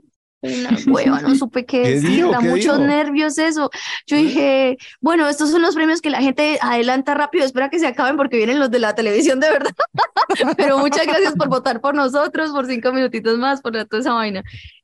Una 0.44 0.72
hueva, 0.88 1.22
no 1.22 1.36
supe 1.36 1.66
qué 1.68 1.84
¿Qué 1.84 1.90
decir, 2.02 2.28
da 2.30 2.40
¿Qué 2.40 2.50
muchos 2.50 2.78
dijo? 2.78 2.88
nervios 2.88 3.38
eso. 3.38 3.70
Yo 4.08 4.18
dije, 4.18 4.78
bueno, 5.00 5.28
estos 5.30 5.52
son 5.52 5.62
los 5.62 5.76
premios 5.76 6.02
que 6.02 6.10
la 6.10 6.22
gente 6.22 6.58
adelanta 6.62 7.14
rápido, 7.14 7.46
espera 7.46 7.70
que 7.70 7.80
se 7.80 7.88
acaben 7.88 8.18
porque 8.18 8.38
vienen 8.38 8.60
los 8.60 8.72
de 8.72 8.80
la 8.80 8.96
televisión 8.96 9.40
de 9.40 9.50
verdad. 9.52 9.72
Pero 10.58 10.80
muchas 10.80 11.06
gracias 11.06 11.36
por 11.36 11.50
votar 11.50 11.82
por 11.82 11.96
nosotros, 11.96 12.52
por 12.52 12.66
cinco 12.66 12.92
minutitos 12.92 13.38
más, 13.38 13.62
por 13.62 13.74
toda 13.86 14.02
esa 14.02 14.14
vaina. 14.14 14.44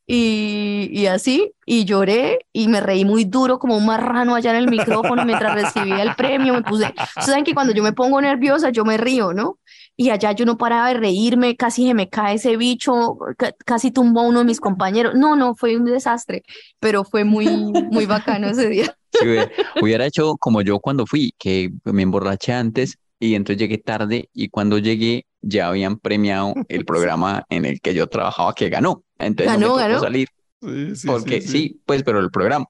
Y, 0.09 0.89
y 0.93 1.07
así, 1.07 1.51
y 1.65 1.83
lloré 1.83 2.39
y 2.53 2.69
me 2.69 2.79
reí 2.79 3.03
muy 3.03 3.25
duro 3.25 3.59
como 3.59 3.75
un 3.75 3.85
marrano 3.85 4.35
allá 4.35 4.51
en 4.51 4.55
el 4.63 4.69
micrófono 4.69 5.25
mientras 5.25 5.53
recibía 5.53 6.01
el 6.01 6.15
premio. 6.15 6.53
Me 6.53 6.61
puse, 6.63 6.85
saben 7.19 7.43
que 7.43 7.53
cuando 7.53 7.73
yo 7.73 7.83
me 7.83 7.91
pongo 7.91 8.21
nerviosa, 8.21 8.69
yo 8.69 8.85
me 8.85 8.95
río, 8.97 9.33
¿no? 9.33 9.59
Y 9.97 10.09
allá 10.11 10.31
yo 10.31 10.45
no 10.45 10.57
paraba 10.57 10.87
de 10.87 10.93
reírme, 10.93 11.57
casi 11.57 11.85
se 11.87 11.93
me 11.93 12.07
cae 12.07 12.35
ese 12.35 12.55
bicho, 12.55 13.17
ca- 13.37 13.53
casi 13.65 13.91
tumbó 13.91 14.21
a 14.21 14.27
uno 14.27 14.39
de 14.39 14.45
mis 14.45 14.61
compañeros. 14.61 15.13
No, 15.15 15.35
no, 15.35 15.55
fue 15.55 15.75
un 15.75 15.83
desastre, 15.83 16.43
pero 16.79 17.03
fue 17.03 17.25
muy, 17.25 17.47
muy 17.47 18.05
bacano 18.05 18.47
ese 18.47 18.69
día. 18.69 18.95
Hubiera 19.81 20.05
hecho 20.05 20.37
como 20.37 20.61
yo 20.61 20.79
cuando 20.79 21.05
fui, 21.05 21.33
que 21.37 21.71
me 21.83 22.03
emborraché 22.03 22.53
antes 22.53 22.97
y 23.19 23.35
entonces 23.35 23.59
llegué 23.59 23.77
tarde 23.79 24.29
y 24.33 24.47
cuando 24.49 24.77
llegué 24.77 25.25
ya 25.41 25.67
habían 25.67 25.97
premiado 25.97 26.53
el 26.69 26.85
programa 26.85 27.43
en 27.49 27.65
el 27.65 27.81
que 27.81 27.93
yo 27.93 28.07
trabajaba 28.07 28.53
que 28.53 28.69
ganó. 28.69 29.03
Entonces 29.19 29.59
no 29.59 29.59
me 29.59 29.65
Ganó, 29.65 29.67
tocó 29.67 29.77
ganó. 29.77 29.99
salir 29.99 30.27
Sí, 30.61 30.95
sí, 30.95 31.07
porque 31.07 31.41
sí, 31.41 31.47
sí, 31.47 31.81
pues, 31.85 32.03
pero 32.03 32.19
el 32.19 32.31
programa. 32.31 32.65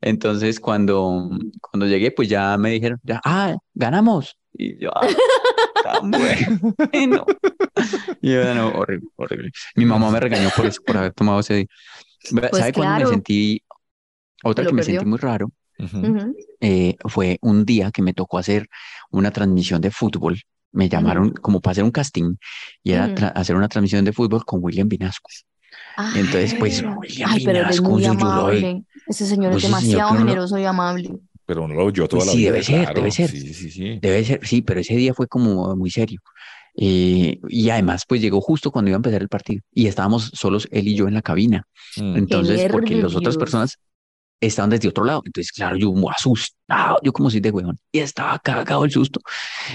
Entonces 0.00 0.60
cuando, 0.60 1.28
cuando 1.60 1.86
llegué, 1.86 2.12
pues 2.12 2.28
ya 2.28 2.56
me 2.56 2.70
dijeron, 2.70 3.00
ya, 3.02 3.20
ah, 3.24 3.56
ganamos. 3.74 4.38
Y 4.52 4.78
yo, 4.78 4.90
ah, 4.94 5.06
tan 5.84 6.10
bueno. 6.10 7.26
Y 8.20 8.32
yo, 8.32 8.54
no, 8.54 8.68
horrible, 8.68 9.08
horrible. 9.16 9.50
Mi 9.74 9.84
mamá 9.84 10.10
me 10.10 10.20
regañó 10.20 10.50
por 10.56 10.66
eso, 10.66 10.80
por 10.86 10.96
haber 10.96 11.12
tomado 11.12 11.40
ese 11.40 11.54
día. 11.54 11.66
Pues 12.30 12.50
¿Sabe 12.52 12.72
cuándo 12.72 13.04
me 13.04 13.10
sentí? 13.10 13.62
Otra 14.44 14.64
Lo 14.64 14.70
que 14.70 14.76
me 14.76 14.82
perdió. 14.82 15.00
sentí 15.00 15.10
muy 15.10 15.18
raro 15.18 15.50
eh, 16.60 16.96
fue 17.06 17.38
un 17.40 17.64
día 17.64 17.90
que 17.90 18.02
me 18.02 18.12
tocó 18.12 18.38
hacer 18.38 18.68
una 19.10 19.30
transmisión 19.30 19.80
de 19.80 19.90
fútbol. 19.90 20.40
Me 20.72 20.88
llamaron 20.88 21.30
como 21.30 21.60
para 21.60 21.72
hacer 21.72 21.84
un 21.84 21.90
casting 21.90 22.36
y 22.82 22.92
era 22.92 23.06
hacer 23.28 23.56
una 23.56 23.68
transmisión 23.68 24.04
de 24.04 24.12
fútbol 24.12 24.44
con 24.44 24.62
William 24.62 24.88
Vinasco. 24.88 25.30
Y 26.14 26.18
entonces, 26.18 26.54
pues, 26.58 26.82
William 26.82 27.30
Ay, 27.30 27.44
pero 27.44 27.68
es 27.68 27.80
muy 27.82 28.02
yo 28.02 28.14
lo 28.14 28.20
amable. 28.20 28.84
Ese 29.06 29.26
señor 29.26 29.52
es 29.52 29.62
Pues 29.62 29.64
señor 29.64 29.80
demasiado 29.80 30.12
lo- 30.14 30.18
generoso 30.20 30.58
y 30.58 30.64
amable. 30.64 31.10
Pero 31.46 31.64
uno 31.64 31.74
lo 31.74 31.84
oyó 31.86 32.06
toda 32.06 32.20
Pues 32.20 32.26
la 32.26 32.32
sí, 32.32 32.38
vida, 32.38 32.50
debe 32.52 32.62
ser, 32.64 32.80
claro. 32.82 32.94
debe 32.94 33.10
ser. 33.10 33.30
Sí, 33.30 33.54
sí, 33.54 33.70
sí. 33.70 33.98
Debe 34.02 34.24
ser, 34.24 34.46
sí, 34.46 34.62
pero 34.62 34.80
ese 34.80 34.94
día 34.96 35.14
fue 35.14 35.26
como 35.26 35.74
muy 35.76 35.90
serio. 35.90 36.20
Eh, 36.80 37.40
y 37.48 37.70
además, 37.70 38.04
pues 38.06 38.20
llegó 38.20 38.40
justo 38.40 38.70
cuando 38.70 38.90
iba 38.90 38.96
a 38.96 38.98
empezar 38.98 39.20
el 39.22 39.28
partido 39.28 39.62
y 39.72 39.86
estábamos 39.88 40.30
solos 40.34 40.68
él 40.70 40.86
y 40.88 40.94
yo 40.94 41.08
en 41.08 41.14
la 41.14 41.22
cabina. 41.22 41.64
Mm. 41.96 42.16
Entonces, 42.16 42.70
porque 42.70 42.94
las 42.96 43.16
otras 43.16 43.36
personas 43.36 43.78
estaban 44.40 44.70
desde 44.70 44.88
otro 44.88 45.04
lado. 45.04 45.22
Entonces, 45.24 45.50
claro, 45.50 45.76
yo 45.76 45.90
muy 45.92 46.12
asustado, 46.16 46.98
yo 47.02 47.12
como 47.12 47.30
soy 47.30 47.40
de 47.40 47.50
huevón, 47.50 47.78
y 47.90 47.98
estaba 48.00 48.38
cagado 48.38 48.84
el 48.84 48.92
susto. 48.92 49.20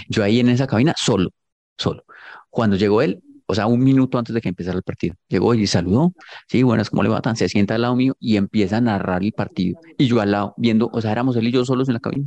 Yo 0.07 0.23
ahí 0.23 0.39
en 0.39 0.49
esa 0.49 0.67
cabina, 0.67 0.93
solo, 0.97 1.31
solo. 1.77 2.05
Cuando 2.49 2.77
llegó 2.77 3.01
él, 3.01 3.21
o 3.53 3.55
sea, 3.55 3.67
un 3.67 3.83
minuto 3.83 4.17
antes 4.17 4.33
de 4.33 4.41
que 4.41 4.49
empezara 4.49 4.75
el 4.75 4.81
partido, 4.81 5.13
llegó 5.27 5.53
y 5.53 5.67
saludó. 5.67 6.11
Sí, 6.47 6.63
buenas, 6.63 6.89
¿cómo 6.89 7.03
le 7.03 7.09
va? 7.09 7.21
Tan? 7.21 7.35
Se 7.35 7.47
sienta 7.47 7.75
al 7.75 7.83
lado 7.83 7.95
mío 7.95 8.15
y 8.19 8.37
empieza 8.37 8.77
a 8.77 8.81
narrar 8.81 9.23
el 9.23 9.31
partido. 9.31 9.79
Y 9.95 10.07
yo 10.07 10.19
al 10.21 10.31
lado, 10.31 10.55
viendo, 10.57 10.89
o 10.91 11.01
sea, 11.01 11.11
éramos 11.11 11.35
él 11.35 11.47
y 11.47 11.51
yo 11.51 11.63
solos 11.63 11.87
en 11.87 11.93
la 11.93 11.99
cabina. 11.99 12.25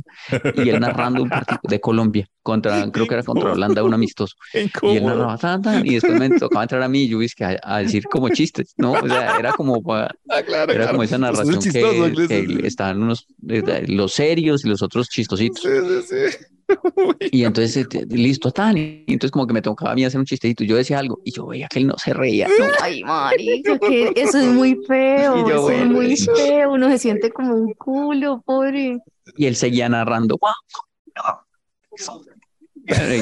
Y 0.55 0.69
él 0.69 0.79
narrando 0.79 1.21
un 1.21 1.27
partido 1.29 1.59
de 1.63 1.81
Colombia 1.81 2.25
contra, 2.43 2.89
creo 2.91 3.07
que 3.07 3.13
era 3.15 3.23
contra 3.23 3.51
Holanda, 3.51 3.83
un 3.83 3.93
amistoso. 3.93 4.35
Y 4.53 4.95
él 4.95 5.03
narraba 5.05 5.37
tan, 5.37 5.61
tan, 5.61 5.85
y 5.85 5.95
después 5.95 6.17
me 6.17 6.29
tocaba 6.29 6.63
entrar 6.63 6.81
a 6.81 6.87
mí 6.87 7.03
y 7.03 7.09
yo 7.09 7.21
es 7.21 7.35
que 7.35 7.43
a, 7.43 7.59
a 7.61 7.79
decir 7.79 8.05
como 8.05 8.29
chistes, 8.29 8.73
¿no? 8.77 8.93
O 8.93 9.05
sea, 9.05 9.37
era 9.37 9.51
como 9.51 9.83
Ah, 9.85 10.09
claro, 10.45 10.71
era 10.71 10.83
claro. 10.83 10.91
como 10.91 11.03
esa 11.03 11.15
es 11.15 11.21
narración 11.21 11.59
chistoso, 11.59 12.27
que, 12.27 12.47
que 12.47 12.67
estaban 12.67 13.01
unos 13.03 13.27
eh, 13.49 13.83
los 13.89 14.13
serios 14.13 14.63
y 14.63 14.69
los 14.69 14.81
otros 14.81 15.09
chistositos. 15.09 15.61
Sí, 15.61 15.69
sí, 16.07 16.29
sí. 16.31 16.56
Y 17.31 17.43
entonces, 17.43 17.87
eh, 17.93 18.05
listo, 18.09 18.51
tan. 18.51 18.77
Y 18.77 19.05
entonces 19.07 19.31
como 19.31 19.47
que 19.47 19.53
me 19.53 19.61
tocaba 19.61 19.91
a 19.91 19.95
mí 19.95 20.03
hacer 20.05 20.19
un 20.19 20.25
chistecito 20.25 20.63
yo 20.63 20.75
decía 20.75 20.99
algo 20.99 21.19
y 21.23 21.31
yo 21.31 21.47
veía 21.47 21.67
que 21.67 21.79
él 21.79 21.87
no 21.87 21.97
se 21.97 22.13
reía. 22.13 22.47
No, 22.47 22.53
Ay, 22.81 23.03
marica, 23.03 23.79
que 23.79 24.11
eso 24.15 24.39
es 24.39 24.47
muy 24.47 24.79
feo, 24.87 25.47
yo, 25.47 25.55
eso 25.55 25.69
es 25.69 25.77
bueno, 25.79 25.93
muy 25.93 26.13
y- 26.13 26.17
feo, 26.17 26.73
uno 26.73 26.89
se 26.89 26.97
siente 26.97 27.31
como 27.31 27.53
un 27.55 27.73
culo, 27.73 28.41
pobre. 28.45 28.99
Y 29.35 29.45
él 29.45 29.55
seguía 29.55 29.89
narrando. 29.89 30.37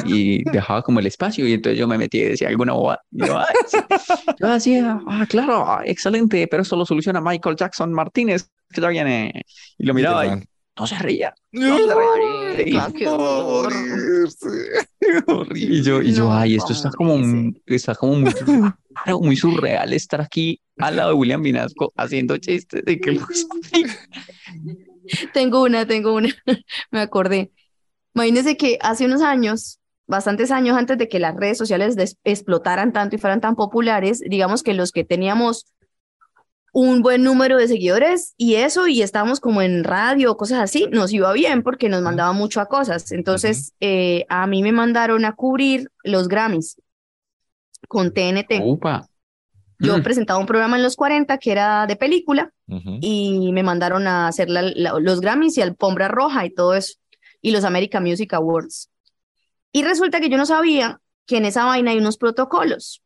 Y 0.05 0.43
dejaba 0.51 0.83
como 0.83 0.99
el 0.99 1.07
espacio 1.07 1.47
y 1.47 1.53
entonces 1.53 1.79
yo 1.79 1.87
me 1.87 1.97
metí 1.97 2.19
y 2.19 2.23
decía 2.25 2.49
alguna 2.49 2.73
bobada. 2.73 3.01
Yo. 3.11 3.39
Yo 4.39 4.47
decía, 4.47 4.99
ah, 5.07 5.25
claro, 5.27 5.65
ah, 5.65 5.81
excelente, 5.85 6.47
pero 6.47 6.61
eso 6.61 6.75
lo 6.75 6.85
soluciona 6.85 7.19
Michael 7.19 7.55
Jackson 7.55 7.91
Martínez, 7.91 8.51
que 8.69 8.81
ya 8.81 8.89
viene. 8.89 9.43
Y 9.77 9.85
lo 9.85 9.93
miraba 9.93 10.25
y. 10.27 10.43
no 10.77 10.87
se 10.87 10.99
reía. 10.99 11.33
No, 11.51 11.77
qué 12.93 13.07
horror. 13.07 13.71
Y 15.55 15.81
yo, 15.81 16.01
y 16.01 16.13
yo, 16.13 16.31
ay, 16.31 16.55
esto 16.55 16.73
está 16.73 16.89
como, 16.91 17.15
está 17.65 17.95
como 17.95 18.15
muy 18.17 18.31
raro, 19.05 19.19
muy 19.21 19.35
surreal 19.35 19.93
estar 19.93 20.21
aquí 20.21 20.59
al 20.77 20.95
lado 20.97 21.09
de 21.09 21.15
William 21.15 21.41
Vinasco 21.41 21.93
haciendo 21.95 22.37
chistes 22.37 22.83
de 22.83 22.99
que 22.99 23.13
los- 23.13 23.47
Tengo 25.33 25.61
una, 25.63 25.85
tengo 25.85 26.13
una, 26.15 26.29
me 26.91 26.99
acordé. 26.99 27.51
Imagínense 28.15 28.57
que 28.57 28.77
hace 28.81 29.05
unos 29.05 29.21
años, 29.21 29.79
bastantes 30.07 30.49
años 30.51 30.77
antes 30.77 30.97
de 30.97 31.07
que 31.07 31.19
las 31.19 31.35
redes 31.35 31.57
sociales 31.57 31.95
explotaran 32.23 32.91
tanto 32.93 33.15
y 33.15 33.19
fueran 33.19 33.41
tan 33.41 33.55
populares, 33.55 34.19
digamos 34.27 34.63
que 34.63 34.73
los 34.73 34.91
que 34.91 35.03
teníamos 35.03 35.65
un 36.77 37.01
buen 37.01 37.23
número 37.23 37.55
de 37.57 37.69
seguidores 37.69 38.33
y 38.35 38.55
eso, 38.55 38.85
y 38.87 39.01
estábamos 39.01 39.39
como 39.39 39.61
en 39.61 39.85
radio 39.85 40.35
cosas 40.35 40.59
así, 40.59 40.87
nos 40.91 41.13
iba 41.13 41.31
bien 41.31 41.63
porque 41.63 41.87
nos 41.87 42.01
mandaban 42.01 42.35
mucho 42.35 42.59
a 42.59 42.65
cosas. 42.65 43.13
Entonces, 43.13 43.71
eh, 43.79 44.25
a 44.27 44.45
mí 44.45 44.61
me 44.61 44.73
mandaron 44.73 45.23
a 45.23 45.31
cubrir 45.35 45.89
los 46.03 46.27
Grammys 46.27 46.75
con 47.87 48.11
TNT. 48.13 48.59
Upa. 48.61 49.07
Yo 49.79 49.97
Mm. 49.97 50.03
presentaba 50.03 50.37
un 50.37 50.45
programa 50.45 50.75
en 50.75 50.83
los 50.83 50.97
40 50.97 51.37
que 51.37 51.53
era 51.53 51.87
de 51.87 51.95
película 51.95 52.51
y 53.01 53.51
me 53.53 53.63
mandaron 53.63 54.05
a 54.05 54.27
hacer 54.27 54.49
la- 54.49 54.61
la- 54.63 54.99
los 54.99 55.21
Grammys 55.21 55.57
y 55.57 55.61
alfombra 55.61 56.09
roja 56.09 56.45
y 56.45 56.49
todo 56.49 56.75
eso, 56.75 56.95
y 57.41 57.51
los 57.51 57.63
American 57.63 58.03
Music 58.03 58.33
Awards. 58.33 58.89
Y 59.71 59.83
resulta 59.83 60.19
que 60.19 60.27
yo 60.29 60.35
no 60.37 60.45
sabía 60.45 60.99
que 61.25 61.37
en 61.37 61.45
esa 61.45 61.63
vaina 61.63 61.91
hay 61.91 61.99
unos 61.99 62.17
protocolos. 62.17 63.01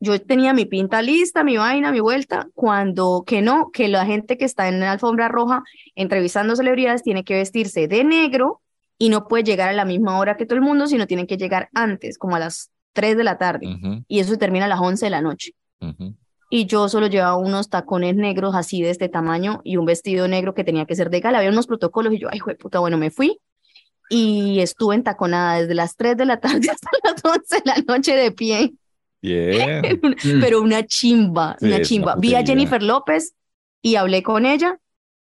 Yo 0.00 0.20
tenía 0.20 0.54
mi 0.54 0.64
pinta 0.64 1.02
lista, 1.02 1.42
mi 1.42 1.56
vaina, 1.56 1.90
mi 1.90 2.00
vuelta, 2.00 2.48
cuando 2.54 3.24
que 3.26 3.42
no, 3.42 3.70
que 3.72 3.88
la 3.88 4.06
gente 4.06 4.38
que 4.38 4.44
está 4.44 4.68
en 4.68 4.80
la 4.80 4.92
alfombra 4.92 5.28
roja 5.28 5.64
entrevistando 5.96 6.54
celebridades 6.54 7.02
tiene 7.02 7.24
que 7.24 7.34
vestirse 7.34 7.88
de 7.88 8.04
negro 8.04 8.60
y 8.96 9.08
no 9.08 9.26
puede 9.26 9.44
llegar 9.44 9.68
a 9.68 9.72
la 9.72 9.84
misma 9.84 10.18
hora 10.18 10.36
que 10.36 10.46
todo 10.46 10.56
el 10.56 10.64
mundo, 10.64 10.86
sino 10.86 11.06
tienen 11.06 11.26
que 11.26 11.36
llegar 11.36 11.68
antes, 11.74 12.18
como 12.18 12.36
a 12.36 12.38
las 12.40 12.70
3 12.92 13.16
de 13.16 13.24
la 13.24 13.38
tarde, 13.38 13.66
y 14.08 14.18
eso 14.20 14.36
termina 14.36 14.64
a 14.66 14.68
las 14.68 14.80
11 14.80 15.06
de 15.06 15.10
la 15.10 15.20
noche. 15.20 15.52
Y 16.50 16.66
yo 16.66 16.88
solo 16.88 17.08
llevaba 17.08 17.36
unos 17.36 17.68
tacones 17.68 18.16
negros 18.16 18.54
así 18.54 18.82
de 18.82 18.90
este 18.90 19.08
tamaño 19.08 19.60
y 19.64 19.76
un 19.76 19.84
vestido 19.84 20.26
negro 20.28 20.54
que 20.54 20.64
tenía 20.64 20.86
que 20.86 20.96
ser 20.96 21.10
de 21.10 21.20
gala. 21.20 21.38
Había 21.38 21.50
unos 21.50 21.66
protocolos 21.66 22.12
y 22.14 22.18
yo, 22.18 22.28
ay, 22.30 22.40
puta, 22.58 22.78
bueno, 22.78 22.96
me 22.96 23.10
fui 23.10 23.38
y 24.08 24.60
estuve 24.60 24.94
entaconada 24.94 25.60
desde 25.60 25.74
las 25.74 25.96
3 25.96 26.16
de 26.16 26.24
la 26.24 26.40
tarde 26.40 26.70
hasta 26.70 26.88
las 27.04 27.24
11 27.24 27.56
de 27.56 27.62
la 27.64 27.76
noche 27.86 28.16
de 28.16 28.32
pie. 28.32 28.72
Bien. 29.22 30.00
Mm. 30.24 30.40
Pero 30.40 30.60
una 30.62 30.84
chimba, 30.86 31.56
Sí, 31.60 31.66
una 31.66 31.80
chimba. 31.82 32.16
Vi 32.16 32.34
a. 32.34 32.44
Jennifer 32.44 32.82
López 32.82 33.34
y 33.82 33.96
hablé 33.96 34.22
con 34.22 34.46
ella. 34.46 34.78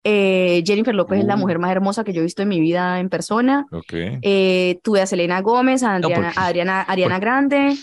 Eh, 0.05 0.63
Jennifer 0.67 0.95
López 0.95 1.21
es 1.21 1.27
la 1.27 1.37
Uh. 1.37 1.39
mujer 1.39 1.59
más 1.59 1.71
hermosa 1.71 2.03
que 2.03 2.13
yo 2.13 2.21
he 2.21 2.25
visto 2.25 2.43
en 2.43 2.49
mi 2.49 2.59
vida 2.61 2.99
en 3.01 3.09
persona. 3.09 3.67
Ok. 3.71 3.93
Eh, 3.93 4.81
tuve 4.83 5.01
a 5.01 5.07
Selena 5.07 5.41
Gómez, 5.41 5.83
a 5.83 5.99
No, 5.99 6.07
Adriana, 6.09 6.27
porque- 6.29 6.41
a 6.41 6.47
Adriana, 6.47 6.81
Ariana 6.83 7.15
porque- 7.17 7.25
Grande. 7.25 7.77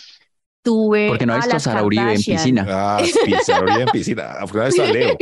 Tuve 0.61 1.07
Porque 1.07 1.25
no 1.25 1.33
ha 1.33 1.37
a 1.37 1.37
visto 1.37 1.55
a 1.57 1.59
las 1.59 1.63
Sara 1.63 1.83
Uribe 1.83 2.13
en 2.13 2.23
Kardashian, 2.23 2.37
piscina. 2.37 2.65
Ah, 2.69 3.01
pizza, 3.25 3.59
en 3.79 3.89
piscina. 3.89 4.31
Afortunadamente 4.33 4.81
está 4.83 4.93
Leo. 4.93 5.17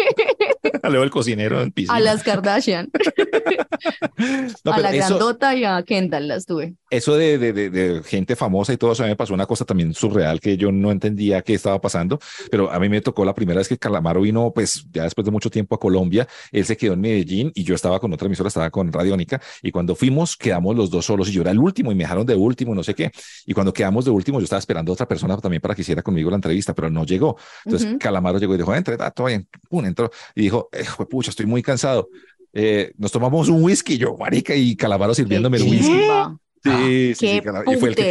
A 0.83 0.89
Leo 0.89 1.03
el 1.03 1.09
cocinero 1.09 1.61
en 1.61 1.71
piscina. 1.71 1.97
a 1.97 1.99
las 1.99 2.23
Kardashian, 2.23 2.89
No, 4.63 4.73
a 4.73 4.79
la 4.79 4.93
eso, 4.93 5.17
grandota 5.17 5.55
y 5.55 5.63
a 5.63 5.81
Kendall 5.83 6.27
las 6.27 6.45
tuve. 6.45 6.75
eso 6.89 7.15
de, 7.15 7.37
de, 7.37 7.53
de, 7.53 7.69
de 7.69 8.03
gente 8.03 8.35
famosa 8.35 8.73
y 8.73 8.77
todo 8.77 8.91
eso, 8.93 9.03
a 9.03 9.05
mí 9.05 9.11
me 9.11 9.15
pasó 9.15 9.33
una 9.33 9.45
cosa 9.45 9.65
también 9.65 9.93
surreal 9.93 10.39
que 10.39 10.57
yo 10.57 10.71
no 10.71 10.91
entendía 10.91 11.41
qué 11.41 11.53
estaba 11.53 11.79
pasando, 11.79 12.19
pero 12.49 12.71
a 12.71 12.79
mí 12.79 12.89
me 12.89 13.01
tocó 13.01 13.23
la 13.25 13.33
primera 13.35 13.59
vez 13.59 13.67
que 13.67 13.77
Calamaro 13.77 14.21
vino, 14.21 14.51
pues 14.53 14.85
ya 14.91 15.03
después 15.03 15.25
de 15.25 15.31
mucho 15.31 15.49
tiempo 15.49 15.75
a 15.75 15.79
Colombia, 15.79 16.27
él 16.51 16.65
se 16.65 16.75
quedó 16.77 16.93
en 16.93 17.01
Medellín 17.01 17.51
y 17.55 17.63
yo 17.63 17.75
estaba 17.75 17.99
con 17.99 18.11
otra 18.13 18.25
emisora, 18.27 18.47
estaba 18.47 18.69
con 18.69 18.91
Radiónica, 18.91 19.41
y 19.61 19.71
cuando 19.71 19.95
fuimos 19.95 20.35
quedamos 20.35 20.75
los 20.75 20.89
dos 20.89 21.05
solos 21.05 21.29
y 21.29 21.31
yo 21.33 21.41
era 21.41 21.51
el 21.51 21.59
último 21.59 21.91
y 21.91 21.95
me 21.95 22.03
dejaron 22.03 22.25
de 22.25 22.35
último, 22.35 22.73
no 22.75 22.83
sé 22.83 22.95
qué, 22.95 23.11
y 23.45 23.53
cuando 23.53 23.73
quedamos 23.73 24.05
de 24.05 24.11
último 24.11 24.39
yo 24.39 24.43
estaba 24.45 24.59
esperando 24.59 24.91
a 24.91 24.93
otra 24.93 25.07
persona 25.07 25.26
también 25.35 25.61
para 25.61 25.75
que 25.75 25.81
hiciera 25.81 26.01
conmigo 26.01 26.29
la 26.29 26.37
entrevista, 26.37 26.73
pero 26.73 26.89
no 26.89 27.05
llegó. 27.05 27.37
Entonces 27.65 27.89
Ujú. 27.89 27.99
Calamaro 27.99 28.39
llegó 28.39 28.55
y 28.55 28.57
dijo, 28.57 28.73
entre, 28.73 28.95
ah, 28.99 29.11
todo 29.11 29.27
bien, 29.27 29.47
pum, 29.69 29.85
entró 29.85 30.09
y 30.35 30.43
dijo, 30.43 30.69
eh, 30.71 30.85
pucha, 31.09 31.29
estoy 31.31 31.45
muy 31.45 31.61
cansado. 31.61 32.09
Eh, 32.53 32.93
nos 32.97 33.11
tomamos 33.11 33.49
un 33.49 33.61
whisky, 33.63 33.97
yo, 33.97 34.15
marica, 34.17 34.55
y 34.55 34.75
Calamaro 34.75 35.13
sirviéndome 35.13 35.57
el 35.57 35.63
Qué 35.63 35.69
whisky. 35.69 35.91
chimba. 35.99 36.37
Sí, 36.63 36.69
sí, 36.69 37.15
sí, 37.15 37.27
qué 37.27 37.41
Calamaro. 37.43 37.71
Y 37.71 37.77
fue 37.77 37.89
el 37.89 37.95
que 37.95 38.03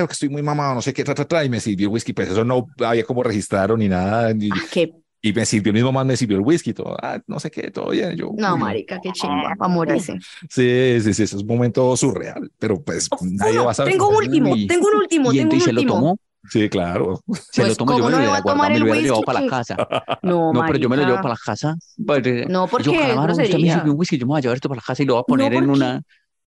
dijo, 0.00 0.12
estoy 0.12 0.28
muy 0.28 0.42
mamado, 0.42 0.74
no 0.74 0.82
sé 0.82 0.92
qué, 0.92 1.02
tra, 1.02 1.14
tra, 1.14 1.24
tra, 1.24 1.44
y 1.44 1.48
me 1.48 1.60
sirvió 1.60 1.88
el 1.88 1.94
whisky, 1.94 2.12
pues 2.12 2.28
eso 2.28 2.44
no 2.44 2.66
había 2.78 3.04
como 3.04 3.22
registraron 3.22 3.78
ni 3.78 3.88
nada, 3.88 4.32
ni- 4.34 4.50
Ah, 4.50 4.62
qué- 4.70 4.92
y 5.22 5.32
me 5.32 5.46
sirvió 5.46 5.70
el 5.70 5.74
mismo 5.74 5.92
man, 5.92 6.06
me 6.06 6.16
sirvió 6.16 6.36
el 6.36 6.42
whisky, 6.42 6.74
todo, 6.74 6.96
ah, 7.00 7.20
no 7.28 7.38
sé 7.40 7.50
qué, 7.50 7.70
todo 7.70 7.90
bien, 7.90 8.16
yo. 8.16 8.30
No, 8.36 8.54
uy, 8.54 8.60
marica, 8.60 8.98
qué 9.00 9.12
chimba, 9.12 9.54
para 9.56 9.68
morirse. 9.72 10.18
Sí, 10.50 10.98
sí, 11.00 11.14
sí, 11.14 11.22
eso 11.22 11.36
es 11.36 11.42
un 11.42 11.46
momento 11.48 11.96
surreal, 11.96 12.50
pero 12.58 12.82
pues 12.82 13.08
nadie 13.22 13.52
Uno, 13.54 13.66
va 13.66 13.70
a 13.70 13.74
saber. 13.74 13.92
tengo 13.92 14.08
un 14.08 14.16
último, 14.16 14.50
Uy. 14.52 14.66
tengo 14.66 14.88
un 14.88 14.96
último, 14.96 15.32
Y 15.32 15.36
tengo 15.38 15.50
un 15.50 15.54
entonces 15.54 15.64
se 15.64 15.72
lo 15.72 15.80
último. 15.80 15.94
tomó, 15.94 16.16
Sí, 16.50 16.68
claro. 16.68 17.20
se 17.52 17.62
Pues, 17.62 17.68
lo 17.68 17.76
tomó, 17.76 17.92
yo 17.92 17.98
¿cómo 18.04 18.10
me 18.10 18.10
no 18.10 18.10
lo 18.10 18.16
va 18.16 18.18
hubiera 18.18 18.36
a 18.36 18.40
guardado, 18.42 18.68
me 18.72 18.78
lo 18.80 18.84
hubiera 18.84 19.00
llevado 19.00 19.22
para 19.22 19.40
la 19.42 19.46
casa. 19.48 19.76
No, 20.24 20.52
No, 20.52 20.64
pero 20.66 20.76
yo 20.78 20.88
me 20.88 20.96
lo 20.96 21.04
llevo 21.04 21.16
para 21.18 21.28
la 21.34 21.40
casa. 21.44 21.76
Pues, 22.04 22.48
No, 22.48 22.66
porque 22.66 22.92
yo, 22.92 23.00
Calamaro, 23.00 23.32
usted 23.32 23.44
me 23.58 23.72
sirvió 23.72 23.92
un 23.92 23.98
whisky, 23.98 24.18
yo 24.18 24.26
me 24.26 24.30
voy 24.30 24.38
a 24.38 24.42
llevar 24.42 24.56
esto 24.56 24.68
para 24.68 24.80
la 24.80 24.84
casa 24.84 25.04
y 25.04 25.06
lo 25.06 25.14
voy 25.14 25.20
a 25.20 25.24
poner 25.24 25.52
en 25.54 25.66
porque- 25.66 25.78
una, 25.78 26.02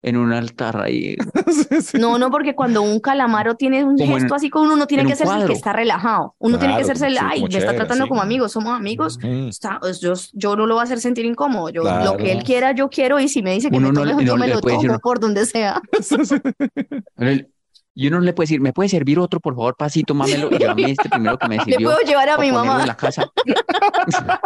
en 0.07 0.17
un 0.17 0.31
altar 0.33 0.81
ahí. 0.81 1.15
Sí, 1.55 1.81
sí. 1.81 1.97
No, 1.97 2.17
no, 2.19 2.29
porque 2.31 2.53
cuando 2.53 2.81
un 2.81 2.99
calamaro 2.99 3.55
tiene 3.55 3.83
un 3.83 3.97
Como 3.97 4.15
en- 4.15 4.21
gesto 4.21 4.35
así 4.35 4.49
con 4.49 4.63
uno, 4.63 4.73
uno 4.75 4.87
tiene 4.87 5.01
en 5.03 5.07
que 5.07 5.13
hacerse 5.13 5.35
el 5.39 5.47
que 5.47 5.53
está 5.53 5.73
relajado. 5.73 6.35
Uno 6.37 6.59
tiene 6.59 6.75
que 6.75 6.81
hacerse 6.83 7.07
el, 7.07 7.13
sí, 7.13 7.19
ay, 7.21 7.39
como 7.41 7.51
me 7.51 7.57
está 7.59 7.75
tratando 7.75 8.03
sí. 8.05 8.09
como 8.09 8.21
amigos, 8.21 8.51
somos 8.51 8.73
amigos. 8.73 9.17
Mm. 9.21 9.47
Está, 9.47 9.79
pues, 9.79 9.99
yo, 10.01 10.13
yo 10.33 10.55
no 10.55 10.65
lo 10.65 10.75
voy 10.75 10.81
a 10.81 10.83
hacer 10.83 10.99
sentir 10.99 11.25
incómodo. 11.25 11.69
Yo, 11.69 11.81
Claro. 11.81 12.05
Lo 12.11 12.17
que 12.17 12.31
él 12.31 12.43
quiera, 12.43 12.73
yo 12.73 12.89
quiero. 12.89 13.19
Y 13.19 13.27
si 13.29 13.41
me 13.41 13.53
dice 13.53 13.69
que 13.69 13.77
Uno 13.77 13.87
me 13.89 13.93
no 13.93 14.01
tome, 14.01 14.13
le- 14.21 14.25
yo 14.25 14.33
no 14.33 14.39
me 14.39 14.47
le 14.47 14.53
lo 14.55 14.61
decir 14.61 14.87
tomo 14.87 14.99
por 14.99 15.19
donde 15.19 15.45
sea. 15.45 15.81
Y 17.97 18.07
uno 18.07 18.17
no 18.19 18.25
le 18.25 18.33
puede 18.33 18.45
decir, 18.45 18.59
¿me 18.59 18.73
puede 18.73 18.89
servir 18.89 19.19
otro, 19.19 19.39
por 19.39 19.55
favor, 19.55 19.75
pasito, 19.77 20.13
mámelo? 20.13 20.49
Y 20.51 20.57
llévame 20.57 20.91
este 20.91 21.07
primero 21.09 21.37
que 21.37 21.47
me 21.47 21.57
Le 21.57 21.63
sirvió. 21.63 21.89
puedo 21.91 22.01
llevar 22.01 22.27
a 22.29 22.37
mi 22.37 22.49
ponerlo 22.51 22.61
en 22.61 22.67
mamá. 22.67 22.85
la 22.85 22.97
casa. 22.97 23.25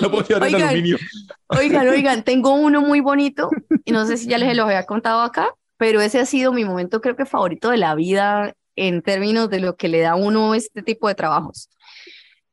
No 0.00 0.10
puedo 0.10 0.26
llevar 0.26 0.48
el 0.48 0.54
Oigan. 0.54 0.68
aluminio. 0.70 0.96
Oigan, 1.48 1.88
oigan, 1.88 2.22
tengo 2.24 2.54
uno 2.54 2.80
muy 2.80 3.00
bonito 3.00 3.50
y 3.84 3.92
no 3.92 4.06
sé 4.06 4.16
si 4.16 4.26
ya 4.26 4.38
les 4.38 4.56
lo 4.56 4.64
había 4.64 4.86
contado 4.86 5.20
acá, 5.20 5.54
pero 5.76 6.00
ese 6.00 6.18
ha 6.18 6.24
sido 6.26 6.52
mi 6.52 6.64
momento 6.64 7.00
creo 7.02 7.14
que 7.16 7.26
favorito 7.26 7.70
de 7.70 7.76
la 7.76 7.94
vida 7.94 8.54
en 8.76 9.02
términos 9.02 9.50
de 9.50 9.60
lo 9.60 9.76
que 9.76 9.88
le 9.88 10.00
da 10.00 10.12
a 10.12 10.16
uno 10.16 10.54
este 10.54 10.82
tipo 10.82 11.08
de 11.08 11.14
trabajos. 11.14 11.68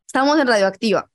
Estábamos 0.06 0.38
en 0.40 0.48
Radioactiva 0.48 1.10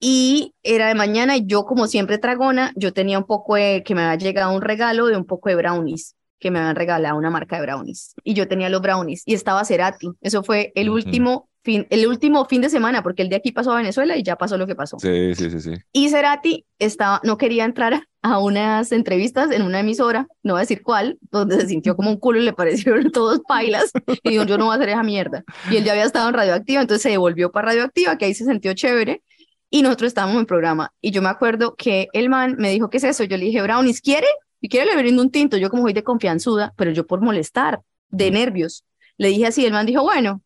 y 0.00 0.54
era 0.62 0.88
de 0.88 0.94
mañana 0.94 1.36
y 1.36 1.44
yo 1.46 1.64
como 1.66 1.86
siempre 1.86 2.16
tragona, 2.16 2.72
yo 2.74 2.94
tenía 2.94 3.18
un 3.18 3.26
poco 3.26 3.56
de, 3.56 3.82
que 3.84 3.94
me 3.94 4.02
había 4.02 4.16
llegado 4.16 4.52
un 4.54 4.62
regalo 4.62 5.06
de 5.06 5.16
un 5.18 5.26
poco 5.26 5.50
de 5.50 5.56
brownies 5.56 6.14
que 6.44 6.50
me 6.50 6.58
habían 6.58 6.76
regalado 6.76 7.16
una 7.16 7.30
marca 7.30 7.56
de 7.56 7.62
brownies 7.62 8.14
y 8.22 8.34
yo 8.34 8.46
tenía 8.46 8.68
los 8.68 8.82
brownies 8.82 9.22
y 9.24 9.32
estaba 9.32 9.64
Cerati. 9.64 10.10
Eso 10.20 10.42
fue 10.42 10.72
el 10.74 10.90
último 10.90 11.48
fin, 11.62 11.86
el 11.88 12.06
último 12.06 12.44
fin 12.44 12.60
de 12.60 12.68
semana 12.68 13.02
porque 13.02 13.22
el 13.22 13.30
de 13.30 13.36
aquí 13.36 13.50
pasó 13.50 13.72
a 13.72 13.78
Venezuela 13.78 14.14
y 14.18 14.22
ya 14.22 14.36
pasó 14.36 14.58
lo 14.58 14.66
que 14.66 14.74
pasó. 14.74 14.98
Sí, 14.98 15.34
sí, 15.34 15.50
sí, 15.50 15.60
sí. 15.62 15.72
Y 15.90 16.10
Cerati 16.10 16.66
estaba, 16.78 17.22
no 17.24 17.38
quería 17.38 17.64
entrar 17.64 18.06
a 18.20 18.38
unas 18.38 18.92
entrevistas 18.92 19.52
en 19.52 19.62
una 19.62 19.80
emisora, 19.80 20.28
no 20.42 20.52
voy 20.52 20.58
a 20.58 20.64
decir 20.64 20.82
cuál, 20.82 21.16
donde 21.30 21.58
se 21.58 21.68
sintió 21.68 21.96
como 21.96 22.10
un 22.10 22.18
culo 22.18 22.40
y 22.40 22.44
le 22.44 22.52
parecieron 22.52 23.10
todos 23.12 23.40
pailas. 23.48 23.90
Y 24.22 24.28
dijo, 24.28 24.44
yo 24.44 24.58
no 24.58 24.66
voy 24.66 24.74
a 24.74 24.76
hacer 24.76 24.90
esa 24.90 25.02
mierda. 25.02 25.44
Y 25.70 25.78
él 25.78 25.84
ya 25.84 25.92
había 25.92 26.04
estado 26.04 26.28
en 26.28 26.34
Radioactiva, 26.34 26.82
entonces 26.82 27.00
se 27.00 27.08
devolvió 27.08 27.52
para 27.52 27.68
Radioactiva, 27.68 28.18
que 28.18 28.26
ahí 28.26 28.34
se 28.34 28.44
sintió 28.44 28.74
chévere. 28.74 29.22
Y 29.70 29.80
nosotros 29.80 30.08
estábamos 30.08 30.36
en 30.38 30.44
programa. 30.44 30.92
Y 31.00 31.10
yo 31.10 31.22
me 31.22 31.30
acuerdo 31.30 31.74
que 31.74 32.08
el 32.12 32.28
man 32.28 32.56
me 32.58 32.70
dijo, 32.70 32.90
¿qué 32.90 32.98
es 32.98 33.04
eso? 33.04 33.24
Yo 33.24 33.38
le 33.38 33.46
dije, 33.46 33.62
Brownies, 33.62 34.02
¿quiere? 34.02 34.26
Si 34.64 34.68
quiere 34.70 34.86
le 34.86 34.96
brindo 34.96 35.20
un 35.20 35.30
tinto. 35.30 35.58
Yo 35.58 35.68
como 35.68 35.82
soy 35.82 35.92
de 35.92 36.02
confianzuda, 36.02 36.72
pero 36.78 36.90
yo 36.90 37.06
por 37.06 37.20
molestar, 37.20 37.82
de 38.08 38.30
nervios. 38.30 38.86
Le 39.18 39.28
dije 39.28 39.46
así, 39.48 39.66
el 39.66 39.74
man 39.74 39.84
dijo, 39.84 40.02
bueno. 40.02 40.40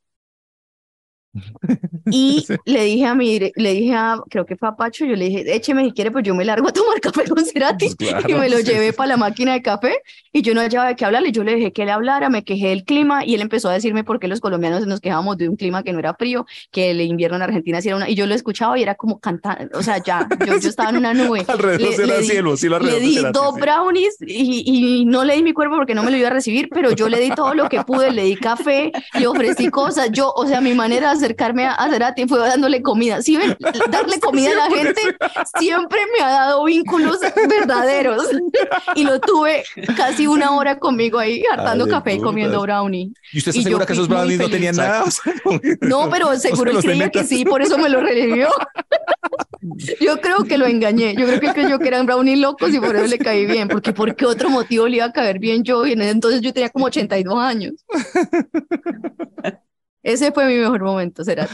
Y 2.10 2.44
Sí. 2.48 2.54
le 2.64 2.84
dije 2.84 3.04
a 3.06 3.14
mi, 3.14 3.38
le 3.54 3.72
dije 3.74 3.94
a, 3.94 4.20
creo 4.30 4.46
que 4.46 4.56
fue 4.56 4.68
a 4.68 4.76
Pacho, 4.76 5.04
yo 5.04 5.14
le 5.16 5.26
dije, 5.26 5.54
écheme 5.54 5.84
si 5.84 5.92
quiere, 5.92 6.10
pues 6.10 6.24
yo 6.24 6.34
me 6.34 6.44
largo 6.44 6.68
a 6.68 6.72
tomar 6.72 7.00
café 7.00 7.24
con 7.28 7.44
Cerati. 7.44 7.86
Pues 7.86 7.96
claro, 7.96 8.28
y 8.28 8.34
me 8.34 8.48
lo 8.48 8.58
sí, 8.58 8.64
llevé 8.64 8.92
para 8.92 9.08
la 9.10 9.16
máquina 9.16 9.52
de 9.52 9.62
café 9.62 10.00
y 10.32 10.42
yo 10.42 10.54
no 10.54 10.60
hallaba 10.60 10.88
de 10.88 10.96
qué 10.96 11.04
hablarle. 11.04 11.32
Yo 11.32 11.44
le 11.44 11.52
dejé 11.56 11.72
que 11.72 11.82
él 11.82 11.90
hablara, 11.90 12.28
me 12.30 12.44
quejé 12.44 12.68
del 12.68 12.84
clima 12.84 13.24
y 13.24 13.34
él 13.34 13.40
empezó 13.42 13.68
a 13.68 13.72
decirme 13.74 14.04
por 14.04 14.18
qué 14.20 14.28
los 14.28 14.40
colombianos 14.40 14.86
nos 14.86 15.00
quejábamos 15.00 15.36
de 15.36 15.48
un 15.48 15.56
clima 15.56 15.82
que 15.82 15.92
no 15.92 15.98
era 15.98 16.14
frío, 16.14 16.46
que 16.70 16.90
el 16.92 17.00
invierno 17.02 17.36
en 17.36 17.42
Argentina 17.42 17.80
sí 17.82 17.88
era 17.88 17.96
una. 17.96 18.08
Y 18.08 18.14
yo 18.14 18.26
lo 18.26 18.34
escuchaba 18.34 18.78
y 18.78 18.82
era 18.82 18.94
como 18.94 19.18
cantar, 19.20 19.68
o 19.74 19.82
sea, 19.82 19.98
ya, 20.02 20.26
yo, 20.46 20.58
yo 20.58 20.68
estaba 20.68 20.90
en 20.90 20.96
una 20.98 21.12
nube. 21.14 21.44
Alrededor 21.48 21.90
Le- 21.90 21.96
del 21.96 22.08
le 22.08 22.18
di- 22.20 22.26
cielo, 22.26 22.56
sí, 22.56 22.68
lo 22.68 22.78
Le 22.78 23.00
di 23.00 23.16
del 23.16 23.32
dos 23.32 23.54
brownies 23.56 24.16
y, 24.20 24.62
y 25.00 25.04
no 25.04 25.24
le 25.24 25.34
di 25.36 25.42
mi 25.42 25.52
cuerpo 25.52 25.76
porque 25.76 25.94
no 25.94 26.02
me 26.02 26.10
lo 26.10 26.16
iba 26.16 26.28
a 26.28 26.32
recibir, 26.32 26.68
pero 26.72 26.90
yo 26.92 27.08
le 27.08 27.18
di 27.20 27.30
todo 27.30 27.54
lo 27.54 27.68
que 27.68 27.82
pude, 27.82 28.10
le 28.12 28.24
di 28.24 28.36
café, 28.36 28.92
le 29.18 29.26
ofrecí 29.26 29.68
cosas. 29.68 30.10
Yo, 30.12 30.32
o 30.34 30.46
sea, 30.46 30.60
mi 30.60 30.74
manera 30.74 31.14
de 31.14 31.27
acercarme 31.28 31.66
a, 31.66 31.74
a 31.74 31.90
Cerati 31.90 32.26
fue 32.26 32.38
dándole 32.38 32.82
comida. 32.82 33.22
¿Sí 33.22 33.36
ven? 33.36 33.56
Darle 33.90 34.18
comida 34.20 34.52
a 34.52 34.68
la 34.68 34.76
gente 34.76 35.00
siempre 35.58 36.00
me 36.16 36.24
ha 36.24 36.30
dado 36.30 36.64
vínculos 36.64 37.18
verdaderos. 37.48 38.24
Y 38.94 39.04
lo 39.04 39.20
tuve 39.20 39.64
casi 39.96 40.26
una 40.26 40.52
hora 40.56 40.78
conmigo 40.78 41.18
ahí, 41.18 41.42
hartando 41.50 41.86
de 41.86 41.90
café 41.90 42.14
y 42.14 42.20
comiendo 42.20 42.60
brownie. 42.62 43.12
¿Y 43.32 43.38
usted 43.38 43.50
está 43.50 43.60
Y 43.60 43.64
segura 43.64 43.86
que 43.86 43.92
esos 43.92 44.08
brownies 44.08 44.38
no 44.38 44.48
tenían 44.48 44.76
nada? 44.76 45.04
O 45.08 45.10
sea, 45.10 45.32
No, 45.82 46.10
pero 46.10 46.36
seguro 46.38 46.72
él 46.72 46.78
creía 46.78 47.10
que 47.10 47.24
sí, 47.24 47.44
por 47.44 47.62
eso 47.62 47.78
me 47.78 47.88
lo 47.88 48.00
revivió. 48.00 48.48
Yo 50.00 50.20
creo 50.20 50.44
que 50.44 50.58
lo 50.58 50.66
engañé. 50.66 51.14
Yo 51.14 51.26
creo 51.26 51.40
que 51.40 51.52
creyó 51.52 51.78
que 51.78 51.88
eran 51.88 52.06
brownies 52.06 52.38
locos 52.38 52.72
y 52.72 52.80
por 52.80 52.96
eso 52.96 53.06
le 53.06 53.18
caí 53.18 53.46
bien. 53.46 53.68
Porque 53.68 53.92
¿por 53.92 54.14
qué 54.14 54.26
otro 54.26 54.50
motivo 54.50 54.86
le 54.86 54.96
iba 54.96 55.06
a 55.06 55.12
caer 55.12 55.38
bien 55.38 55.62
yo? 55.64 55.86
Y 55.86 55.92
en 55.92 56.02
ese 56.02 56.10
entonces 56.10 56.40
yo 56.40 56.52
tenía 56.52 56.70
como 56.70 56.86
82 56.86 57.38
años. 57.38 57.74
Ese 60.02 60.32
fue 60.32 60.46
mi 60.46 60.54
mejor 60.54 60.82
momento, 60.82 61.24
será. 61.24 61.48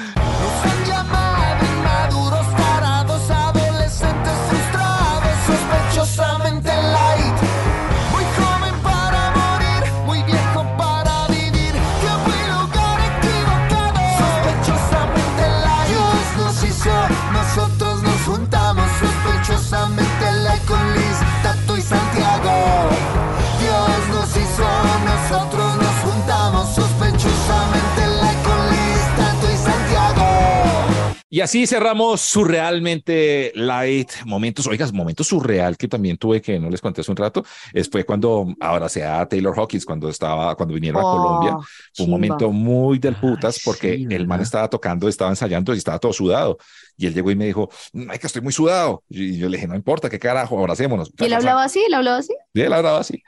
Y 31.34 31.40
así 31.40 31.66
cerramos 31.66 32.20
surrealmente 32.20 33.50
light 33.56 34.08
momentos. 34.24 34.68
Oigas, 34.68 34.92
momentos 34.92 35.26
surreal 35.26 35.76
que 35.76 35.88
también 35.88 36.16
tuve 36.16 36.40
que 36.40 36.60
no 36.60 36.70
les 36.70 36.80
conté 36.80 37.00
hace 37.00 37.10
un 37.10 37.16
rato. 37.16 37.44
Es 37.72 37.90
fue 37.90 38.04
cuando 38.06 38.54
abracé 38.60 39.02
a 39.02 39.26
Taylor 39.26 39.52
Hawkins 39.58 39.84
cuando 39.84 40.08
estaba, 40.08 40.54
cuando 40.54 40.76
vinieron 40.76 41.00
a 41.00 41.02
Colombia. 41.02 41.56
Oh, 41.56 41.64
Fue 41.92 42.04
un 42.04 42.12
momento 42.12 42.52
muy 42.52 43.00
del 43.00 43.16
putas 43.16 43.56
Ay, 43.56 43.62
porque 43.64 44.06
el 44.08 44.28
man 44.28 44.42
estaba 44.42 44.70
tocando, 44.70 45.08
estaba 45.08 45.30
ensayando 45.30 45.74
y 45.74 45.78
estaba 45.78 45.98
todo 45.98 46.12
sudado. 46.12 46.56
Y 46.96 47.06
él 47.06 47.14
llegó 47.14 47.30
y 47.30 47.36
me 47.36 47.46
dijo, 47.46 47.68
ay, 48.08 48.18
que 48.18 48.26
estoy 48.26 48.40
muy 48.42 48.52
sudado. 48.52 49.02
Y 49.08 49.36
yo 49.36 49.48
le 49.48 49.56
dije, 49.56 49.66
no 49.66 49.74
importa, 49.74 50.08
qué 50.08 50.18
carajo, 50.18 50.58
abracémonos. 50.58 51.10
¿Y 51.18 51.24
él 51.24 51.32
hablaba 51.32 51.64
así? 51.64 51.80
¿Él 51.86 51.94
hablaba 51.94 52.18
así? 52.18 52.34
Y 52.52 52.60
él 52.60 52.72
hablaba 52.72 53.00
así. 53.00 53.22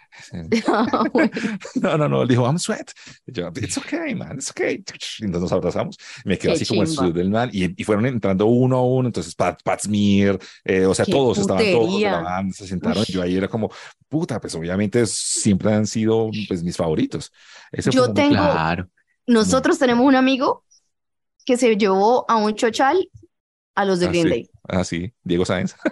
Ah, 0.68 1.02
bueno. 1.12 1.30
No, 1.74 1.98
no, 1.98 2.08
no, 2.08 2.22
él 2.22 2.28
dijo, 2.28 2.44
I'm 2.46 2.58
sweat. 2.58 2.90
Y 3.26 3.32
yo, 3.32 3.48
it's 3.56 3.76
okay, 3.76 4.14
man, 4.14 4.36
it's 4.36 4.50
okay. 4.50 4.74
Y 5.18 5.24
entonces 5.24 5.42
nos 5.42 5.52
abrazamos. 5.52 5.96
Me 6.24 6.38
quedé 6.38 6.52
Qué 6.52 6.56
así 6.56 6.66
como 6.66 6.82
el 6.82 6.88
chimba. 6.88 7.06
sud 7.06 7.14
del 7.14 7.30
man 7.30 7.50
y, 7.52 7.80
y 7.80 7.84
fueron 7.84 8.06
entrando 8.06 8.46
uno 8.46 8.76
a 8.78 8.82
uno. 8.86 9.08
Entonces, 9.08 9.34
Pat, 9.34 9.60
Pat 9.62 9.80
Smear, 9.82 10.38
eh, 10.64 10.86
o 10.86 10.94
sea, 10.94 11.04
Qué 11.04 11.12
todos 11.12 11.38
estaban 11.38 11.62
todos 11.64 11.72
de 11.72 11.86
putería. 11.86 12.12
la 12.12 12.20
banda, 12.22 12.54
se 12.54 12.66
sentaron. 12.66 13.04
Yo 13.06 13.20
ahí 13.22 13.36
era 13.36 13.48
como, 13.48 13.70
puta, 14.08 14.40
pues 14.40 14.54
obviamente 14.54 15.04
siempre 15.06 15.72
han 15.74 15.86
sido 15.86 16.30
pues 16.48 16.62
mis 16.62 16.76
favoritos. 16.76 17.32
Ese 17.72 17.90
Yo 17.90 18.12
tengo- 18.12 18.34
Claro. 18.36 18.88
Nosotros 19.26 19.76
tenemos 19.78 20.06
un 20.06 20.14
amigo 20.14 20.64
que 21.44 21.56
se 21.56 21.76
llevó 21.76 22.24
a 22.28 22.36
un 22.36 22.54
chochal 22.54 23.08
a 23.76 23.84
los 23.84 24.00
de 24.00 24.06
Ah, 24.06 24.08
Green 24.08 24.24
sí. 24.24 24.28
Day. 24.30 24.50
Ah, 24.68 24.84
sí, 24.84 25.12
Diego 25.22 25.44
Sáenz. 25.44 25.76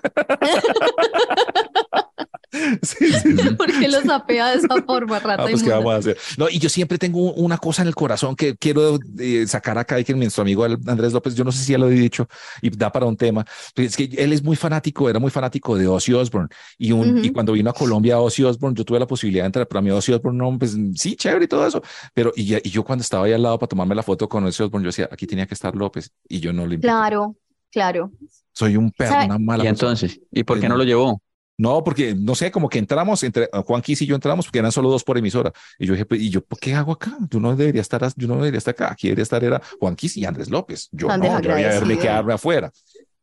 Sí, 2.82 3.12
sí. 3.12 3.34
¿Por 3.58 3.66
qué 3.66 3.88
lo 3.88 4.00
sapea 4.02 4.50
de 4.50 4.58
esa 4.58 4.80
forma, 4.86 5.18
rata 5.18 5.42
Ah, 5.42 5.46
pues 5.50 5.60
qué 5.62 5.70
vamos 5.70 5.92
a 5.92 5.96
hacer. 5.96 6.16
No, 6.38 6.48
y 6.48 6.60
yo 6.60 6.68
siempre 6.68 6.98
tengo 6.98 7.32
una 7.32 7.58
cosa 7.58 7.82
en 7.82 7.88
el 7.88 7.96
corazón 7.96 8.36
que 8.36 8.56
quiero 8.56 9.00
eh, 9.18 9.44
sacar 9.48 9.76
acá 9.76 9.98
y 9.98 10.04
que 10.04 10.14
nuestro 10.14 10.42
amigo 10.42 10.64
Andrés 10.64 11.12
López, 11.12 11.34
yo 11.34 11.42
no 11.42 11.50
sé 11.50 11.64
si 11.64 11.72
ya 11.72 11.78
lo 11.78 11.88
he 11.88 11.94
dicho 11.94 12.28
y 12.62 12.70
da 12.70 12.92
para 12.92 13.06
un 13.06 13.16
tema, 13.16 13.44
pero 13.74 13.88
es 13.88 13.96
que 13.96 14.04
él 14.16 14.32
es 14.32 14.44
muy 14.44 14.54
fanático, 14.54 15.10
era 15.10 15.18
muy 15.18 15.32
fanático 15.32 15.76
de 15.76 15.88
Ozzy 15.88 16.12
Osbourne 16.12 16.48
y, 16.78 16.92
un, 16.92 17.16
Ujú. 17.16 17.24
y 17.24 17.30
cuando 17.30 17.52
vino 17.54 17.70
a 17.70 17.72
Colombia 17.74 18.20
Ozzy 18.20 18.44
Osbourne, 18.44 18.76
yo 18.78 18.84
tuve 18.84 19.00
la 19.00 19.06
posibilidad 19.08 19.42
de 19.42 19.46
entrar, 19.46 19.66
pero 19.66 19.80
a 19.80 19.82
mí 19.82 19.90
Ozzy 19.90 20.12
Osbourne 20.12 20.38
no, 20.38 20.56
pues 20.56 20.76
sí, 20.94 21.16
chévere 21.16 21.46
y 21.46 21.48
todo 21.48 21.66
eso, 21.66 21.82
pero 22.14 22.32
y, 22.36 22.54
y 22.54 22.70
yo 22.70 22.84
cuando 22.84 23.02
estaba 23.02 23.26
ahí 23.26 23.32
al 23.32 23.42
lado 23.42 23.58
para 23.58 23.68
tomarme 23.68 23.96
la 23.96 24.04
foto 24.04 24.28
con 24.28 24.44
Ozzy 24.44 24.62
Osbourne, 24.62 24.84
yo 24.84 24.90
decía, 24.90 25.08
aquí 25.10 25.26
tenía 25.26 25.46
que 25.46 25.54
estar 25.54 25.74
López 25.74 26.12
y 26.28 26.38
yo 26.38 26.52
no 26.52 26.66
le 26.66 26.74
invité. 26.76 26.86
Claro, 26.86 27.34
claro. 27.74 28.10
Soy 28.52 28.76
un 28.76 28.90
perro, 28.92 29.12
¿Sabe? 29.12 29.24
una 29.26 29.38
mala 29.38 29.64
Y 29.64 29.66
persona. 29.66 29.90
entonces, 29.92 30.20
¿y 30.30 30.44
por 30.44 30.58
qué 30.60 30.68
no 30.68 30.76
lo 30.76 30.84
llevó? 30.84 31.20
No, 31.58 31.84
porque 31.84 32.14
no 32.16 32.34
sé, 32.34 32.50
como 32.50 32.68
que 32.68 32.78
entramos, 32.78 33.22
entre 33.22 33.48
Juan 33.52 33.80
Quis 33.82 34.02
y 34.02 34.06
yo 34.06 34.14
entramos, 34.14 34.46
porque 34.46 34.58
eran 34.60 34.72
solo 34.72 34.90
dos 34.90 35.04
por 35.04 35.18
emisora. 35.18 35.52
Y 35.78 35.86
yo 35.86 35.92
dije, 35.92 36.04
pues, 36.04 36.20
¿y 36.20 36.28
yo 36.30 36.40
por 36.44 36.58
qué 36.58 36.74
hago 36.74 36.92
acá? 36.92 37.16
Yo 37.30 37.38
no 37.38 37.54
debería 37.54 37.80
estar, 37.80 38.00
yo 38.16 38.26
no 38.26 38.36
debería 38.36 38.58
estar 38.58 38.72
acá. 38.72 38.90
Aquí 38.92 39.06
debería 39.08 39.22
estar 39.22 39.44
era 39.44 39.60
Juan 39.78 39.94
Quis 39.94 40.16
y 40.16 40.24
Andrés 40.24 40.50
López. 40.50 40.88
Yo 40.90 41.06
no, 41.16 41.40
yo 41.40 41.48
debía 41.48 41.68
haberme 41.68 41.98
quedarme 41.98 42.34
afuera. 42.34 42.72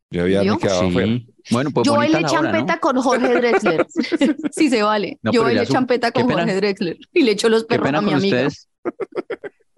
Yo 0.10 0.22
haberme 0.22 0.44
¿Vio? 0.44 0.58
quedado 0.60 0.88
afuera. 0.88 1.08
Sí. 1.08 1.28
Bueno, 1.52 1.72
pues 1.72 1.86
Yo 1.88 1.96
bailé 1.96 2.24
champeta 2.24 2.80
con 2.80 2.96
Jorge 3.02 3.34
Drexler. 3.34 3.88
Sí 4.52 4.70
se 4.70 4.84
vale. 4.84 5.18
No, 5.22 5.32
Yo 5.32 5.44
bailé 5.44 5.66
champeta 5.66 6.12
con. 6.12 6.30
Jorge 6.30 6.56
Drexler 6.56 6.98
y 7.14 7.24
le 7.24 7.32
echo 7.32 7.50
los 7.50 7.64
perros 7.66 7.94
a 7.94 8.02
mi 8.02 8.14
amiga. 8.14 8.48
ustedes. 8.48 8.70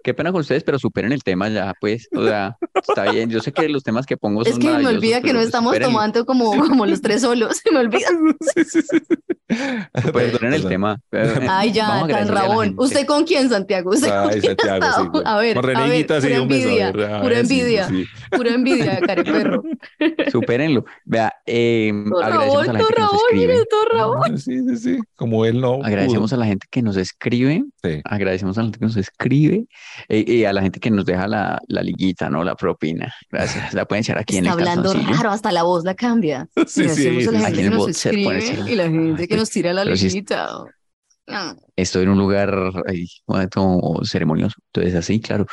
Qué 0.04 0.12
pena 0.12 0.32
con 0.32 0.42
ustedes, 0.42 0.62
pero 0.64 0.78
superen 0.78 1.12
el 1.12 1.22
tema 1.24 1.48
ya, 1.48 1.72
pues. 1.80 2.08
O 2.14 2.22
sea, 2.22 2.58
está 2.74 3.10
bien. 3.10 3.30
Yo 3.30 3.40
sé 3.40 3.52
que 3.52 3.70
los 3.70 3.82
temas 3.82 4.04
que 4.04 4.18
pongo 4.18 4.44
son 4.44 4.52
Es 4.52 4.58
que 4.58 4.70
me 4.70 4.86
olvida 4.86 5.22
que 5.22 5.32
no 5.32 5.40
estamos 5.40 5.70
supérenlo. 5.70 5.94
tomando 5.94 6.26
como, 6.26 6.50
como 6.68 6.84
los 6.84 7.00
tres 7.00 7.22
solos. 7.22 7.56
Se 7.64 7.72
me 7.72 7.78
olvida. 7.78 8.08
Sí, 8.54 8.64
sí, 8.64 8.82
sí. 8.82 8.98
Perdonen 10.12 10.54
el 10.54 10.62
Perdón. 10.62 10.68
tema. 10.68 11.00
Ay, 11.48 11.72
ya, 11.72 12.06
tan 12.08 12.28
rabón. 12.28 12.74
¿Usted 12.78 13.06
con 13.06 13.24
quién, 13.24 13.48
Santiago? 13.48 13.90
¿Usted 13.90 14.08
con 14.08 14.30
Ay, 14.30 14.40
quién 14.40 14.52
ha 14.52 14.64
Santiago, 14.80 15.10
sí. 15.14 15.22
A 15.24 15.36
ver, 15.38 15.54
Con 15.56 15.64
a 15.64 15.68
ver, 15.68 15.76
Reneguita, 15.78 16.20
sí, 16.20 16.28
pura 16.28 16.42
un 16.42 16.48
beso. 16.48 16.68
a 16.68 16.70
envidia, 16.70 16.92
ver, 16.92 17.10
a 17.12 17.20
pura 17.22 17.34
ver, 17.36 17.46
sí, 17.46 17.54
sí, 17.54 17.60
envidia, 17.60 17.88
sí. 17.88 18.04
pura 18.30 18.50
envidia, 18.54 19.00
careperro. 19.06 19.62
Supérenlo. 20.30 20.84
Vea, 21.04 21.32
eh, 21.46 21.92
Todo 22.10 22.22
agradecemos 22.22 22.66
rabón, 22.66 22.70
a 22.70 22.72
la 22.72 22.78
todo 22.78 22.88
gente 22.88 22.94
que 22.94 23.00
nos 23.00 23.10
rabón, 23.10 23.20
escribe. 23.28 23.52
mire, 23.52 23.66
todo 23.66 23.84
rabón. 23.92 24.38
Sí, 24.38 24.58
sí, 24.68 24.76
sí. 24.76 24.98
Como 25.16 25.44
él 25.44 25.60
no. 25.60 25.80
Agradecemos 25.82 26.32
a 26.32 26.36
la 26.36 26.46
gente 26.46 26.66
que 26.70 26.82
nos 26.82 26.96
escribe. 26.96 27.64
Sí. 27.82 28.00
Agradecemos 28.04 28.56
a 28.58 28.60
la 28.62 28.66
gente 28.66 28.78
que 28.78 28.84
nos 28.86 28.96
escribe 28.96 29.66
eh, 30.08 30.24
y 30.26 30.44
a 30.44 30.52
la 30.52 30.62
gente 30.62 30.80
que 30.80 30.90
nos 30.90 31.04
deja 31.04 31.28
la, 31.28 31.60
la 31.68 31.82
liguita, 31.82 32.30
¿no? 32.30 32.44
La 32.44 32.54
propina. 32.54 33.12
Gracias. 33.30 33.74
La 33.74 33.84
pueden 33.84 34.02
echar 34.02 34.18
aquí 34.18 34.38
en 34.38 34.46
Está 34.46 34.60
el 34.62 34.68
hablando 34.68 34.94
raro, 34.94 35.30
hasta 35.30 35.52
la 35.52 35.62
voz 35.62 35.84
la 35.84 35.94
cambia. 35.94 36.48
Sí, 36.66 36.80
Agradecemos 36.82 37.24
sí, 37.24 37.30
que 37.30 37.36
Aquí 37.44 37.60
en 37.60 37.72
el 37.72 38.42
el- 38.58 38.68
y 38.68 38.74
la 38.74 38.84
gente 38.84 39.22
Ay, 39.22 39.28
que 39.34 39.40
nos 39.40 39.50
tira 39.50 39.72
la. 39.72 39.84
Ah, 41.26 41.54
Estoy 41.74 42.02
en 42.02 42.10
un 42.10 42.18
lugar 42.18 42.54
ahí, 42.86 43.06
como 43.26 44.04
ceremonioso. 44.04 44.56
Entonces, 44.72 44.94
así, 44.94 45.20
claro, 45.20 45.46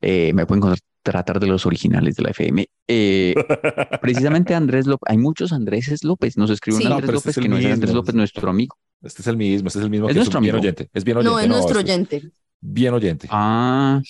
eh, 0.00 0.32
me 0.32 0.46
pueden 0.46 0.62
tratar 1.02 1.40
de 1.40 1.46
los 1.48 1.66
originales 1.66 2.14
de 2.14 2.22
la 2.22 2.30
FM. 2.30 2.66
Eh, 2.86 3.34
precisamente 4.00 4.54
Andrés 4.54 4.86
López, 4.86 5.10
hay 5.10 5.18
muchos 5.18 5.52
Andréses 5.52 6.04
López. 6.04 6.36
Nos 6.36 6.50
escribe 6.50 6.76
un 6.76 6.82
Sí. 6.82 6.88
No, 6.88 6.94
Andrés 6.96 7.08
este 7.08 7.14
López 7.14 7.36
es 7.36 7.42
que 7.42 7.48
no 7.48 7.56
es 7.58 7.66
Andrés. 7.66 7.94
López, 7.94 8.14
nuestro 8.14 8.50
amigo. 8.50 8.76
Este 9.02 9.22
es 9.22 9.28
el 9.28 9.36
mismo, 9.36 9.66
este 9.68 9.78
es 9.80 9.84
el 9.84 9.90
mismo 9.90 10.08
Es 10.08 10.12
que 10.14 10.18
nuestro 10.18 10.38
un 10.38 10.42
bien 10.44 10.54
amigo. 10.54 10.62
oyente. 10.62 10.90
Es 10.92 11.04
bien 11.04 11.16
oyente. 11.16 11.30
No, 11.32 11.40
es 11.40 11.48
nuestro 11.48 11.80
este 11.80 11.92
es 11.92 11.96
oyente. 11.96 12.22
Bien 12.60 12.94
oyente. 12.94 13.28
Ah, 13.30 14.00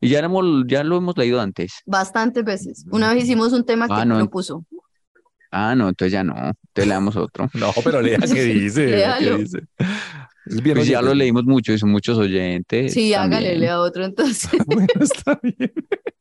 y 0.00 0.08
ya 0.10 0.20
lo 0.20 0.26
hemos, 0.26 0.64
ya 0.66 0.84
lo 0.84 0.96
hemos 0.98 1.16
leído 1.16 1.40
antes. 1.40 1.72
Bastantes 1.86 2.44
veces. 2.44 2.84
Una 2.90 3.12
vez 3.14 3.24
hicimos 3.24 3.52
un 3.52 3.64
tema 3.64 3.86
que 3.86 3.94
Ah, 3.94 4.04
no. 4.04 4.18
lo 4.18 4.28
puso. 4.30 4.64
Ah, 5.50 5.74
no, 5.74 5.88
entonces 5.88 6.12
ya 6.12 6.22
no. 6.22 6.34
Entonces 6.34 6.86
le 6.86 6.94
damos 6.94 7.16
otro. 7.16 7.50
No, 7.54 7.72
pero 7.84 8.00
lea 8.00 8.18
qué 8.18 8.42
dice. 8.44 9.04
qué 9.18 9.36
dice. 9.36 9.60
Es 10.46 10.62
bien 10.62 10.76
Pues 10.76 10.88
ya 10.88 11.02
lo 11.02 11.14
leímos 11.14 11.44
mucho 11.44 11.72
y 11.72 11.78
son 11.78 11.90
muchos 11.90 12.18
oyentes. 12.18 12.92
Sí, 12.92 13.14
hágale, 13.14 13.56
lea 13.56 13.80
otro 13.80 14.04
entonces. 14.04 14.50
Bueno, 14.66 14.88
está 15.00 15.38
bien. 15.42 15.72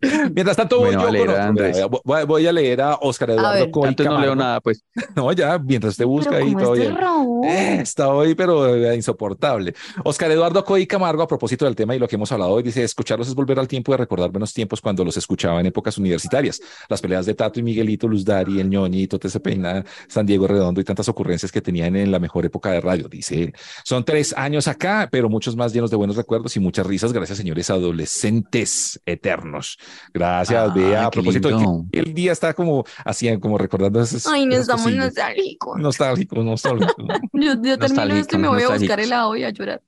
Mientras 0.33 0.55
tanto, 0.55 0.79
voy 0.79 0.95
Bueno, 0.95 1.01
yo 1.01 1.07
a 1.07 1.11
leer 1.11 1.27
con 1.27 1.35
a 1.35 1.49
otro. 1.49 2.01
Voy, 2.25 2.47
a 2.47 2.51
leer 2.53 2.81
a 2.81 2.95
Oscar 2.95 3.31
Eduardo. 3.31 3.69
Coy 3.69 3.89
Antes 3.89 4.05
no 4.05 4.13
leo 4.13 4.21
Camargo. 4.21 4.35
nada, 4.35 4.61
pues. 4.61 4.83
No, 5.15 5.31
ya, 5.33 5.57
mientras 5.59 5.97
te 5.97 6.05
busca 6.05 6.37
ahí 6.37 6.53
todo 6.55 6.75
este 6.75 6.87
bien. 6.87 6.97
Eh, 7.43 7.79
está 7.81 8.09
hoy, 8.09 8.33
pero 8.35 8.73
eh, 8.75 8.95
insoportable. 8.95 9.73
Oscar 10.03 10.31
Eduardo 10.31 10.63
Coy 10.63 10.87
Camargo, 10.87 11.21
a 11.23 11.27
propósito 11.27 11.65
del 11.65 11.75
tema 11.75 11.95
y 11.95 11.99
lo 11.99 12.07
que 12.07 12.15
hemos 12.15 12.31
hablado 12.31 12.51
hoy, 12.51 12.63
dice: 12.63 12.83
escucharlos 12.83 13.27
es 13.27 13.35
volver 13.35 13.59
al 13.59 13.67
tiempo 13.67 13.91
de 13.91 13.97
recordar 13.97 14.31
buenos 14.31 14.53
tiempos 14.53 14.79
cuando 14.79 15.03
los 15.03 15.17
escuchaba 15.17 15.59
en 15.59 15.65
épocas 15.65 15.97
universitarias. 15.97 16.61
Las 16.87 17.01
peleas 17.01 17.25
de 17.25 17.33
Tato 17.33 17.59
y 17.59 17.63
Miguelito, 17.63 18.07
Luz 18.07 18.23
Dari, 18.23 18.59
el 18.59 18.69
ñoñito, 18.69 19.19
Tese 19.19 19.39
Peina, 19.39 19.83
San 20.07 20.25
Diego 20.25 20.47
Redondo 20.47 20.79
y 20.79 20.83
tantas 20.85 21.09
ocurrencias 21.09 21.51
que 21.51 21.61
tenían 21.61 21.95
en 21.97 22.11
la 22.11 22.19
mejor 22.19 22.45
época 22.45 22.71
de 22.71 22.79
radio, 22.79 23.09
dice 23.09 23.43
él. 23.43 23.53
Son 23.83 24.03
tres 24.09 24.33
años 24.35 24.67
acá, 24.67 25.07
pero 25.11 25.29
muchos 25.29 25.55
más 25.55 25.71
llenos 25.71 25.91
de 25.91 25.97
buenos 25.97 26.15
recuerdos 26.15 26.55
y 26.55 26.59
muchas 26.59 26.87
risas. 26.87 27.13
Gracias, 27.13 27.37
señores 27.37 27.69
adolescentes 27.69 28.99
eternos. 29.05 29.77
Gracias, 30.13 30.69
Ah, 30.69 30.73
Bea. 30.73 31.05
A 31.05 31.11
propósito, 31.11 31.49
de 31.49 31.53
que 31.55 31.59
lindo. 31.61 31.85
el 31.91 32.13
día 32.13 32.31
está 32.31 32.53
como 32.53 32.83
así, 33.05 33.37
como 33.39 33.57
recordando 33.57 34.01
esas, 34.01 34.25
Ay, 34.25 34.45
no 34.45 34.53
esas 34.53 34.61
estamos 34.63 34.83
cosillas. 34.83 35.05
nostálgicos. 35.05 35.79
Nostálgico, 35.79 36.43
nostálgico. 36.43 36.95
Yo, 37.33 37.53
yo 37.53 37.55
termino 37.55 37.77
Nostálgicos, 37.77 38.19
esto 38.21 38.35
y 38.35 38.39
me 38.39 38.47
voy 38.47 38.57
a 38.63 38.69
buscar 38.69 38.79
nostálgicos. 38.79 39.05
helado 39.05 39.35
y 39.37 39.43
a 39.43 39.49
llorar. 39.51 39.81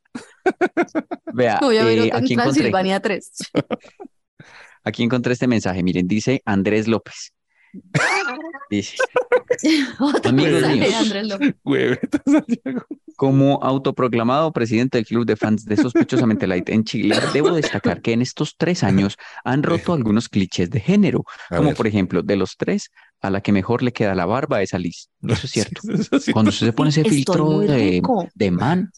Vea, 1.34 1.60
voy 1.62 1.78
a 1.78 1.84
ver 1.84 1.98
eh, 2.00 2.12
aquí 2.14 2.34
encontré, 2.34 2.36
Transilvania 2.36 3.00
3. 3.00 3.32
aquí 4.84 5.04
encontré 5.04 5.34
este 5.34 5.48
mensaje. 5.48 5.82
Miren, 5.84 6.08
dice 6.08 6.42
Andrés 6.46 6.88
López. 6.88 7.34
Dice, 8.70 8.98
Otro 10.00 10.30
Amigos 10.30 10.52
mensaje 10.62 10.74
de 10.74 10.80
míos. 10.80 10.96
Andrés 11.02 11.28
López. 11.28 11.56
Como 13.22 13.60
autoproclamado 13.62 14.52
presidente 14.52 14.98
del 14.98 15.06
club 15.06 15.28
de 15.28 15.36
fans 15.36 15.64
de 15.66 15.78
Sospechosamente 15.78 16.48
Light 16.48 16.70
en 16.70 16.84
Chile, 16.84 17.16
debo 17.36 17.52
destacar 17.52 18.02
que 18.02 18.14
en 18.14 18.24
estos 18.24 18.56
tres 18.58 18.84
años 18.84 19.16
han 19.44 19.62
roto 19.62 19.94
algunos 19.94 20.28
clichés 20.28 20.72
de 20.72 20.80
género, 20.80 21.24
A 21.52 21.58
como 21.58 21.70
ver. 21.70 21.78
por 21.78 21.86
ejemplo, 21.86 22.24
de 22.24 22.36
los 22.36 22.58
tres, 22.58 22.90
a 23.22 23.30
la 23.30 23.42
que 23.42 23.52
mejor 23.52 23.84
le 23.84 23.94
queda 23.94 24.16
la 24.16 24.26
barba 24.26 24.64
es 24.64 24.74
a 24.74 24.80
Liz. 24.80 25.10
Eso 25.22 25.46
es 25.46 25.52
cierto. 25.52 25.82
Eso. 25.88 26.32
Cuando 26.34 26.50
usted 26.50 26.66
se 26.66 26.74
pone 26.74 26.90
ese 26.90 27.02
Estoy 27.02 27.18
filtro 27.18 27.60
de 27.60 28.52
man, 28.52 28.92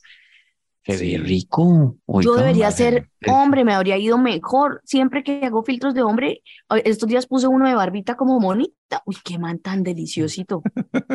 se 0.85 0.97
Sí. 0.97 1.11
ve 1.11 1.17
rico. 1.19 1.95
Yo 2.21 2.35
debería 2.35 2.65
madre, 2.65 2.77
ser 2.77 3.09
es- 3.21 3.31
hombre, 3.31 3.63
me 3.63 3.73
habría 3.73 3.97
ido 3.97 4.17
mejor. 4.17 4.81
Siempre 4.83 5.23
que 5.23 5.45
hago 5.45 5.63
filtros 5.63 5.93
de 5.93 6.01
hombre, 6.03 6.41
estos 6.83 7.07
días 7.07 7.25
puse 7.27 7.47
uno 7.47 7.67
de 7.67 7.73
barbita 7.75 8.15
como 8.15 8.39
monita. 8.39 9.01
Uy, 9.05 9.15
qué 9.23 9.37
man 9.39 9.59
tan 9.59 9.83
deliciosito. 9.83 10.61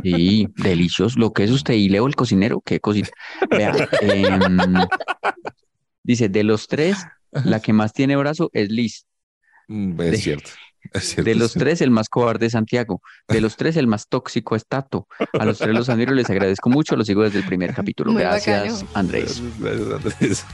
Sí, 0.02 0.48
delicioso. 0.56 1.18
Lo 1.18 1.32
que 1.32 1.44
es 1.44 1.50
usted 1.50 1.74
y 1.74 1.88
Leo 1.88 2.06
el 2.06 2.16
cocinero, 2.16 2.60
qué 2.64 2.80
cosita. 2.80 3.10
Vea, 3.50 3.72
em, 4.00 4.56
dice, 6.02 6.28
de 6.28 6.44
los 6.44 6.66
tres, 6.66 6.96
la 7.30 7.60
que 7.62 7.72
más 7.72 7.92
tiene 7.92 8.16
brazo 8.16 8.50
es 8.52 8.70
Liz. 8.70 9.06
Mm, 9.68 10.00
Es 10.00 10.10
De- 10.12 10.16
cierto. 10.16 10.50
De 11.16 11.34
los 11.34 11.52
tres, 11.52 11.80
el 11.80 11.90
más 11.90 12.08
cobarde 12.08 12.46
es 12.46 12.52
Santiago. 12.52 13.02
De 13.28 13.40
los 13.40 13.56
tres, 13.56 13.76
el 13.76 13.86
más 13.86 14.08
tóxico 14.08 14.56
es 14.56 14.66
Tato. 14.66 15.06
A 15.38 15.44
los 15.44 15.58
tres 15.58 15.74
los 15.74 15.88
admiro, 15.88 16.14
les 16.14 16.30
agradezco 16.30 16.70
mucho. 16.70 16.96
Los 16.96 17.06
sigo 17.06 17.22
desde 17.22 17.40
el 17.40 17.46
primer 17.46 17.74
capítulo. 17.74 18.12
Gracias. 18.14 18.84
Andrés. 18.94 19.42
Gracias, 19.58 20.46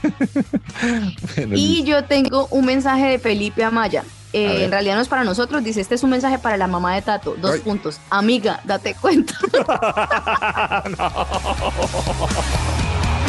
Andrés. 1.37 1.49
y 1.53 1.83
yo 1.83 2.03
tengo 2.05 2.47
un 2.51 2.65
mensaje 2.65 3.07
de 3.07 3.19
Felipe 3.19 3.63
Amaya. 3.63 4.03
Eh, 4.33 4.65
en 4.65 4.71
realidad 4.71 4.95
no 4.95 5.01
es 5.01 5.07
para 5.07 5.23
nosotros, 5.23 5.63
dice, 5.63 5.79
este 5.79 5.95
es 5.95 6.03
un 6.03 6.09
mensaje 6.09 6.39
para 6.39 6.57
la 6.57 6.67
mamá 6.67 6.95
de 6.95 7.01
Tato. 7.01 7.35
Dos 7.39 7.59
puntos. 7.59 8.01
Amiga, 8.09 8.59
date 8.65 8.95
cuenta. 8.99 9.33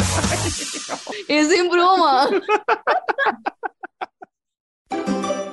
es 1.27 1.51
en 1.51 1.69
broma. 1.69 2.29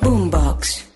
Boombox. 0.00 0.86